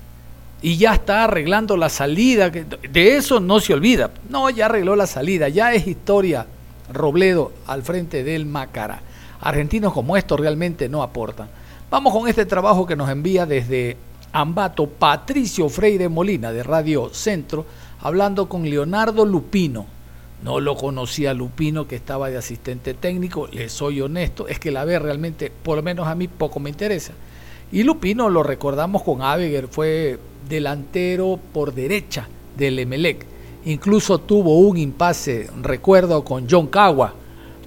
y 0.60 0.76
ya 0.76 0.94
está 0.94 1.24
arreglando 1.24 1.76
la 1.76 1.88
salida. 1.88 2.50
De 2.50 3.16
eso 3.16 3.40
no 3.40 3.60
se 3.60 3.74
olvida. 3.74 4.10
No, 4.28 4.50
ya 4.50 4.66
arregló 4.66 4.96
la 4.96 5.06
salida, 5.06 5.48
ya 5.48 5.72
es 5.72 5.86
historia 5.86 6.46
Robledo 6.92 7.52
al 7.66 7.82
frente 7.82 8.24
del 8.24 8.46
Macará. 8.46 9.02
Argentinos 9.40 9.92
como 9.92 10.16
estos 10.16 10.40
realmente 10.40 10.88
no 10.88 11.02
aportan. 11.02 11.48
Vamos 11.90 12.12
con 12.12 12.28
este 12.28 12.46
trabajo 12.46 12.86
que 12.86 12.96
nos 12.96 13.08
envía 13.08 13.46
desde 13.46 13.96
Ambato 14.32 14.86
Patricio 14.86 15.68
Freire 15.68 16.08
Molina 16.08 16.52
de 16.52 16.62
Radio 16.62 17.10
Centro, 17.12 17.64
hablando 18.00 18.48
con 18.48 18.68
Leonardo 18.68 19.24
Lupino. 19.24 19.86
No 20.42 20.60
lo 20.60 20.76
conocía 20.76 21.34
Lupino 21.34 21.88
que 21.88 21.96
estaba 21.96 22.30
de 22.30 22.36
asistente 22.36 22.94
técnico, 22.94 23.48
le 23.48 23.68
soy 23.68 24.00
honesto, 24.00 24.46
es 24.48 24.58
que 24.60 24.70
la 24.70 24.84
ve 24.84 24.98
realmente, 24.98 25.50
por 25.50 25.76
lo 25.76 25.82
menos 25.82 26.06
a 26.06 26.14
mí, 26.14 26.28
poco 26.28 26.60
me 26.60 26.70
interesa. 26.70 27.12
Y 27.70 27.82
Lupino 27.82 28.30
lo 28.30 28.42
recordamos 28.42 29.02
con 29.02 29.22
Abeger, 29.22 29.68
fue 29.68 30.18
delantero 30.48 31.38
por 31.52 31.74
derecha 31.74 32.28
del 32.56 32.78
Emelec. 32.78 33.26
Incluso 33.66 34.18
tuvo 34.18 34.58
un 34.60 34.78
impasse, 34.78 35.50
recuerdo, 35.62 36.24
con 36.24 36.46
John 36.48 36.68
Cagua. 36.68 37.12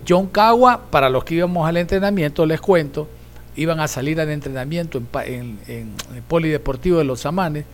John 0.08 0.28
Cagua, 0.28 0.82
para 0.90 1.10
los 1.10 1.24
que 1.24 1.36
íbamos 1.36 1.68
al 1.68 1.78
entrenamiento, 1.78 2.46
les 2.46 2.60
cuento, 2.60 3.08
iban 3.56 3.80
a 3.80 3.88
salir 3.88 4.20
al 4.20 4.30
entrenamiento 4.30 5.02
en, 5.26 5.60
el 5.68 6.22
Polideportivo 6.28 6.98
de 6.98 7.04
los 7.04 7.26
Amanes. 7.26 7.66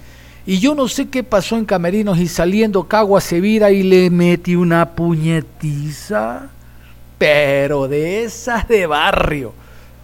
Y 0.46 0.60
yo 0.60 0.76
no 0.76 0.88
sé 0.88 1.10
qué 1.10 1.24
pasó 1.24 1.58
en 1.58 1.66
Camerinos 1.66 2.20
y 2.20 2.28
saliendo 2.28 2.88
Cagua 2.88 3.22
se 3.22 3.40
vira 3.40 3.72
y 3.72 3.84
le 3.84 4.10
metí 4.10 4.56
una 4.56 4.92
puñetiza, 4.92 6.50
pero 7.18 7.88
de 7.88 8.24
esas 8.24 8.68
de 8.68 8.88
barrio. 8.88 9.54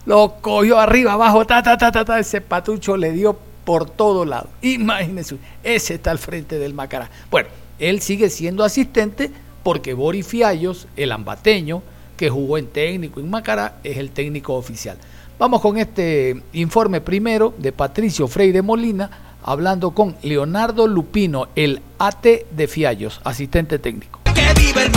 Lo 0.05 0.35
cogió 0.41 0.79
arriba, 0.79 1.13
abajo, 1.13 1.45
ta, 1.45 1.63
ta, 1.63 1.77
ta, 1.77 1.91
ta, 1.91 2.03
ta, 2.03 2.19
ese 2.19 2.41
patucho 2.41 2.97
le 2.97 3.11
dio 3.13 3.37
por 3.63 3.89
todo 3.89 4.25
lado. 4.25 4.49
Imagínense, 4.61 5.37
ese 5.63 5.95
está 5.95 6.11
al 6.11 6.19
frente 6.19 6.59
del 6.59 6.73
Macará. 6.73 7.09
Bueno, 7.31 7.49
él 7.79 8.01
sigue 8.01 8.29
siendo 8.29 8.63
asistente 8.63 9.31
porque 9.63 9.93
Boris 9.93 10.27
Fiallos, 10.27 10.87
el 10.97 11.11
ambateño, 11.11 11.81
que 12.17 12.29
jugó 12.29 12.57
en 12.57 12.67
técnico 12.67 13.19
en 13.19 13.29
Macará, 13.29 13.77
es 13.83 13.97
el 13.97 14.11
técnico 14.11 14.55
oficial. 14.55 14.97
Vamos 15.39 15.61
con 15.61 15.77
este 15.77 16.41
informe 16.53 17.01
primero 17.01 17.53
de 17.57 17.71
Patricio 17.71 18.27
Freire 18.27 18.61
Molina, 18.61 19.09
hablando 19.41 19.91
con 19.91 20.15
Leonardo 20.21 20.87
Lupino, 20.87 21.47
el 21.55 21.81
AT 21.97 22.25
de 22.51 22.67
Fiallos, 22.67 23.19
asistente 23.23 23.79
técnico. 23.79 24.19
¡Que 24.35 24.53
viva 24.61 24.83
el 24.83 24.91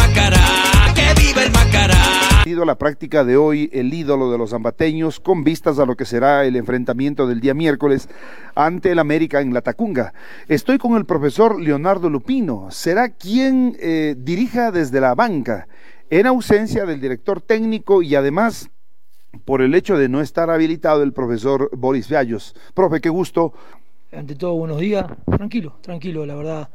Macará! 2.46 2.64
la 2.64 2.78
práctica 2.78 3.24
de 3.24 3.36
hoy 3.36 3.68
el 3.72 3.92
ídolo 3.92 4.30
de 4.30 4.38
los 4.38 4.50
zambateños 4.50 5.18
con 5.18 5.42
vistas 5.42 5.80
a 5.80 5.86
lo 5.86 5.96
que 5.96 6.04
será 6.04 6.44
el 6.44 6.54
enfrentamiento 6.54 7.26
del 7.26 7.40
día 7.40 7.54
miércoles 7.54 8.08
ante 8.54 8.92
el 8.92 9.00
América 9.00 9.40
en 9.40 9.52
La 9.52 9.62
Tacunga. 9.62 10.14
Estoy 10.46 10.78
con 10.78 10.96
el 10.96 11.06
profesor 11.06 11.60
Leonardo 11.60 12.08
Lupino. 12.08 12.68
Será 12.70 13.08
quien 13.08 13.76
eh, 13.80 14.14
dirija 14.16 14.70
desde 14.70 15.00
la 15.00 15.16
banca 15.16 15.66
en 16.08 16.26
ausencia 16.26 16.86
del 16.86 17.00
director 17.00 17.40
técnico 17.40 18.02
y 18.02 18.14
además 18.14 18.70
por 19.44 19.60
el 19.60 19.74
hecho 19.74 19.98
de 19.98 20.08
no 20.08 20.20
estar 20.20 20.48
habilitado 20.48 21.02
el 21.02 21.12
profesor 21.12 21.70
Boris 21.76 22.08
Viallos. 22.08 22.54
Profe, 22.74 23.00
qué 23.00 23.08
gusto. 23.08 23.54
Ante 24.12 24.36
todo, 24.36 24.54
buenos 24.54 24.78
días. 24.78 25.04
Tranquilo, 25.36 25.78
tranquilo, 25.80 26.24
la 26.24 26.36
verdad. 26.36 26.68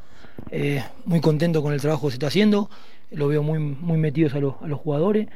Eh, 0.50 0.84
muy 1.06 1.22
contento 1.22 1.62
con 1.62 1.72
el 1.72 1.80
trabajo 1.80 2.08
que 2.08 2.12
se 2.12 2.16
está 2.16 2.28
haciendo. 2.28 2.70
Lo 3.10 3.30
veo 3.30 3.42
muy, 3.42 3.60
muy 3.60 3.98
metidos 3.98 4.34
a, 4.34 4.38
a 4.38 4.68
los 4.68 4.80
jugadores 4.80 5.28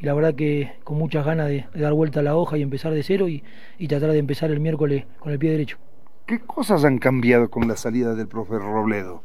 y 0.00 0.06
la 0.06 0.14
verdad 0.14 0.34
que 0.34 0.72
con 0.82 0.96
muchas 0.96 1.26
ganas 1.26 1.48
de, 1.48 1.66
dar 1.74 1.92
vuelta 1.92 2.20
a 2.20 2.22
la 2.22 2.34
hoja 2.34 2.56
y 2.56 2.62
empezar 2.62 2.92
de 2.94 3.02
cero 3.02 3.28
y, 3.28 3.42
tratar 3.86 4.12
de 4.12 4.18
empezar 4.18 4.50
el 4.50 4.58
miércoles 4.58 5.04
con 5.18 5.32
el 5.32 5.38
pie 5.38 5.50
derecho. 5.50 5.76
¿Qué 6.26 6.40
cosas 6.40 6.84
han 6.84 6.98
cambiado 6.98 7.50
con 7.50 7.68
la 7.68 7.76
salida 7.76 8.14
del 8.14 8.26
profe 8.26 8.58
Robledo? 8.58 9.22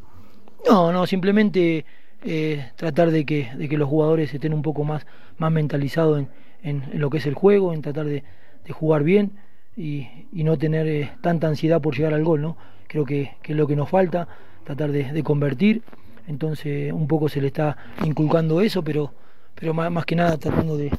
No, 0.67 0.91
no, 0.91 1.05
simplemente 1.05 1.85
eh, 2.23 2.71
tratar 2.75 3.11
de 3.11 3.25
que, 3.25 3.49
de 3.55 3.69
que 3.69 3.77
los 3.77 3.87
jugadores 3.87 4.33
estén 4.33 4.53
un 4.53 4.63
poco 4.63 4.83
más, 4.83 5.05
más 5.37 5.51
mentalizados 5.51 6.19
en, 6.19 6.29
en, 6.63 6.99
lo 6.99 7.09
que 7.09 7.19
es 7.19 7.25
el 7.25 7.35
juego, 7.35 7.73
en 7.73 7.81
tratar 7.81 8.05
de, 8.05 8.23
jugar 8.71 9.03
bien 9.03 9.31
y, 9.77 10.07
no 10.33 10.57
tener 10.57 10.87
eh, 10.87 11.11
tanta 11.21 11.47
ansiedad 11.47 11.79
por 11.79 11.95
llegar 11.95 12.13
al 12.13 12.23
gol, 12.23 12.41
¿no? 12.41 12.57
Creo 12.87 13.05
que, 13.05 13.35
que 13.41 13.53
es 13.53 13.57
lo 13.57 13.67
que 13.67 13.75
nos 13.75 13.89
falta, 13.89 14.27
tratar 14.63 14.91
de, 14.91 15.13
de 15.13 15.23
convertir, 15.23 15.83
entonces 16.27 16.91
un 16.91 17.07
poco 17.07 17.29
se 17.29 17.39
le 17.39 17.47
está 17.47 17.77
inculcando 18.03 18.59
eso, 18.59 18.83
pero 18.83 19.13
pero 19.55 19.73
más, 19.73 20.05
que 20.05 20.15
nada 20.15 20.37
tratando 20.37 20.77
de, 20.77 20.91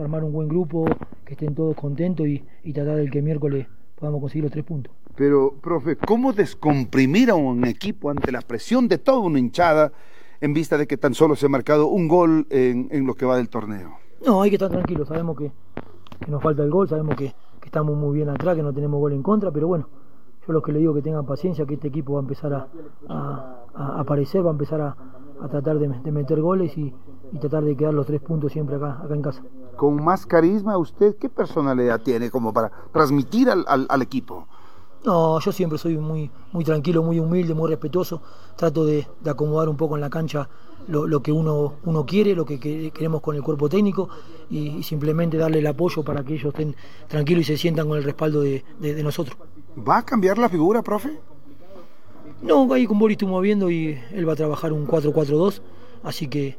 armar 0.00 0.22
un 0.24 0.32
buen 0.32 0.48
grupo, 0.48 0.84
que 1.24 1.32
estén 1.32 1.54
todos 1.54 1.74
contentos 1.74 2.26
y, 2.26 2.72
tratar 2.72 2.96
de 2.96 3.10
que 3.10 3.22
miércoles 3.22 3.66
podamos 3.94 4.20
conseguir 4.20 4.44
los 4.44 4.52
tres 4.52 4.64
puntos. 4.64 4.92
Pero, 5.16 5.54
profe, 5.60 5.96
¿cómo 5.96 6.32
descomprimir 6.32 7.30
a 7.30 7.34
un 7.34 7.64
equipo 7.66 8.10
ante 8.10 8.30
la 8.32 8.40
presión 8.40 8.88
de 8.88 8.98
toda 8.98 9.18
una 9.18 9.38
hinchada 9.38 9.92
en 10.40 10.52
vista 10.52 10.76
de 10.76 10.86
que 10.86 10.96
tan 10.96 11.14
solo 11.14 11.36
se 11.36 11.46
ha 11.46 11.48
marcado 11.48 11.86
un 11.86 12.08
gol 12.08 12.46
en, 12.50 13.06
lo 13.06 13.14
que 13.14 13.24
va 13.24 13.36
del 13.36 13.48
torneo? 13.48 13.96
No, 14.26 14.42
hay 14.42 14.50
que 14.50 14.56
estar 14.56 14.70
tranquilos, 14.70 15.08
sabemos 15.08 15.38
que, 15.38 15.52
nos 16.28 16.42
falta 16.42 16.62
el 16.62 16.70
gol, 16.70 16.88
sabemos 16.88 17.16
que, 17.16 17.32
estamos 17.64 17.96
muy 17.96 18.14
bien 18.14 18.28
atrás, 18.28 18.54
que 18.54 18.62
no 18.62 18.72
tenemos 18.72 19.00
gol 19.00 19.14
en 19.14 19.22
contra, 19.22 19.50
pero 19.50 19.66
bueno, 19.66 19.88
yo 20.46 20.52
lo 20.52 20.62
que 20.62 20.70
le 20.70 20.78
digo 20.80 20.94
que 20.94 21.02
tengan 21.02 21.24
paciencia, 21.24 21.64
que 21.64 21.74
este 21.74 21.88
equipo 21.88 22.12
va 22.12 22.20
a 22.20 22.22
empezar 22.22 22.52
a, 22.52 22.68
a 23.74 24.00
aparecer, 24.00 24.44
va 24.44 24.50
a 24.50 24.52
empezar 24.52 24.80
a, 24.80 24.96
a 25.40 25.48
tratar 25.48 25.78
de, 25.78 26.12
meter 26.12 26.40
goles 26.40 26.76
y, 26.78 26.92
tratar 27.40 27.64
de 27.64 27.76
quedar 27.76 27.94
los 27.94 28.06
tres 28.06 28.20
puntos 28.20 28.52
siempre 28.52 28.76
acá, 28.76 29.00
acá 29.02 29.14
en 29.14 29.22
casa. 29.22 29.42
Con 29.76 30.02
más 30.04 30.24
carisma, 30.26 30.78
¿usted 30.78 31.16
qué 31.16 31.28
personalidad 31.28 32.00
tiene 32.00 32.30
como 32.30 32.52
para 32.52 32.70
transmitir 32.92 33.50
al, 33.50 33.64
al, 33.66 34.02
equipo? 34.02 34.46
No, 35.04 35.38
yo 35.40 35.52
siempre 35.52 35.78
soy 35.78 35.98
muy, 35.98 36.30
muy 36.52 36.64
tranquilo, 36.64 37.02
muy 37.02 37.18
humilde, 37.18 37.54
muy 37.54 37.68
respetuoso. 37.68 38.22
Trato 38.56 38.84
de, 38.86 39.06
de 39.20 39.30
acomodar 39.30 39.68
un 39.68 39.76
poco 39.76 39.96
en 39.96 40.00
la 40.00 40.10
cancha 40.10 40.48
lo, 40.86 41.06
lo 41.06 41.22
que 41.22 41.32
uno, 41.32 41.74
uno 41.84 42.06
quiere, 42.06 42.34
lo 42.34 42.44
que, 42.44 42.60
que 42.60 42.90
queremos 42.90 43.20
con 43.20 43.34
el 43.36 43.42
cuerpo 43.42 43.68
técnico 43.68 44.08
y, 44.48 44.68
y 44.78 44.82
simplemente 44.82 45.36
darle 45.36 45.58
el 45.58 45.66
apoyo 45.66 46.02
para 46.04 46.22
que 46.24 46.34
ellos 46.34 46.46
estén 46.46 46.74
tranquilos 47.08 47.42
y 47.42 47.44
se 47.44 47.56
sientan 47.56 47.88
con 47.88 47.98
el 47.98 48.04
respaldo 48.04 48.40
de, 48.42 48.64
de- 48.80 48.94
de 48.94 49.02
nosotros. 49.02 49.36
¿Va 49.76 49.98
a 49.98 50.04
cambiar 50.04 50.38
la 50.38 50.48
figura, 50.48 50.82
profe? 50.82 51.18
No, 52.42 52.70
ahí 52.72 52.86
con 52.86 52.98
Boris 52.98 53.14
estuvimos 53.16 53.42
viendo 53.42 53.70
y 53.70 53.98
él 54.12 54.28
va 54.28 54.34
a 54.34 54.36
trabajar 54.36 54.72
un 54.72 54.86
4-4-2, 54.86 55.60
así 56.02 56.28
que 56.28 56.56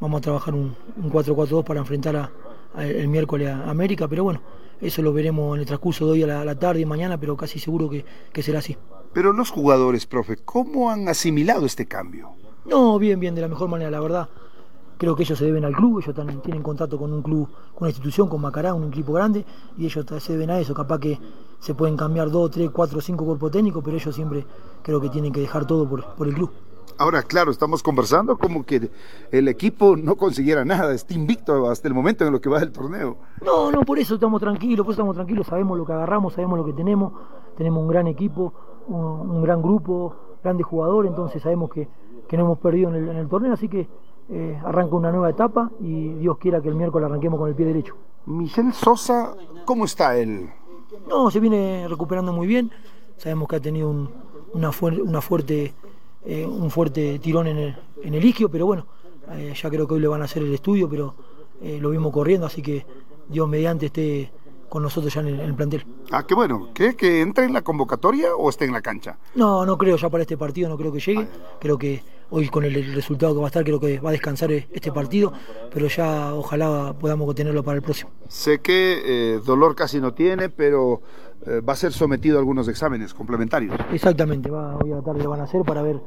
vamos 0.00 0.18
a 0.18 0.22
trabajar 0.22 0.54
un, 0.54 0.74
un 0.96 1.10
4-4-2 1.10 1.64
para 1.64 1.80
enfrentar 1.80 2.16
a, 2.16 2.30
a 2.74 2.84
el 2.86 3.08
miércoles 3.08 3.48
a 3.48 3.70
América, 3.70 4.08
pero 4.08 4.24
bueno, 4.24 4.40
eso 4.80 5.02
lo 5.02 5.12
veremos 5.12 5.56
en 5.56 5.60
el 5.60 5.66
transcurso 5.66 6.06
de 6.06 6.12
hoy 6.12 6.22
a 6.22 6.26
la, 6.26 6.40
a 6.40 6.44
la 6.44 6.58
tarde 6.58 6.80
y 6.80 6.86
mañana, 6.86 7.18
pero 7.18 7.36
casi 7.36 7.58
seguro 7.58 7.88
que, 7.88 8.04
que 8.32 8.42
será 8.42 8.60
así. 8.60 8.76
Pero 9.12 9.32
los 9.32 9.50
jugadores, 9.50 10.06
profe, 10.06 10.36
¿cómo 10.36 10.90
han 10.90 11.08
asimilado 11.08 11.66
este 11.66 11.86
cambio? 11.86 12.30
No, 12.66 12.98
bien, 12.98 13.18
bien, 13.18 13.34
de 13.34 13.40
la 13.40 13.48
mejor 13.48 13.68
manera, 13.68 13.90
la 13.90 14.00
verdad. 14.00 14.28
Creo 14.98 15.14
que 15.14 15.22
ellos 15.22 15.38
se 15.38 15.44
deben 15.44 15.64
al 15.64 15.74
club, 15.74 16.00
ellos 16.00 16.14
tienen 16.42 16.62
contacto 16.62 16.98
con 16.98 17.12
un 17.12 17.22
club, 17.22 17.48
con 17.72 17.82
una 17.82 17.90
institución, 17.90 18.28
con 18.28 18.40
Macará, 18.40 18.74
un 18.74 18.88
equipo 18.88 19.12
grande, 19.12 19.44
y 19.76 19.86
ellos 19.86 20.04
se 20.18 20.32
deben 20.32 20.50
a 20.50 20.58
eso. 20.58 20.74
Capaz 20.74 20.98
que 20.98 21.18
se 21.60 21.74
pueden 21.74 21.96
cambiar 21.96 22.30
dos, 22.30 22.50
tres, 22.50 22.70
cuatro, 22.70 23.00
cinco 23.00 23.24
cuerpos 23.24 23.52
técnicos, 23.52 23.82
pero 23.84 23.96
ellos 23.96 24.14
siempre 24.14 24.44
creo 24.82 25.00
que 25.00 25.08
tienen 25.08 25.32
que 25.32 25.40
dejar 25.40 25.66
todo 25.66 25.88
por, 25.88 26.04
por 26.14 26.26
el 26.26 26.34
club. 26.34 26.50
Ahora, 26.98 27.22
claro, 27.22 27.50
estamos 27.52 27.82
conversando 27.82 28.36
como 28.36 28.64
que 28.66 28.90
el 29.30 29.46
equipo 29.48 29.96
no 29.96 30.16
consiguiera 30.16 30.64
nada, 30.64 30.92
está 30.94 31.14
invicto 31.14 31.70
hasta 31.70 31.86
el 31.86 31.94
momento 31.94 32.26
en 32.26 32.32
lo 32.32 32.40
que 32.40 32.48
va 32.48 32.58
del 32.58 32.72
torneo. 32.72 33.16
No, 33.44 33.70
no, 33.70 33.82
por 33.82 33.98
eso 34.00 34.14
estamos 34.14 34.40
tranquilos, 34.40 34.84
por 34.84 34.92
eso 34.92 35.02
estamos 35.02 35.14
tranquilos, 35.14 35.46
sabemos 35.46 35.78
lo 35.78 35.86
que 35.86 35.92
agarramos, 35.92 36.32
sabemos 36.34 36.58
lo 36.58 36.64
que 36.64 36.72
tenemos, 36.72 37.12
tenemos 37.56 37.80
un 37.82 37.88
gran 37.88 38.08
equipo, 38.08 38.52
un, 38.88 39.30
un 39.30 39.42
gran 39.42 39.62
grupo, 39.62 40.14
grandes 40.42 40.66
jugadores, 40.66 41.10
entonces 41.10 41.40
sabemos 41.40 41.70
que, 41.70 41.88
que 42.28 42.36
no 42.36 42.44
hemos 42.44 42.58
perdido 42.58 42.88
en 42.90 42.96
el, 42.96 43.08
en 43.10 43.16
el 43.16 43.28
torneo, 43.28 43.52
así 43.52 43.68
que 43.68 43.88
eh, 44.30 44.60
arranca 44.64 44.96
una 44.96 45.10
nueva 45.12 45.30
etapa 45.30 45.70
y 45.80 46.14
Dios 46.14 46.36
quiera 46.38 46.60
que 46.60 46.68
el 46.68 46.74
miércoles 46.74 47.06
arranquemos 47.06 47.38
con 47.38 47.48
el 47.48 47.54
pie 47.54 47.66
derecho. 47.66 47.94
Michel 48.26 48.72
Sosa, 48.72 49.34
¿cómo 49.64 49.84
está 49.84 50.16
él? 50.18 50.50
No, 51.08 51.30
se 51.30 51.38
viene 51.38 51.86
recuperando 51.88 52.32
muy 52.32 52.46
bien, 52.48 52.70
sabemos 53.16 53.46
que 53.48 53.56
ha 53.56 53.60
tenido 53.60 53.88
un, 53.88 54.10
una, 54.52 54.70
fuer- 54.70 55.00
una 55.00 55.20
fuerte, 55.20 55.74
eh, 56.28 56.44
un 56.44 56.70
fuerte 56.70 57.18
tirón 57.20 57.46
en 57.46 57.56
el, 57.56 57.76
en 58.02 58.12
el 58.12 58.22
isquio, 58.22 58.50
pero 58.50 58.66
bueno, 58.66 58.86
eh, 59.32 59.54
ya 59.54 59.70
creo 59.70 59.88
que 59.88 59.94
hoy 59.94 60.00
le 60.00 60.08
van 60.08 60.20
a 60.20 60.26
hacer 60.26 60.42
el 60.42 60.52
estudio, 60.52 60.86
pero 60.86 61.14
eh, 61.62 61.78
lo 61.80 61.88
vimos 61.88 62.12
corriendo, 62.12 62.46
así 62.46 62.60
que 62.60 62.84
Dios 63.30 63.48
mediante 63.48 63.86
esté 63.86 64.30
con 64.68 64.82
nosotros 64.82 65.14
ya 65.14 65.22
en 65.22 65.28
el, 65.28 65.40
en 65.40 65.46
el 65.46 65.54
plantel. 65.54 65.86
Ah, 66.10 66.26
qué 66.26 66.34
bueno. 66.34 66.68
¿Cree 66.74 66.94
que 66.94 67.22
entre 67.22 67.46
en 67.46 67.54
la 67.54 67.62
convocatoria 67.62 68.34
o 68.36 68.50
esté 68.50 68.66
en 68.66 68.72
la 68.72 68.82
cancha? 68.82 69.16
No, 69.36 69.64
no 69.64 69.78
creo 69.78 69.96
ya 69.96 70.10
para 70.10 70.20
este 70.20 70.36
partido, 70.36 70.68
no 70.68 70.76
creo 70.76 70.92
que 70.92 71.00
llegue. 71.00 71.26
Creo 71.58 71.78
que 71.78 72.02
hoy 72.30 72.48
con 72.48 72.64
el, 72.64 72.94
resultado 72.94 73.32
que 73.32 73.40
va 73.40 73.46
a 73.46 73.48
estar, 73.48 73.64
creo 73.64 73.80
que 73.80 73.98
va 73.98 74.10
a 74.10 74.12
descansar 74.12 74.52
este 74.52 74.92
partido, 74.92 75.32
pero 75.72 75.88
ya 75.88 76.34
ojalá 76.34 76.94
podamos 77.00 77.34
tenerlo 77.34 77.62
para 77.62 77.76
el 77.76 77.82
próximo. 77.82 78.10
Sé 78.28 78.60
que 78.60 79.00
eh, 79.04 79.40
dolor 79.44 79.74
casi 79.74 79.98
no 79.98 80.12
tiene, 80.12 80.50
pero 80.50 81.00
eh, 81.46 81.60
va 81.60 81.72
a 81.72 81.76
ser 81.76 81.92
sometido 81.92 82.36
a 82.36 82.40
algunos 82.40 82.68
exámenes 82.68 83.14
complementarios. 83.14 83.74
Exactamente, 83.92 84.50
va, 84.50 84.76
hoy 84.76 84.92
a 84.92 84.96
la 84.96 85.02
tarde 85.02 85.22
lo 85.22 85.30
van 85.30 85.40
a 85.40 85.44
hacer 85.44 85.62
para 85.62 85.82
ver, 85.82 86.00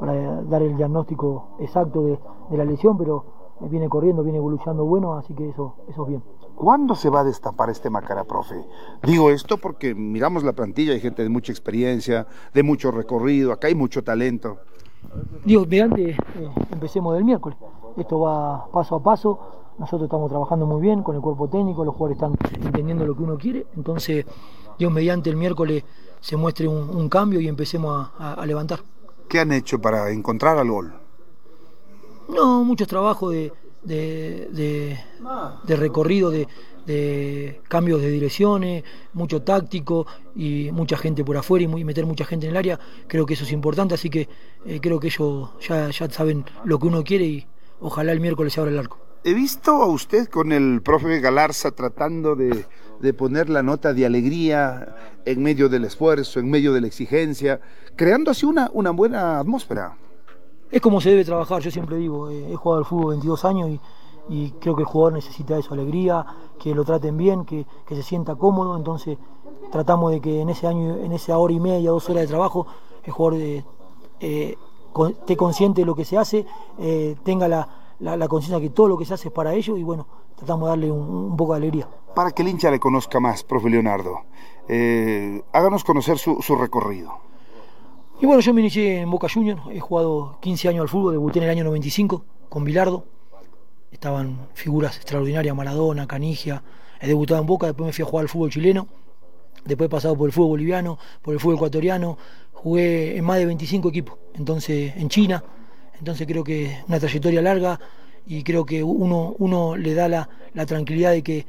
para 0.00 0.42
dar 0.42 0.62
el 0.62 0.76
diagnóstico 0.76 1.56
exacto 1.60 2.02
de, 2.02 2.18
de 2.50 2.56
la 2.56 2.64
lesión, 2.64 2.96
pero 2.98 3.24
viene 3.60 3.88
corriendo, 3.88 4.22
viene 4.22 4.38
evolucionando 4.38 4.84
bueno, 4.86 5.14
así 5.14 5.34
que 5.34 5.50
eso, 5.50 5.74
eso 5.88 6.02
es 6.04 6.08
bien. 6.08 6.22
¿Cuándo 6.56 6.94
se 6.94 7.08
va 7.10 7.20
a 7.20 7.24
destapar 7.24 7.70
este 7.70 7.90
Macara, 7.90 8.24
profe? 8.24 8.54
Digo 9.02 9.30
esto 9.30 9.56
porque 9.58 9.94
miramos 9.94 10.42
la 10.42 10.52
plantilla, 10.52 10.92
hay 10.94 11.00
gente 11.00 11.22
de 11.22 11.28
mucha 11.28 11.52
experiencia, 11.52 12.26
de 12.52 12.62
mucho 12.62 12.90
recorrido, 12.90 13.52
acá 13.52 13.68
hay 13.68 13.74
mucho 13.74 14.02
talento. 14.02 14.58
Dios, 15.44 15.66
mediante, 15.68 16.10
eh, 16.10 16.16
empecemos 16.70 17.14
del 17.14 17.24
miércoles. 17.24 17.56
Esto 17.96 18.20
va 18.20 18.66
paso 18.70 18.96
a 18.96 19.02
paso. 19.02 19.38
Nosotros 19.78 20.02
estamos 20.06 20.28
trabajando 20.28 20.66
muy 20.66 20.80
bien 20.82 21.02
con 21.02 21.14
el 21.16 21.22
cuerpo 21.22 21.48
técnico, 21.48 21.82
los 21.84 21.94
jugadores 21.94 22.22
están 22.22 22.36
entendiendo 22.66 23.06
lo 23.06 23.16
que 23.16 23.22
uno 23.22 23.38
quiere. 23.38 23.66
Entonces, 23.76 24.26
Dios, 24.78 24.92
mediante 24.92 25.30
el 25.30 25.36
miércoles 25.36 25.84
se 26.20 26.36
muestre 26.36 26.68
un, 26.68 26.90
un 26.94 27.08
cambio 27.08 27.40
y 27.40 27.48
empecemos 27.48 28.10
a, 28.18 28.32
a- 28.32 28.34
a 28.34 28.46
levantar. 28.46 28.80
¿Qué 29.30 29.38
han 29.38 29.52
hecho 29.52 29.80
para 29.80 30.10
encontrar 30.10 30.58
al 30.58 30.70
gol? 30.70 30.92
No, 32.28 32.64
muchos 32.64 32.88
trabajos 32.88 33.32
de, 33.32 33.52
de, 33.82 34.98
de- 35.66 35.76
recorrido, 35.76 36.30
de, 36.30 36.48
cambios 37.68 38.00
de 38.02 38.10
direcciones, 38.10 38.84
mucho 39.12 39.42
táctico 39.42 40.06
y 40.34 40.70
mucha 40.72 40.96
gente 40.96 41.24
por 41.24 41.36
afuera 41.36 41.64
y 41.64 41.84
meter 41.84 42.06
mucha 42.06 42.24
gente 42.24 42.46
en 42.46 42.50
el 42.52 42.56
área. 42.56 42.80
Creo 43.06 43.24
que 43.26 43.34
eso 43.34 43.44
es 43.44 43.52
importante, 43.52 43.94
así 43.94 44.10
que 44.10 44.28
eh, 44.64 44.80
creo 44.80 44.98
que 44.98 45.06
ellos 45.08 45.50
ya, 45.60 45.90
ya 45.90 46.10
saben 46.10 46.44
lo 46.64 46.78
que 46.80 46.86
uno 46.88 47.04
quiere 47.04 47.26
y 47.26 47.46
ojalá 47.80 48.12
el 48.12 48.20
miércoles 48.20 48.52
se 48.52 48.60
abra 48.60 48.72
el 48.72 48.78
arco. 48.78 48.98
He 49.22 49.34
visto 49.34 49.82
a 49.82 49.86
usted 49.86 50.28
con 50.28 50.50
el 50.50 50.80
profe 50.80 51.20
Galarza 51.20 51.72
tratando 51.72 52.36
de, 52.36 52.64
de 53.00 53.12
poner 53.12 53.50
la 53.50 53.62
nota 53.62 53.92
de 53.92 54.06
alegría 54.06 54.96
en 55.26 55.42
medio 55.42 55.68
del 55.68 55.84
esfuerzo, 55.84 56.40
en 56.40 56.48
medio 56.48 56.72
de 56.72 56.80
la 56.80 56.86
exigencia, 56.86 57.60
creando 57.96 58.30
así 58.30 58.46
una, 58.46 58.70
una 58.72 58.92
buena 58.92 59.38
atmósfera. 59.38 59.94
Es 60.70 60.80
como 60.80 61.02
se 61.02 61.10
debe 61.10 61.26
trabajar, 61.26 61.60
yo 61.60 61.70
siempre 61.70 61.96
digo, 61.96 62.30
eh, 62.30 62.50
he 62.50 62.56
jugado 62.56 62.78
al 62.78 62.86
fútbol 62.86 63.10
22 63.10 63.44
años 63.44 63.68
y, 63.68 63.80
y 64.30 64.50
creo 64.52 64.74
que 64.74 64.82
el 64.82 64.88
jugador 64.88 65.12
necesita 65.12 65.58
eso, 65.58 65.74
alegría, 65.74 66.24
que 66.58 66.74
lo 66.74 66.84
traten 66.84 67.18
bien, 67.18 67.44
que, 67.44 67.66
que 67.86 67.96
se 67.96 68.02
sienta 68.02 68.36
cómodo, 68.36 68.74
entonces 68.74 69.18
tratamos 69.70 70.12
de 70.12 70.22
que 70.22 70.40
en 70.40 70.48
ese 70.48 70.66
año, 70.66 70.96
en 70.96 71.12
esa 71.12 71.36
hora 71.36 71.52
y 71.52 71.60
media, 71.60 71.90
dos 71.90 72.08
horas 72.08 72.22
de 72.22 72.28
trabajo, 72.28 72.66
el 73.04 73.12
jugador 73.12 73.38
eh, 73.38 73.64
eh, 74.20 74.56
esté 75.10 75.36
consciente 75.36 75.82
de 75.82 75.86
lo 75.86 75.94
que 75.94 76.06
se 76.06 76.16
hace, 76.16 76.46
tenga 77.22 77.46
la, 77.46 77.79
la, 78.00 78.16
la 78.16 78.28
conciencia 78.28 78.60
que 78.60 78.70
todo 78.70 78.88
lo 78.88 78.98
que 78.98 79.04
se 79.04 79.14
hace 79.14 79.28
es 79.28 79.34
para 79.34 79.54
ellos 79.54 79.78
y 79.78 79.82
bueno, 79.82 80.06
tratamos 80.36 80.66
de 80.66 80.70
darle 80.70 80.90
un, 80.90 81.08
un 81.08 81.36
poco 81.36 81.52
de 81.52 81.58
alegría. 81.58 81.88
Para 82.14 82.32
que 82.32 82.42
el 82.42 82.48
hincha 82.48 82.70
le 82.70 82.80
conozca 82.80 83.20
más, 83.20 83.44
profe 83.44 83.70
Leonardo, 83.70 84.22
eh, 84.68 85.42
háganos 85.52 85.84
conocer 85.84 86.18
su, 86.18 86.40
su 86.42 86.56
recorrido. 86.56 87.12
Y 88.20 88.26
bueno, 88.26 88.40
yo 88.40 88.52
me 88.52 88.60
inicié 88.60 89.00
en 89.00 89.10
Boca 89.10 89.28
Juniors, 89.32 89.62
he 89.70 89.80
jugado 89.80 90.38
15 90.40 90.68
años 90.68 90.82
al 90.82 90.88
fútbol, 90.88 91.12
debuté 91.12 91.38
en 91.38 91.44
el 91.44 91.50
año 91.50 91.64
95 91.64 92.24
con 92.48 92.64
Bilardo, 92.64 93.04
estaban 93.90 94.48
figuras 94.54 94.96
extraordinarias, 94.96 95.56
Maradona, 95.56 96.06
Canigia, 96.06 96.62
he 97.00 97.06
debutado 97.06 97.40
en 97.40 97.46
Boca, 97.46 97.66
después 97.66 97.86
me 97.86 97.92
fui 97.92 98.02
a 98.02 98.06
jugar 98.06 98.24
al 98.24 98.28
fútbol 98.28 98.50
chileno, 98.50 98.88
después 99.64 99.86
he 99.86 99.90
pasado 99.90 100.16
por 100.16 100.28
el 100.28 100.32
fútbol 100.32 100.50
boliviano, 100.50 100.98
por 101.22 101.32
el 101.32 101.40
fútbol 101.40 101.56
ecuatoriano, 101.56 102.18
jugué 102.52 103.16
en 103.16 103.24
más 103.24 103.38
de 103.38 103.46
25 103.46 103.88
equipos, 103.88 104.18
entonces 104.34 104.94
en 104.96 105.08
China, 105.08 105.42
entonces 106.00 106.26
creo 106.26 106.42
que 106.42 106.76
una 106.88 106.98
trayectoria 106.98 107.40
larga 107.40 107.78
y 108.26 108.42
creo 108.42 108.66
que 108.66 108.82
uno, 108.82 109.34
uno 109.38 109.76
le 109.76 109.94
da 109.94 110.08
la, 110.08 110.28
la 110.54 110.66
tranquilidad 110.66 111.12
de 111.12 111.22
que, 111.22 111.46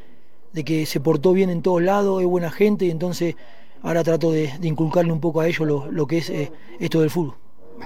de 0.53 0.63
que 0.63 0.85
se 0.85 0.99
portó 0.99 1.33
bien 1.33 1.49
en 1.49 1.61
todos 1.63 1.81
lados, 1.81 2.21
es 2.21 2.27
buena 2.27 2.51
gente 2.51 2.85
y 2.85 2.91
entonces 2.91 3.35
ahora 3.81 4.03
trato 4.03 4.31
de, 4.31 4.53
de 4.59 4.67
inculcarle 4.67 5.11
un 5.11 5.19
poco 5.19 5.41
a 5.41 5.47
ellos 5.47 5.67
lo, 5.67 5.91
lo 5.91 6.05
que 6.05 6.19
es 6.19 6.29
eh, 6.29 6.51
esto 6.79 7.01
del 7.01 7.09
fútbol. 7.09 7.35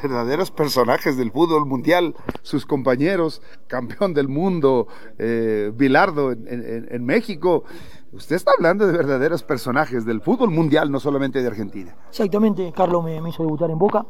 Verdaderos 0.03 0.51
personajes 0.51 1.15
del 1.15 1.31
fútbol 1.31 1.65
mundial, 1.65 2.15
sus 2.41 2.65
compañeros, 2.65 3.41
campeón 3.67 4.13
del 4.13 4.27
mundo, 4.27 4.87
eh, 5.17 5.71
Bilardo 5.73 6.33
en, 6.33 6.45
en- 6.49 6.87
en 6.91 7.05
México. 7.05 7.63
Usted 8.11 8.35
está 8.35 8.51
hablando 8.57 8.87
de 8.87 8.91
verdaderos 8.97 9.43
personajes 9.43 10.05
del 10.05 10.19
fútbol 10.21 10.51
mundial, 10.51 10.91
no 10.91 10.99
solamente 10.99 11.41
de 11.41 11.47
Argentina. 11.47 11.95
Exactamente, 12.09 12.73
Carlos 12.75 13.05
me, 13.05 13.21
me 13.21 13.29
hizo 13.29 13.43
debutar 13.43 13.69
en 13.71 13.77
Boca, 13.77 14.05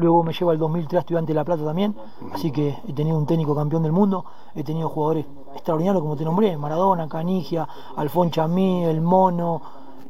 luego 0.00 0.22
me 0.24 0.32
lleva 0.32 0.52
al 0.52 0.58
2003 0.58 0.98
a 0.98 1.00
Estudiante 1.00 1.30
de 1.32 1.34
La 1.36 1.44
Plata 1.44 1.64
también, 1.64 1.94
así 2.32 2.50
que 2.50 2.76
he 2.88 2.92
tenido 2.92 3.16
un 3.16 3.26
técnico 3.26 3.54
campeón 3.54 3.82
del 3.82 3.92
mundo, 3.92 4.24
he 4.54 4.64
tenido 4.64 4.88
jugadores 4.88 5.26
extraordinarios 5.54 6.02
como 6.02 6.16
te 6.16 6.24
nombré, 6.24 6.56
Maradona, 6.56 7.08
Canigia, 7.08 7.68
Alfón 7.96 8.30
Chamí, 8.30 8.84
El 8.84 9.00
Mono, 9.00 9.60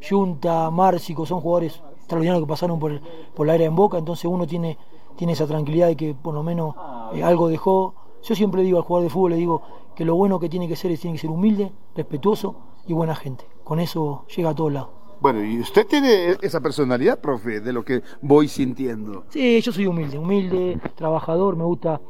Junta, 0.08 0.70
Márcico, 0.70 1.26
son 1.26 1.40
jugadores 1.40 1.82
extraordinarios 1.98 2.42
que 2.44 2.48
pasaron 2.48 2.78
por, 2.78 2.92
el- 2.92 3.00
por 3.34 3.46
la 3.46 3.54
era 3.54 3.64
en 3.64 3.76
Boca, 3.76 3.98
entonces 3.98 4.24
uno 4.24 4.46
tiene, 4.46 4.78
tiene 5.16 5.32
esa 5.34 5.46
tranquilidad 5.46 5.88
de 5.88 5.96
que 5.96 6.14
por 6.14 6.34
lo 6.34 6.42
menos 6.42 6.74
eh, 7.12 7.22
algo 7.22 7.48
dejó. 7.48 7.94
Yo 8.22 8.34
siempre 8.34 8.62
digo 8.62 8.78
al 8.78 8.84
jugador 8.84 9.04
de 9.04 9.10
fútbol, 9.10 9.30
le 9.32 9.36
digo 9.36 9.62
que 9.94 10.04
lo 10.04 10.14
bueno 10.14 10.38
que 10.38 10.48
tiene 10.48 10.68
que 10.68 10.76
ser 10.76 10.90
es 10.90 11.00
tiene 11.00 11.16
que 11.16 11.20
ser 11.20 11.30
humilde, 11.30 11.72
respetuoso 11.94 12.54
y 12.86 12.92
buena 12.92 13.14
gente. 13.14 13.44
Con 13.64 13.80
eso 13.80 14.24
llega 14.34 14.50
a 14.50 14.54
todos 14.54 14.72
lados. 14.72 14.90
Bueno, 15.20 15.44
y 15.44 15.60
usted 15.60 15.86
tiene 15.86 16.36
esa 16.40 16.60
personalidad, 16.60 17.20
profe, 17.20 17.60
de 17.60 17.72
lo 17.72 17.84
que 17.84 18.02
voy 18.22 18.48
sintiendo. 18.48 19.24
Sí, 19.28 19.60
yo 19.60 19.70
soy 19.72 19.86
humilde, 19.86 20.18
humilde, 20.18 20.80
trabajador, 20.96 21.56
me 21.56 21.64
gusta 21.64 22.00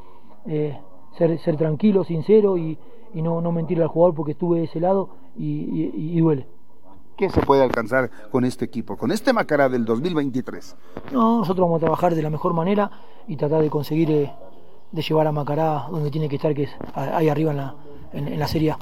eh, 0.47 0.79
ser, 1.19 1.39
ser 1.41 1.57
tranquilo, 1.57 2.05
sincero 2.05 2.57
y, 2.57 2.79
y 3.13 3.23
no, 3.23 3.41
no 3.41 3.51
mentirle 3.53 3.83
al 3.85 3.89
jugador 3.91 4.15
porque 4.15 4.33
estuve 4.33 4.59
de 4.61 4.65
ese 4.67 4.79
lado 4.81 5.11
y, 5.37 5.45
y- 5.47 6.17
y 6.17 6.21
duele. 6.21 6.47
¿Qué 7.17 7.29
se 7.29 7.43
puede 7.43 7.63
alcanzar 7.63 8.11
con 8.31 8.45
este 8.47 8.65
equipo, 8.65 8.97
con 8.97 9.11
este 9.11 9.33
Macará 9.33 9.69
del 9.69 9.85
2023? 9.85 10.77
No, 11.13 11.39
nosotros 11.41 11.65
vamos 11.67 11.77
a 11.79 11.81
trabajar 11.81 12.15
de 12.15 12.23
la 12.23 12.31
mejor 12.31 12.55
manera 12.55 12.91
y 13.29 13.37
tratar 13.37 13.61
de 13.61 13.69
conseguir 13.71 14.11
eh, 14.11 14.33
de 14.93 15.03
llevar 15.03 15.27
a 15.27 15.33
Macará 15.33 15.87
donde 15.91 16.11
tiene 16.11 16.29
que 16.29 16.37
estar, 16.37 16.55
que 16.55 16.63
es 16.63 16.71
ahí 16.95 17.29
arriba 17.29 17.51
en 17.51 17.57
la, 17.59 17.75
en, 18.13 18.29
en 18.29 18.39
la 18.39 18.47
Serie 18.49 18.71
A. 18.71 18.79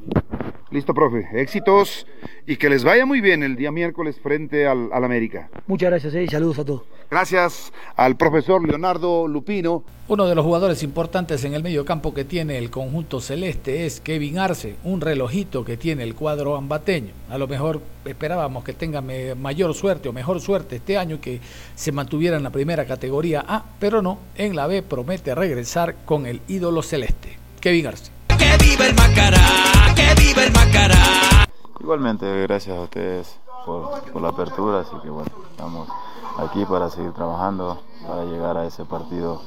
Listo, 0.70 0.92
profe. 0.92 1.26
Éxitos 1.32 2.06
y 2.46 2.56
que 2.56 2.68
les 2.68 2.84
vaya 2.84 3.06
muy 3.06 3.20
bien 3.20 3.42
el 3.42 3.56
día 3.56 3.72
miércoles 3.72 4.18
frente 4.22 4.66
al, 4.66 4.90
al 4.92 5.04
América. 5.04 5.48
Muchas 5.66 5.90
gracias 5.90 6.14
eh, 6.14 6.24
y 6.24 6.28
saludos 6.28 6.58
a 6.58 6.64
todos. 6.64 6.82
Gracias 7.10 7.72
al 7.96 8.16
profesor 8.16 8.66
Leonardo 8.66 9.26
Lupino. 9.26 9.82
Uno 10.08 10.26
de 10.26 10.34
los 10.34 10.44
jugadores 10.44 10.82
importantes 10.82 11.44
en 11.44 11.54
el 11.54 11.62
medio 11.62 11.84
campo 11.84 12.12
que 12.12 12.24
tiene 12.24 12.58
el 12.58 12.70
conjunto 12.70 13.20
celeste 13.20 13.86
es 13.86 14.00
Kevin 14.00 14.38
Arce, 14.38 14.76
un 14.84 15.00
relojito 15.00 15.64
que 15.64 15.78
tiene 15.78 16.02
el 16.02 16.14
cuadro 16.14 16.56
ambateño. 16.56 17.12
A 17.30 17.38
lo 17.38 17.46
mejor 17.46 17.80
esperábamos 18.04 18.64
que 18.64 18.74
tenga 18.74 19.00
mayor 19.02 19.74
suerte 19.74 20.08
o 20.08 20.12
mejor 20.12 20.40
suerte 20.40 20.76
este 20.76 20.98
año 20.98 21.20
que 21.20 21.40
se 21.74 21.92
mantuviera 21.92 22.36
en 22.36 22.42
la 22.42 22.50
primera 22.50 22.86
categoría 22.86 23.44
A, 23.46 23.64
pero 23.78 24.02
no, 24.02 24.18
en 24.34 24.54
la 24.54 24.66
B 24.66 24.82
promete 24.82 25.34
regresar 25.34 25.94
con 26.04 26.26
el 26.26 26.40
ídolo 26.48 26.82
celeste. 26.82 27.36
Kevin 27.60 27.86
Arce. 27.86 28.10
Que 28.38 28.64
viva 28.64 28.86
el 28.86 28.94
Macará, 28.94 29.38
que 29.98 30.14
viva 30.22 30.44
el 30.44 30.52
Macará. 30.52 31.48
Igualmente, 31.80 32.42
gracias 32.42 32.76
a 32.78 32.82
ustedes 32.82 33.38
por, 33.66 34.00
por 34.12 34.22
la 34.22 34.28
apertura, 34.28 34.80
así 34.80 34.94
que 35.02 35.10
bueno, 35.10 35.30
estamos 35.50 35.88
aquí 36.38 36.64
para 36.64 36.88
seguir 36.88 37.12
trabajando, 37.12 37.80
para 38.06 38.24
llegar 38.24 38.56
a 38.56 38.64
ese 38.66 38.84
partido 38.84 39.42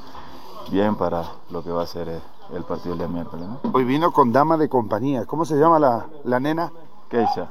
bien 0.70 0.96
para 0.96 1.24
lo 1.50 1.64
que 1.64 1.72
va 1.72 1.84
a 1.84 1.88
ser 1.88 2.10
el, 2.10 2.22
el 2.54 2.64
partido 2.64 2.96
del 2.96 3.00
día 3.00 3.08
miércoles. 3.08 3.48
¿no? 3.48 3.60
Hoy 3.72 3.86
vino 3.86 4.12
con 4.12 4.32
dama 4.32 4.58
de 4.58 4.68
compañía. 4.68 5.26
¿Cómo 5.26 5.46
se 5.46 5.56
llama 5.56 5.80
la, 5.80 6.06
la 6.26 6.40
nena? 6.40 6.72
Keisha. 7.10 7.48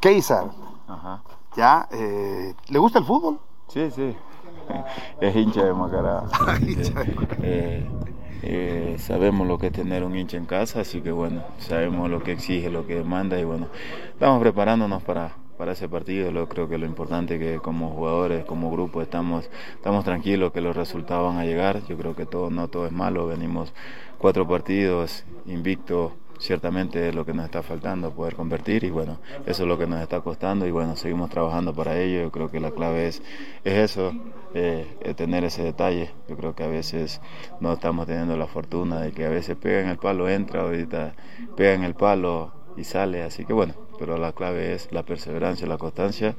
Keisar. 0.00 0.46
Ajá. 0.88 1.22
¿Ya? 1.56 1.88
eh, 1.92 2.54
¿Le 2.68 2.78
gusta 2.78 2.98
el 3.00 3.04
fútbol? 3.04 3.38
Sí, 3.68 3.90
sí. 3.90 4.16
Es 5.20 5.34
hincha 5.36 5.64
de 5.64 5.74
Macará. 5.74 6.24
así 6.46 6.74
que, 6.76 6.92
eh, 7.42 7.90
eh, 8.46 8.96
sabemos 8.98 9.46
lo 9.48 9.58
que 9.58 9.68
es 9.68 9.72
tener 9.72 10.04
un 10.04 10.16
hincha 10.16 10.36
en 10.36 10.46
casa, 10.46 10.80
así 10.80 11.00
que 11.00 11.10
bueno, 11.12 11.42
sabemos 11.58 12.10
lo 12.10 12.22
que 12.22 12.32
exige, 12.32 12.70
lo 12.70 12.86
que 12.86 12.96
demanda 12.96 13.38
y 13.40 13.44
bueno, 13.44 13.68
estamos 14.12 14.40
preparándonos 14.40 15.02
para, 15.02 15.34
para 15.56 15.72
ese 15.72 15.88
partido. 15.88 16.30
Yo 16.30 16.48
creo 16.48 16.68
que 16.68 16.78
lo 16.78 16.86
importante 16.86 17.34
es 17.36 17.40
que 17.40 17.58
como 17.60 17.90
jugadores, 17.90 18.44
como 18.44 18.70
grupo, 18.70 19.02
estamos, 19.02 19.48
estamos 19.74 20.04
tranquilos 20.04 20.52
que 20.52 20.60
los 20.60 20.76
resultados 20.76 21.32
van 21.32 21.40
a 21.40 21.46
llegar. 21.46 21.80
Yo 21.86 21.96
creo 21.96 22.14
que 22.14 22.26
todo, 22.26 22.50
no 22.50 22.68
todo 22.68 22.86
es 22.86 22.92
malo. 22.92 23.26
Venimos 23.26 23.72
cuatro 24.18 24.46
partidos 24.46 25.24
invicto. 25.46 26.12
Ciertamente 26.38 27.08
es 27.08 27.14
lo 27.14 27.24
que 27.24 27.32
nos 27.32 27.44
está 27.44 27.62
faltando, 27.62 28.12
poder 28.12 28.34
convertir 28.34 28.84
y 28.84 28.90
bueno, 28.90 29.18
eso 29.46 29.62
es 29.62 29.68
lo 29.68 29.78
que 29.78 29.86
nos 29.86 30.00
está 30.00 30.20
costando 30.20 30.66
y 30.66 30.70
bueno, 30.70 30.96
seguimos 30.96 31.30
trabajando 31.30 31.72
para 31.72 31.98
ello. 31.98 32.22
Yo 32.22 32.30
creo 32.30 32.50
que 32.50 32.60
la 32.60 32.70
clave 32.70 33.08
es, 33.08 33.22
es 33.64 33.90
eso, 33.90 34.12
eh, 34.52 35.14
tener 35.16 35.44
ese 35.44 35.62
detalle. 35.62 36.10
Yo 36.28 36.36
creo 36.36 36.54
que 36.54 36.64
a 36.64 36.68
veces 36.68 37.20
no 37.60 37.72
estamos 37.72 38.06
teniendo 38.06 38.36
la 38.36 38.46
fortuna 38.46 39.00
de 39.00 39.12
que 39.12 39.24
a 39.24 39.30
veces 39.30 39.56
pega 39.56 39.80
en 39.80 39.88
el 39.88 39.98
palo, 39.98 40.28
entra, 40.28 40.62
ahorita 40.62 41.14
pega 41.56 41.74
en 41.74 41.84
el 41.84 41.94
palo 41.94 42.52
y 42.76 42.84
sale, 42.84 43.22
así 43.22 43.44
que 43.44 43.52
bueno, 43.52 43.74
pero 43.98 44.18
la 44.18 44.32
clave 44.32 44.74
es 44.74 44.88
la 44.92 45.04
perseverancia, 45.04 45.66
la 45.66 45.78
constancia 45.78 46.34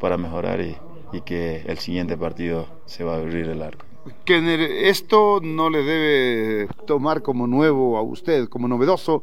para 0.00 0.16
mejorar 0.16 0.60
y, 0.60 0.76
y 1.12 1.20
que 1.20 1.62
el 1.66 1.78
siguiente 1.78 2.16
partido 2.16 2.66
se 2.86 3.04
va 3.04 3.14
a 3.14 3.18
abrir 3.18 3.48
el 3.48 3.62
arco. 3.62 3.84
Kenner, 4.24 4.60
esto 4.60 5.40
no 5.42 5.70
le 5.70 5.82
debe 5.82 6.68
tomar 6.86 7.22
como 7.22 7.46
nuevo 7.46 7.96
a 7.96 8.02
usted, 8.02 8.48
como 8.48 8.68
novedoso, 8.68 9.22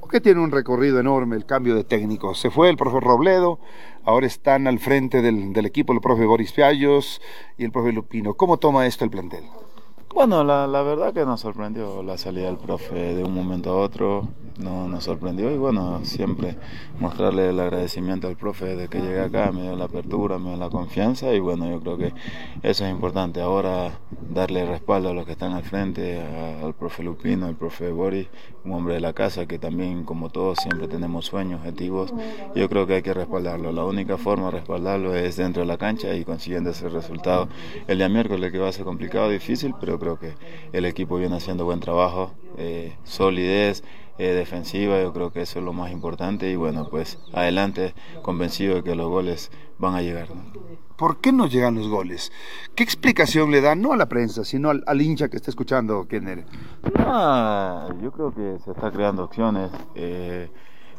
porque 0.00 0.20
tiene 0.20 0.40
un 0.40 0.50
recorrido 0.50 1.00
enorme 1.00 1.36
el 1.36 1.46
cambio 1.46 1.74
de 1.74 1.84
técnico. 1.84 2.34
Se 2.34 2.50
fue 2.50 2.68
el 2.70 2.76
profe 2.76 3.00
Robledo, 3.00 3.58
ahora 4.04 4.26
están 4.26 4.66
al 4.66 4.78
frente 4.78 5.22
del, 5.22 5.52
del 5.52 5.66
equipo 5.66 5.92
el 5.92 6.00
profe 6.00 6.24
Boris 6.24 6.52
Fiallos 6.52 7.20
y 7.58 7.64
el 7.64 7.72
profe 7.72 7.92
Lupino. 7.92 8.34
¿Cómo 8.34 8.58
toma 8.58 8.86
esto 8.86 9.04
el 9.04 9.10
plantel? 9.10 9.44
Bueno, 10.14 10.44
la, 10.44 10.66
la 10.66 10.82
verdad 10.82 11.14
que 11.14 11.24
nos 11.24 11.40
sorprendió 11.40 12.02
la 12.02 12.18
salida 12.18 12.46
del 12.46 12.58
profe 12.58 13.14
de 13.14 13.24
un 13.24 13.34
momento 13.34 13.70
a 13.70 13.76
otro, 13.76 14.28
no, 14.58 14.86
nos 14.86 15.04
sorprendió 15.04 15.50
y 15.50 15.56
bueno, 15.56 16.00
siempre 16.04 16.56
mostrarle 17.00 17.48
el 17.48 17.58
agradecimiento 17.58 18.28
al 18.28 18.36
profe 18.36 18.76
de 18.76 18.88
que 18.88 19.00
llegué 19.00 19.20
acá, 19.20 19.50
me 19.52 19.62
dio 19.62 19.74
la 19.74 19.86
apertura, 19.86 20.38
me 20.38 20.50
dio 20.50 20.58
la 20.58 20.68
confianza 20.68 21.32
y 21.32 21.40
bueno, 21.40 21.70
yo 21.70 21.80
creo 21.80 21.96
que 21.96 22.12
eso 22.62 22.84
es 22.84 22.90
importante. 22.90 23.40
Ahora 23.40 23.92
darle 24.30 24.66
respaldo 24.66 25.08
a 25.08 25.14
los 25.14 25.24
que 25.24 25.32
están 25.32 25.52
al 25.52 25.64
frente, 25.64 26.20
al 26.62 26.74
profe 26.74 27.02
Lupino, 27.02 27.46
al 27.46 27.56
profe 27.56 27.90
Boris, 27.90 28.28
un 28.64 28.72
hombre 28.72 28.94
de 28.94 29.00
la 29.00 29.12
casa 29.12 29.46
que 29.46 29.58
también 29.58 30.04
como 30.04 30.30
todos 30.30 30.58
siempre 30.58 30.88
tenemos 30.88 31.26
sueños, 31.26 31.60
objetivos, 31.60 32.12
yo 32.54 32.68
creo 32.68 32.86
que 32.86 32.94
hay 32.96 33.02
que 33.02 33.14
respaldarlo. 33.14 33.72
La 33.72 33.84
única 33.84 34.18
forma 34.18 34.46
de 34.46 34.52
respaldarlo 34.52 35.14
es 35.14 35.36
dentro 35.36 35.62
de 35.62 35.66
la 35.66 35.78
cancha 35.78 36.14
y 36.14 36.24
consiguiendo 36.24 36.70
ese 36.70 36.88
resultado. 36.88 37.48
El 37.86 37.98
día 37.98 38.08
miércoles 38.08 38.52
que 38.52 38.58
va 38.58 38.68
a 38.68 38.72
ser 38.72 38.84
complicado, 38.84 39.30
difícil, 39.30 39.74
pero 39.80 39.98
creo 40.02 40.18
que 40.18 40.34
el 40.72 40.84
equipo 40.84 41.16
viene 41.16 41.36
haciendo 41.36 41.64
buen 41.64 41.78
trabajo, 41.78 42.32
eh, 42.58 42.96
solidez 43.04 43.84
eh, 44.18 44.32
defensiva, 44.34 45.00
yo 45.00 45.12
creo 45.12 45.32
que 45.32 45.42
eso 45.42 45.60
es 45.60 45.64
lo 45.64 45.72
más 45.72 45.92
importante 45.92 46.50
y 46.50 46.56
bueno, 46.56 46.88
pues 46.90 47.20
adelante, 47.32 47.94
convencido 48.22 48.74
de 48.74 48.82
que 48.82 48.96
los 48.96 49.08
goles 49.08 49.52
van 49.78 49.94
a 49.94 50.02
llegar. 50.02 50.28
¿no? 50.30 50.42
¿Por 50.96 51.20
qué 51.20 51.30
no 51.30 51.46
llegan 51.46 51.76
los 51.76 51.88
goles? 51.88 52.32
¿Qué 52.74 52.82
explicación 52.82 53.52
le 53.52 53.60
da, 53.60 53.76
no 53.76 53.92
a 53.92 53.96
la 53.96 54.06
prensa, 54.08 54.44
sino 54.44 54.70
al, 54.70 54.82
al 54.88 55.00
hincha 55.00 55.28
que 55.28 55.36
está 55.36 55.50
escuchando, 55.50 56.08
Kenner? 56.08 56.46
Ah, 56.96 57.88
yo 58.02 58.10
creo 58.10 58.34
que 58.34 58.58
se 58.64 58.72
está 58.72 58.90
creando 58.90 59.22
opciones, 59.22 59.70
eh, 59.94 60.50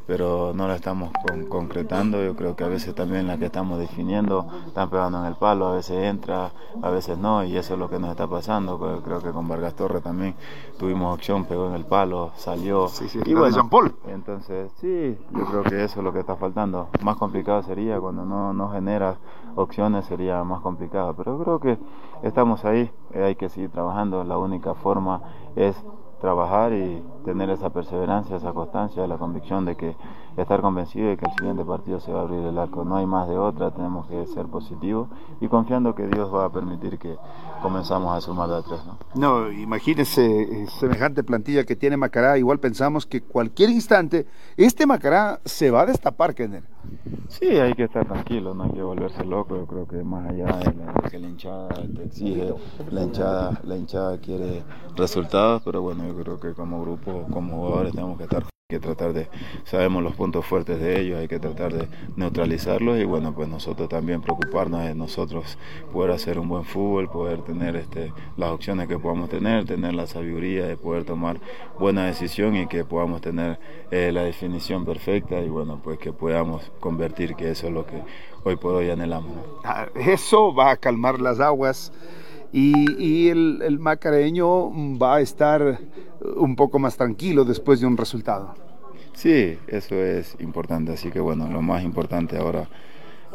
pero 0.08 0.52
no 0.54 0.68
la 0.68 0.76
estamos 0.76 1.12
con- 1.26 1.46
concretando. 1.46 2.24
Yo 2.24 2.36
creo 2.36 2.56
que 2.56 2.64
a 2.64 2.68
veces 2.68 2.94
también 2.96 3.28
la 3.28 3.38
que 3.38 3.46
estamos 3.46 3.80
definiendo 3.80 4.46
están 4.68 4.90
pegando 4.90 5.20
en 5.20 5.26
el 5.26 5.36
palo, 5.36 5.68
a 5.68 5.76
veces 5.76 6.04
entra, 6.04 6.52
a 6.82 6.90
veces 6.90 7.18
no, 7.18 7.44
y 7.44 7.56
eso 7.58 7.74
es 7.74 7.80
lo 7.80 7.90
que 7.90 8.00
nos 8.00 8.10
está 8.10 8.28
pasando. 8.28 8.78
Creo- 8.80 9.02
Creo 9.02 9.22
que 9.22 9.32
con 9.32 9.48
Vargas 9.48 9.74
Torres 9.76 10.04
también 10.04 10.36
tuvimos 10.78 11.14
opción, 11.14 11.46
pegó 11.46 11.68
en 11.68 11.74
el 11.76 11.86
palo, 11.86 12.32
salió. 12.36 12.88
la 13.34 13.40
de 13.46 13.52
Jean 13.56 13.70
Paul. 13.70 13.96
Entonces, 14.08 14.72
sí, 14.82 15.18
yo 15.32 15.46
creo 15.46 15.64
que 15.64 15.84
eso 15.84 16.00
es 16.00 16.04
lo 16.04 16.12
que 16.14 16.20
está 16.20 16.36
faltando. 16.36 16.88
Más 17.02 17.16
complicado 17.18 17.62
sería 17.64 18.00
cuando 18.00 18.26
no, 18.26 18.54
no 18.54 18.70
generas 18.72 19.18
opciones, 19.56 20.06
sería 20.06 20.44
más 20.44 20.62
complicado. 20.62 21.14
Pero 21.16 21.38
creo 21.40 21.60
que 21.60 21.78
estamos 22.24 22.66
ahí, 22.66 22.92
eh, 23.14 23.24
hay 23.24 23.36
que 23.36 23.50
seguir 23.50 23.70
trabajando. 23.70 24.24
La 24.24 24.38
única 24.38 24.74
forma 24.74 25.22
es 25.56 25.76
trabajar 26.22 26.74
y 26.74 27.04
tener 27.24 27.50
esa 27.50 27.70
perseverancia, 27.72 28.36
esa 28.36 28.54
constancia, 28.54 29.06
la 29.08 29.18
convicción 29.18 29.66
de 29.66 29.76
que 29.76 29.96
estar 30.38 30.62
convencido 30.62 31.10
de 31.10 31.18
que 31.18 31.26
el 31.26 31.32
siguiente 31.38 31.64
partido 31.64 32.00
se 32.00 32.12
va 32.12 32.20
a 32.20 32.24
abrir 32.24 32.40
el 32.44 32.58
arco. 32.58 32.84
No 32.84 32.96
hay 32.98 33.06
más 33.06 33.28
de 33.30 33.38
otra, 33.38 33.72
tenemos 33.72 34.08
que 34.08 34.26
ser 34.28 34.46
positivos 34.48 35.08
y 35.42 35.48
confiando 35.48 35.94
que 35.96 36.08
Dios 36.08 36.34
va 36.34 36.46
a 36.46 36.50
permitir 36.50 36.98
que 36.98 37.16
comenzamos 37.62 38.16
a 38.18 38.22
sumar 38.22 38.50
de 38.50 38.58
a 38.58 38.62
tres. 38.62 38.80
¿no? 38.86 38.98
No, 39.16 39.52
imagínese 39.52 40.24
eh, 40.64 40.68
semejante 40.80 41.24
plantilla 41.24 41.64
que 41.66 41.76
tiene 41.76 41.98
Macará. 41.98 42.38
Igual 42.38 42.60
pensamos 42.60 43.06
que 43.06 43.22
cualquier 43.22 43.70
instante 43.70 44.26
este 44.58 44.86
Macará 44.86 45.40
se 45.46 45.72
va 45.72 45.82
a 45.82 45.86
destapar, 45.86 46.34
Kenner. 46.36 46.64
Sí, 47.30 47.46
hay 47.48 47.74
que 47.74 47.84
estar 47.86 48.06
tranquilo, 48.06 48.54
no 48.54 48.64
hay 48.66 48.72
que 48.72 48.82
volverse 48.82 49.24
loco. 49.24 49.56
Yo 49.56 49.66
creo 49.66 49.88
que 49.88 50.04
más 50.04 50.30
allá 50.30 50.46
de, 50.58 50.74
la- 50.74 50.94
de 50.94 51.10
que 51.10 51.20
la 51.20 51.28
hinchada 51.30 51.70
te 51.70 52.04
exige, 52.04 52.54
la 52.92 53.04
hinchada, 53.04 53.62
la 53.64 53.78
hinchada 53.78 54.18
quiere 54.18 54.64
resultados, 54.96 55.62
pero 55.64 55.82
bueno, 55.82 56.06
yo 56.06 56.16
creo 56.16 56.40
que 56.40 56.54
como 56.54 56.82
grupo, 56.82 57.13
como 57.32 57.58
jugadores 57.58 57.94
tenemos 57.94 58.18
que 58.18 58.24
estar 58.24 58.44
que 58.74 58.80
tratar 58.80 59.14
de, 59.14 59.28
sabemos 59.66 60.02
los 60.02 60.16
puntos 60.16 60.46
fuertes 60.46 60.80
de 60.80 61.00
ellos, 61.00 61.20
hay 61.20 61.28
que 61.28 61.38
tratar 61.38 61.74
de 61.74 61.88
neutralizarlos 62.16 62.98
y 62.98 63.04
bueno, 63.04 63.32
pues 63.36 63.48
nosotros 63.48 63.88
también 63.88 64.22
preocuparnos 64.22 64.84
de 64.84 64.96
nosotros 64.96 65.60
poder 65.92 66.10
hacer 66.12 66.40
un 66.40 66.50
buen 66.50 66.64
fútbol, 66.64 67.08
poder 67.08 67.42
tener 67.42 67.76
este, 67.76 68.12
las 68.36 68.50
opciones 68.50 68.88
que 68.88 68.98
podamos 68.98 69.30
tener, 69.30 69.66
tener 69.66 69.94
la 69.94 70.08
sabiduría 70.08 70.66
de 70.66 70.76
poder 70.76 71.04
tomar 71.04 71.40
buena 71.78 72.08
decisión 72.08 72.56
y 72.56 72.66
que 72.68 72.84
podamos 72.84 73.22
tener 73.22 73.60
eh, 73.92 74.12
la 74.12 74.24
definición 74.24 74.86
perfecta 74.86 75.40
y 75.40 75.50
bueno, 75.50 75.80
pues 75.84 76.00
que 76.00 76.12
podamos 76.12 76.72
convertir, 76.80 77.36
que 77.36 77.52
eso 77.52 77.68
es 77.68 77.74
lo 77.74 77.86
que 77.86 78.02
hoy 78.44 78.56
por 78.56 78.74
hoy 78.74 78.90
anhelamos. 78.90 79.34
Ah, 79.64 79.88
Eso 79.94 80.54
va 80.56 80.72
a 80.72 80.78
calmar 80.78 81.22
las 81.22 81.40
aguas 81.40 81.92
y, 82.54 83.04
y 83.04 83.30
el, 83.30 83.62
el 83.64 83.80
macareño 83.80 84.70
va 84.98 85.16
a 85.16 85.22
estar 85.22 85.80
un 86.38 86.56
poco 86.56 86.80
más 86.80 86.96
tranquilo 86.96 87.44
después 87.44 87.82
de 87.82 87.88
un 87.88 87.98
resultado. 87.98 88.54
Sí, 89.14 89.58
eso 89.68 89.96
es 89.96 90.36
importante, 90.40 90.94
así 90.94 91.10
que 91.12 91.20
bueno, 91.20 91.50
lo 91.50 91.62
más 91.62 91.84
importante 91.84 92.38
ahora 92.38 92.70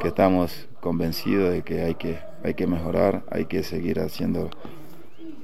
que 0.01 0.09
estamos 0.09 0.69
convencidos 0.81 1.51
de 1.51 1.62
que 1.62 1.83
hay 1.83 1.95
que, 1.95 2.19
hay 2.45 2.55
que 2.55 2.66
mejorar, 2.66 3.25
hay 3.31 3.47
que 3.47 3.62
seguir 3.62 4.01
haciendo 4.01 4.49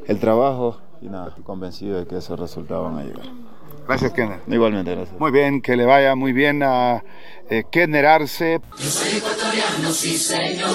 el 0.06 0.18
trabajo 0.18 0.78
y 1.02 1.06
nada, 1.08 1.34
convencido 1.44 1.98
de 1.98 2.06
que 2.06 2.16
esos 2.16 2.38
resultados 2.38 2.92
van 2.92 3.02
a 3.02 3.04
llegar. 3.04 3.26
Gracias, 3.86 4.12
Kenner. 4.12 4.40
Igualmente, 4.46 4.94
gracias. 4.94 5.20
Muy 5.20 5.30
bien, 5.30 5.60
que 5.60 5.76
le 5.76 5.84
vaya 5.84 6.14
muy 6.14 6.32
bien 6.32 6.62
a 6.62 7.04
eh, 7.50 7.64
Kenner 7.70 8.06
Arce. 8.06 8.60
Yo 8.78 8.84
soy 8.84 9.18
ecuatoriano, 9.18 9.90
sí 9.90 10.16
señor, 10.16 10.70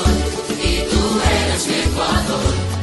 y 0.50 0.88
tú 0.89 1.20
eres 1.45 1.68
mi 1.68 1.91
Ecuador, 1.91 2.78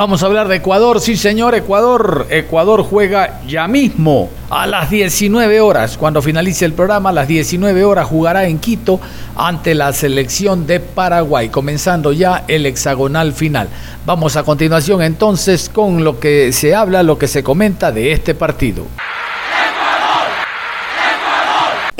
Vamos 0.00 0.22
a 0.22 0.26
hablar 0.26 0.48
de 0.48 0.56
Ecuador, 0.56 0.98
sí 0.98 1.14
señor, 1.14 1.54
Ecuador. 1.54 2.26
Ecuador 2.30 2.82
juega 2.82 3.42
ya 3.46 3.68
mismo 3.68 4.30
a 4.48 4.66
las 4.66 4.88
19 4.88 5.60
horas. 5.60 5.98
Cuando 5.98 6.22
finalice 6.22 6.64
el 6.64 6.72
programa, 6.72 7.10
a 7.10 7.12
las 7.12 7.28
19 7.28 7.84
horas 7.84 8.08
jugará 8.08 8.46
en 8.46 8.58
Quito 8.60 8.98
ante 9.36 9.74
la 9.74 9.92
selección 9.92 10.66
de 10.66 10.80
Paraguay, 10.80 11.50
comenzando 11.50 12.12
ya 12.12 12.44
el 12.48 12.64
hexagonal 12.64 13.34
final. 13.34 13.68
Vamos 14.06 14.36
a 14.36 14.42
continuación 14.42 15.02
entonces 15.02 15.68
con 15.68 16.02
lo 16.02 16.18
que 16.18 16.50
se 16.54 16.74
habla, 16.74 17.02
lo 17.02 17.18
que 17.18 17.28
se 17.28 17.42
comenta 17.42 17.92
de 17.92 18.12
este 18.12 18.34
partido. 18.34 18.86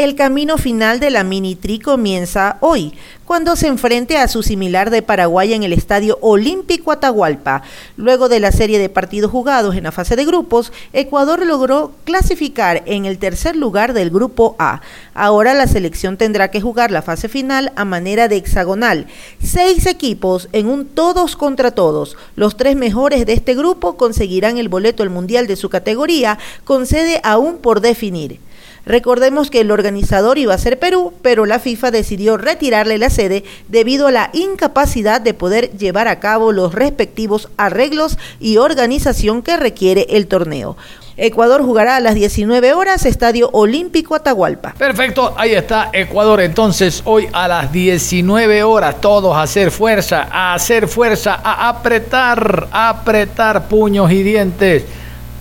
El 0.01 0.15
camino 0.15 0.57
final 0.57 0.99
de 0.99 1.11
la 1.11 1.25
Mini 1.25 1.57
Tri 1.57 1.79
comienza 1.79 2.57
hoy, 2.61 2.95
cuando 3.27 3.55
se 3.55 3.67
enfrente 3.67 4.17
a 4.17 4.29
su 4.29 4.43
similar 4.43 4.89
de 4.89 5.03
Paraguay 5.03 5.53
en 5.53 5.63
el 5.63 5.75
Estadio 5.75 6.17
Olímpico 6.23 6.91
Atahualpa. 6.91 7.61
Luego 7.99 8.31
de 8.31 8.41
la 8.41 8.51
serie 8.51 8.79
de 8.79 8.89
partidos 8.89 9.31
jugados 9.31 9.77
en 9.77 9.85
la 9.85 9.93
fase 9.93 10.17
de 10.17 10.25
grupos, 10.25 10.73
Ecuador 10.95 11.45
logró 11.45 11.93
clasificar 12.05 12.83
en 12.87 13.05
el 13.05 13.19
tercer 13.19 13.57
lugar 13.57 13.93
del 13.93 14.09
Grupo 14.09 14.57
A. 14.59 14.81
Ahora 15.13 15.53
la 15.53 15.67
selección 15.67 16.17
tendrá 16.17 16.51
que 16.51 16.63
jugar 16.63 16.91
la 16.91 17.03
fase 17.03 17.29
final 17.29 17.71
a 17.77 17.85
manera 17.85 18.27
de 18.27 18.37
hexagonal. 18.37 19.07
Seis 19.45 19.85
equipos 19.85 20.49
en 20.53 20.67
un 20.67 20.87
todos 20.87 21.37
contra 21.37 21.73
todos. 21.73 22.17
Los 22.37 22.57
tres 22.57 22.75
mejores 22.75 23.27
de 23.27 23.35
este 23.35 23.55
grupo 23.55 23.99
conseguirán 23.99 24.57
el 24.57 24.71
boleto 24.71 25.03
al 25.03 25.11
Mundial 25.11 25.47
de 25.47 25.57
su 25.57 25.69
categoría, 25.69 26.39
con 26.65 26.87
sede 26.87 27.21
aún 27.23 27.59
por 27.59 27.83
definir. 27.83 28.41
Recordemos 28.87 29.51
que 29.51 29.61
el 29.61 29.71
organizador 29.71 30.39
iba 30.39 30.55
a 30.55 30.59
ser 30.59 30.79
Perú, 30.79 31.13
pero 31.23 31.47
la 31.47 31.59
FIFA 31.59 31.91
decidió 31.91 32.37
retirarle 32.37 32.99
la 32.99 33.11
sede 33.11 33.45
debido 33.69 34.07
a 34.07 34.13
la 34.13 34.31
incapacidad 34.33 35.21
de 35.21 35.35
poder 35.35 35.71
llevar 35.77 36.09
a 36.09 36.21
cabo 36.21 36.53
los 36.53 36.75
respectivos 36.75 37.49
arreglos 37.57 38.19
y 38.41 38.57
organización 38.57 39.43
que 39.43 39.57
requiere 39.57 40.07
el 40.11 40.27
torneo. 40.27 40.77
Ecuador 41.23 41.63
jugará 41.63 41.97
a 41.97 42.01
las 42.01 42.15
19 42.15 42.73
horas, 42.73 43.05
Estadio 43.05 43.51
Olímpico 43.53 44.15
Atahualpa. 44.15 44.73
Perfecto, 44.79 45.35
ahí 45.37 45.53
está 45.53 45.91
Ecuador 45.93 46.41
entonces 46.41 47.03
hoy 47.05 47.29
a 47.31 47.47
las 47.47 47.71
19 47.71 48.63
horas, 48.63 49.03
todos 49.03 49.37
a 49.37 49.43
hacer 49.43 49.71
fuerza, 49.71 50.29
a 50.33 50.55
hacer 50.55 50.89
fuerza, 50.89 51.39
a 51.45 51.69
apretar, 51.69 52.69
apretar 52.73 53.69
puños 53.69 54.11
y 54.11 54.23
dientes 54.23 54.85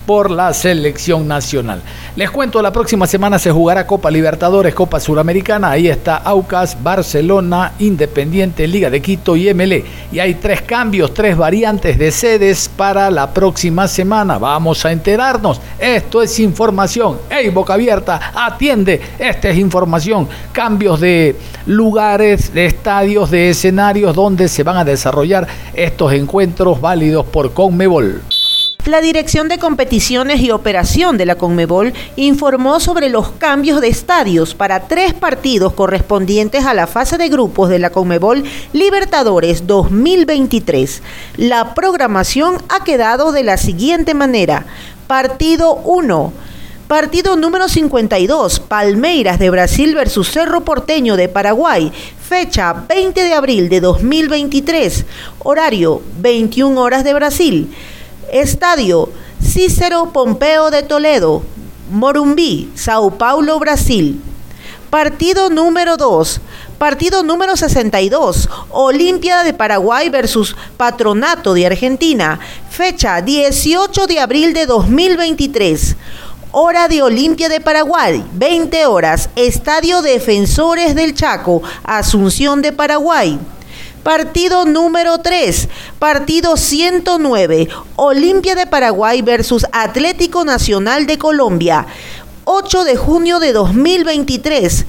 por 0.10 0.32
la 0.32 0.56
selección 0.56 1.28
nacional. 1.28 1.84
Les 2.16 2.32
cuento, 2.32 2.64
la 2.64 2.74
próxima 2.74 3.06
semana 3.06 3.38
se 3.38 3.52
jugará 3.52 3.86
Copa 3.86 4.10
Libertadores, 4.10 4.74
Copa 4.74 5.00
Suramericana. 5.00 5.70
Ahí 5.70 5.88
está 5.88 6.18
Aucas, 6.18 6.76
Barcelona, 6.82 7.74
Independiente, 7.78 8.66
Liga 8.66 8.90
de 8.90 9.04
Quito 9.04 9.36
y 9.36 9.54
MLE. 9.54 9.86
Y 10.12 10.18
hay 10.18 10.34
tres 10.34 10.64
cambios, 10.64 11.14
tres 11.14 11.38
variantes 11.38 12.00
de 12.00 12.12
sedes 12.12 12.68
para 12.76 13.12
la 13.12 13.32
próxima 13.32 13.88
semana. 13.88 14.40
Vamos 14.40 14.84
a 14.84 14.92
enterarnos. 14.92 15.62
Esto 15.78 16.24
es 16.24 16.40
información. 16.40 17.20
¡Ey, 17.30 17.50
boca 17.50 17.76
abierta! 17.76 18.32
Atiende. 18.34 19.00
Esta 19.20 19.50
es 19.50 19.60
información. 19.60 20.28
Cambios 20.52 21.00
de 21.02 21.36
lugares, 21.68 22.52
de 22.52 22.66
estadios, 22.66 23.30
de 23.30 23.52
escenarios 23.52 24.16
donde 24.16 24.48
se 24.48 24.64
van 24.64 24.78
a 24.78 24.84
desarrollar 24.84 25.48
estos 25.72 26.14
encuentros 26.14 26.82
válidos 26.82 27.28
por 27.28 27.54
Conmebol. 27.54 28.24
La 28.90 29.02
Dirección 29.02 29.50
de 29.50 29.60
Competiciones 29.60 30.42
y 30.42 30.50
Operación 30.50 31.20
de 31.20 31.28
la 31.28 31.36
Conmebol 31.36 31.94
informó 32.16 32.80
sobre 32.80 33.10
los 33.10 33.30
cambios 33.30 33.82
de 33.82 33.88
estadios 33.88 34.56
para 34.56 34.88
tres 34.88 35.14
partidos 35.14 35.74
correspondientes 35.74 36.66
a 36.66 36.74
la 36.74 36.88
fase 36.88 37.20
de 37.20 37.30
grupos 37.30 37.70
de 37.70 37.78
la 37.78 37.92
Conmebol 37.92 38.44
Libertadores 38.74 39.68
2023. 39.68 41.04
La 41.38 41.76
programación 41.76 42.58
ha 42.68 42.84
quedado 42.84 43.32
de 43.32 43.44
la 43.44 43.58
siguiente 43.58 44.16
manera. 44.16 44.66
Partido 45.06 45.76
1. 45.76 46.34
Partido 46.88 47.36
número 47.36 47.68
52, 47.68 48.60
Palmeiras 48.62 49.38
de 49.38 49.52
Brasil 49.52 49.94
versus 49.94 50.32
Cerro 50.32 50.62
Porteño 50.62 51.16
de 51.16 51.30
Paraguay. 51.30 51.92
Fecha 52.28 52.74
20 52.90 53.24
de 53.24 53.34
abril 53.36 53.70
de 53.70 53.82
2023. 53.82 55.06
Horario 55.38 56.02
21 56.18 56.82
horas 56.82 57.04
de 57.04 57.14
Brasil. 57.14 57.72
Estadio 58.32 59.10
Cícero 59.42 60.12
Pompeo 60.12 60.70
de 60.70 60.84
Toledo, 60.84 61.44
Morumbí, 61.90 62.70
Sao 62.76 63.12
Paulo, 63.12 63.58
Brasil. 63.60 64.22
Partido 64.90 65.50
número 65.50 65.98
2. 65.98 66.42
Partido 66.78 67.24
número 67.24 67.56
62. 67.56 68.50
Olimpia 68.72 69.44
de 69.44 69.54
Paraguay 69.54 70.10
versus 70.10 70.56
Patronato 70.78 71.54
de 71.54 71.66
Argentina. 71.66 72.40
Fecha 72.70 73.22
18 73.22 74.08
de 74.08 74.20
abril 74.20 74.54
de 74.54 74.66
2023. 74.66 75.96
Hora 76.52 76.88
de 76.88 77.04
Olimpia 77.04 77.48
de 77.48 77.62
Paraguay, 77.62 78.26
20 78.34 78.88
horas. 78.88 79.30
Estadio 79.36 80.02
Defensores 80.02 80.96
del 80.96 81.14
Chaco, 81.14 81.62
Asunción 81.84 82.64
de 82.64 82.72
Paraguay. 82.72 83.40
Partido 84.04 84.66
número 84.66 85.18
3, 85.18 85.68
partido 86.00 86.56
109, 86.56 87.68
Olimpia 87.98 88.56
de 88.56 88.66
Paraguay 88.66 89.22
versus 89.22 89.66
Atlético 89.74 90.46
Nacional 90.46 91.06
de 91.06 91.18
Colombia, 91.18 91.86
8 92.46 92.86
de 92.86 92.96
junio 92.96 93.40
de 93.40 93.52
2023. 93.52 94.86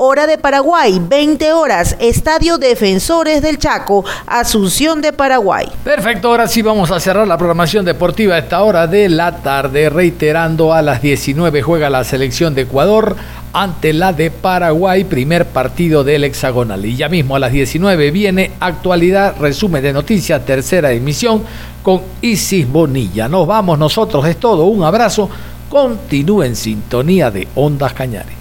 Hora 0.00 0.28
de 0.28 0.38
Paraguay, 0.38 1.02
20 1.02 1.52
horas, 1.54 1.96
Estadio 1.98 2.56
Defensores 2.56 3.42
del 3.42 3.58
Chaco, 3.58 4.04
Asunción 4.28 5.00
de 5.00 5.12
Paraguay. 5.12 5.66
Perfecto, 5.82 6.28
ahora 6.28 6.46
sí 6.46 6.62
vamos 6.62 6.92
a 6.92 7.00
cerrar 7.00 7.26
la 7.26 7.36
programación 7.36 7.84
deportiva 7.84 8.36
a 8.36 8.38
esta 8.38 8.62
hora 8.62 8.86
de 8.86 9.08
la 9.08 9.38
tarde, 9.38 9.90
reiterando 9.90 10.72
a 10.72 10.82
las 10.82 11.02
19 11.02 11.62
juega 11.62 11.90
la 11.90 12.04
selección 12.04 12.54
de 12.54 12.62
Ecuador 12.62 13.16
ante 13.52 13.92
la 13.92 14.12
de 14.12 14.30
Paraguay, 14.30 15.02
primer 15.02 15.46
partido 15.46 16.04
del 16.04 16.22
hexagonal. 16.22 16.84
Y 16.84 16.94
ya 16.94 17.08
mismo 17.08 17.34
a 17.34 17.40
las 17.40 17.50
19 17.50 18.12
viene 18.12 18.52
actualidad, 18.60 19.34
resumen 19.40 19.82
de 19.82 19.92
noticias, 19.92 20.46
tercera 20.46 20.92
emisión 20.92 21.42
con 21.82 22.02
Isis 22.20 22.70
Bonilla. 22.70 23.26
Nos 23.26 23.48
vamos 23.48 23.76
nosotros, 23.76 24.24
es 24.28 24.36
todo, 24.36 24.66
un 24.66 24.84
abrazo, 24.84 25.28
continúe 25.68 26.44
en 26.44 26.54
sintonía 26.54 27.32
de 27.32 27.48
Ondas 27.56 27.94
Cañares. 27.94 28.36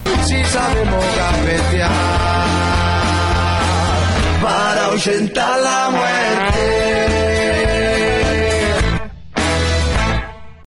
Ahuyentar 4.97 5.59
la 5.61 5.89
muerte. 5.91 6.16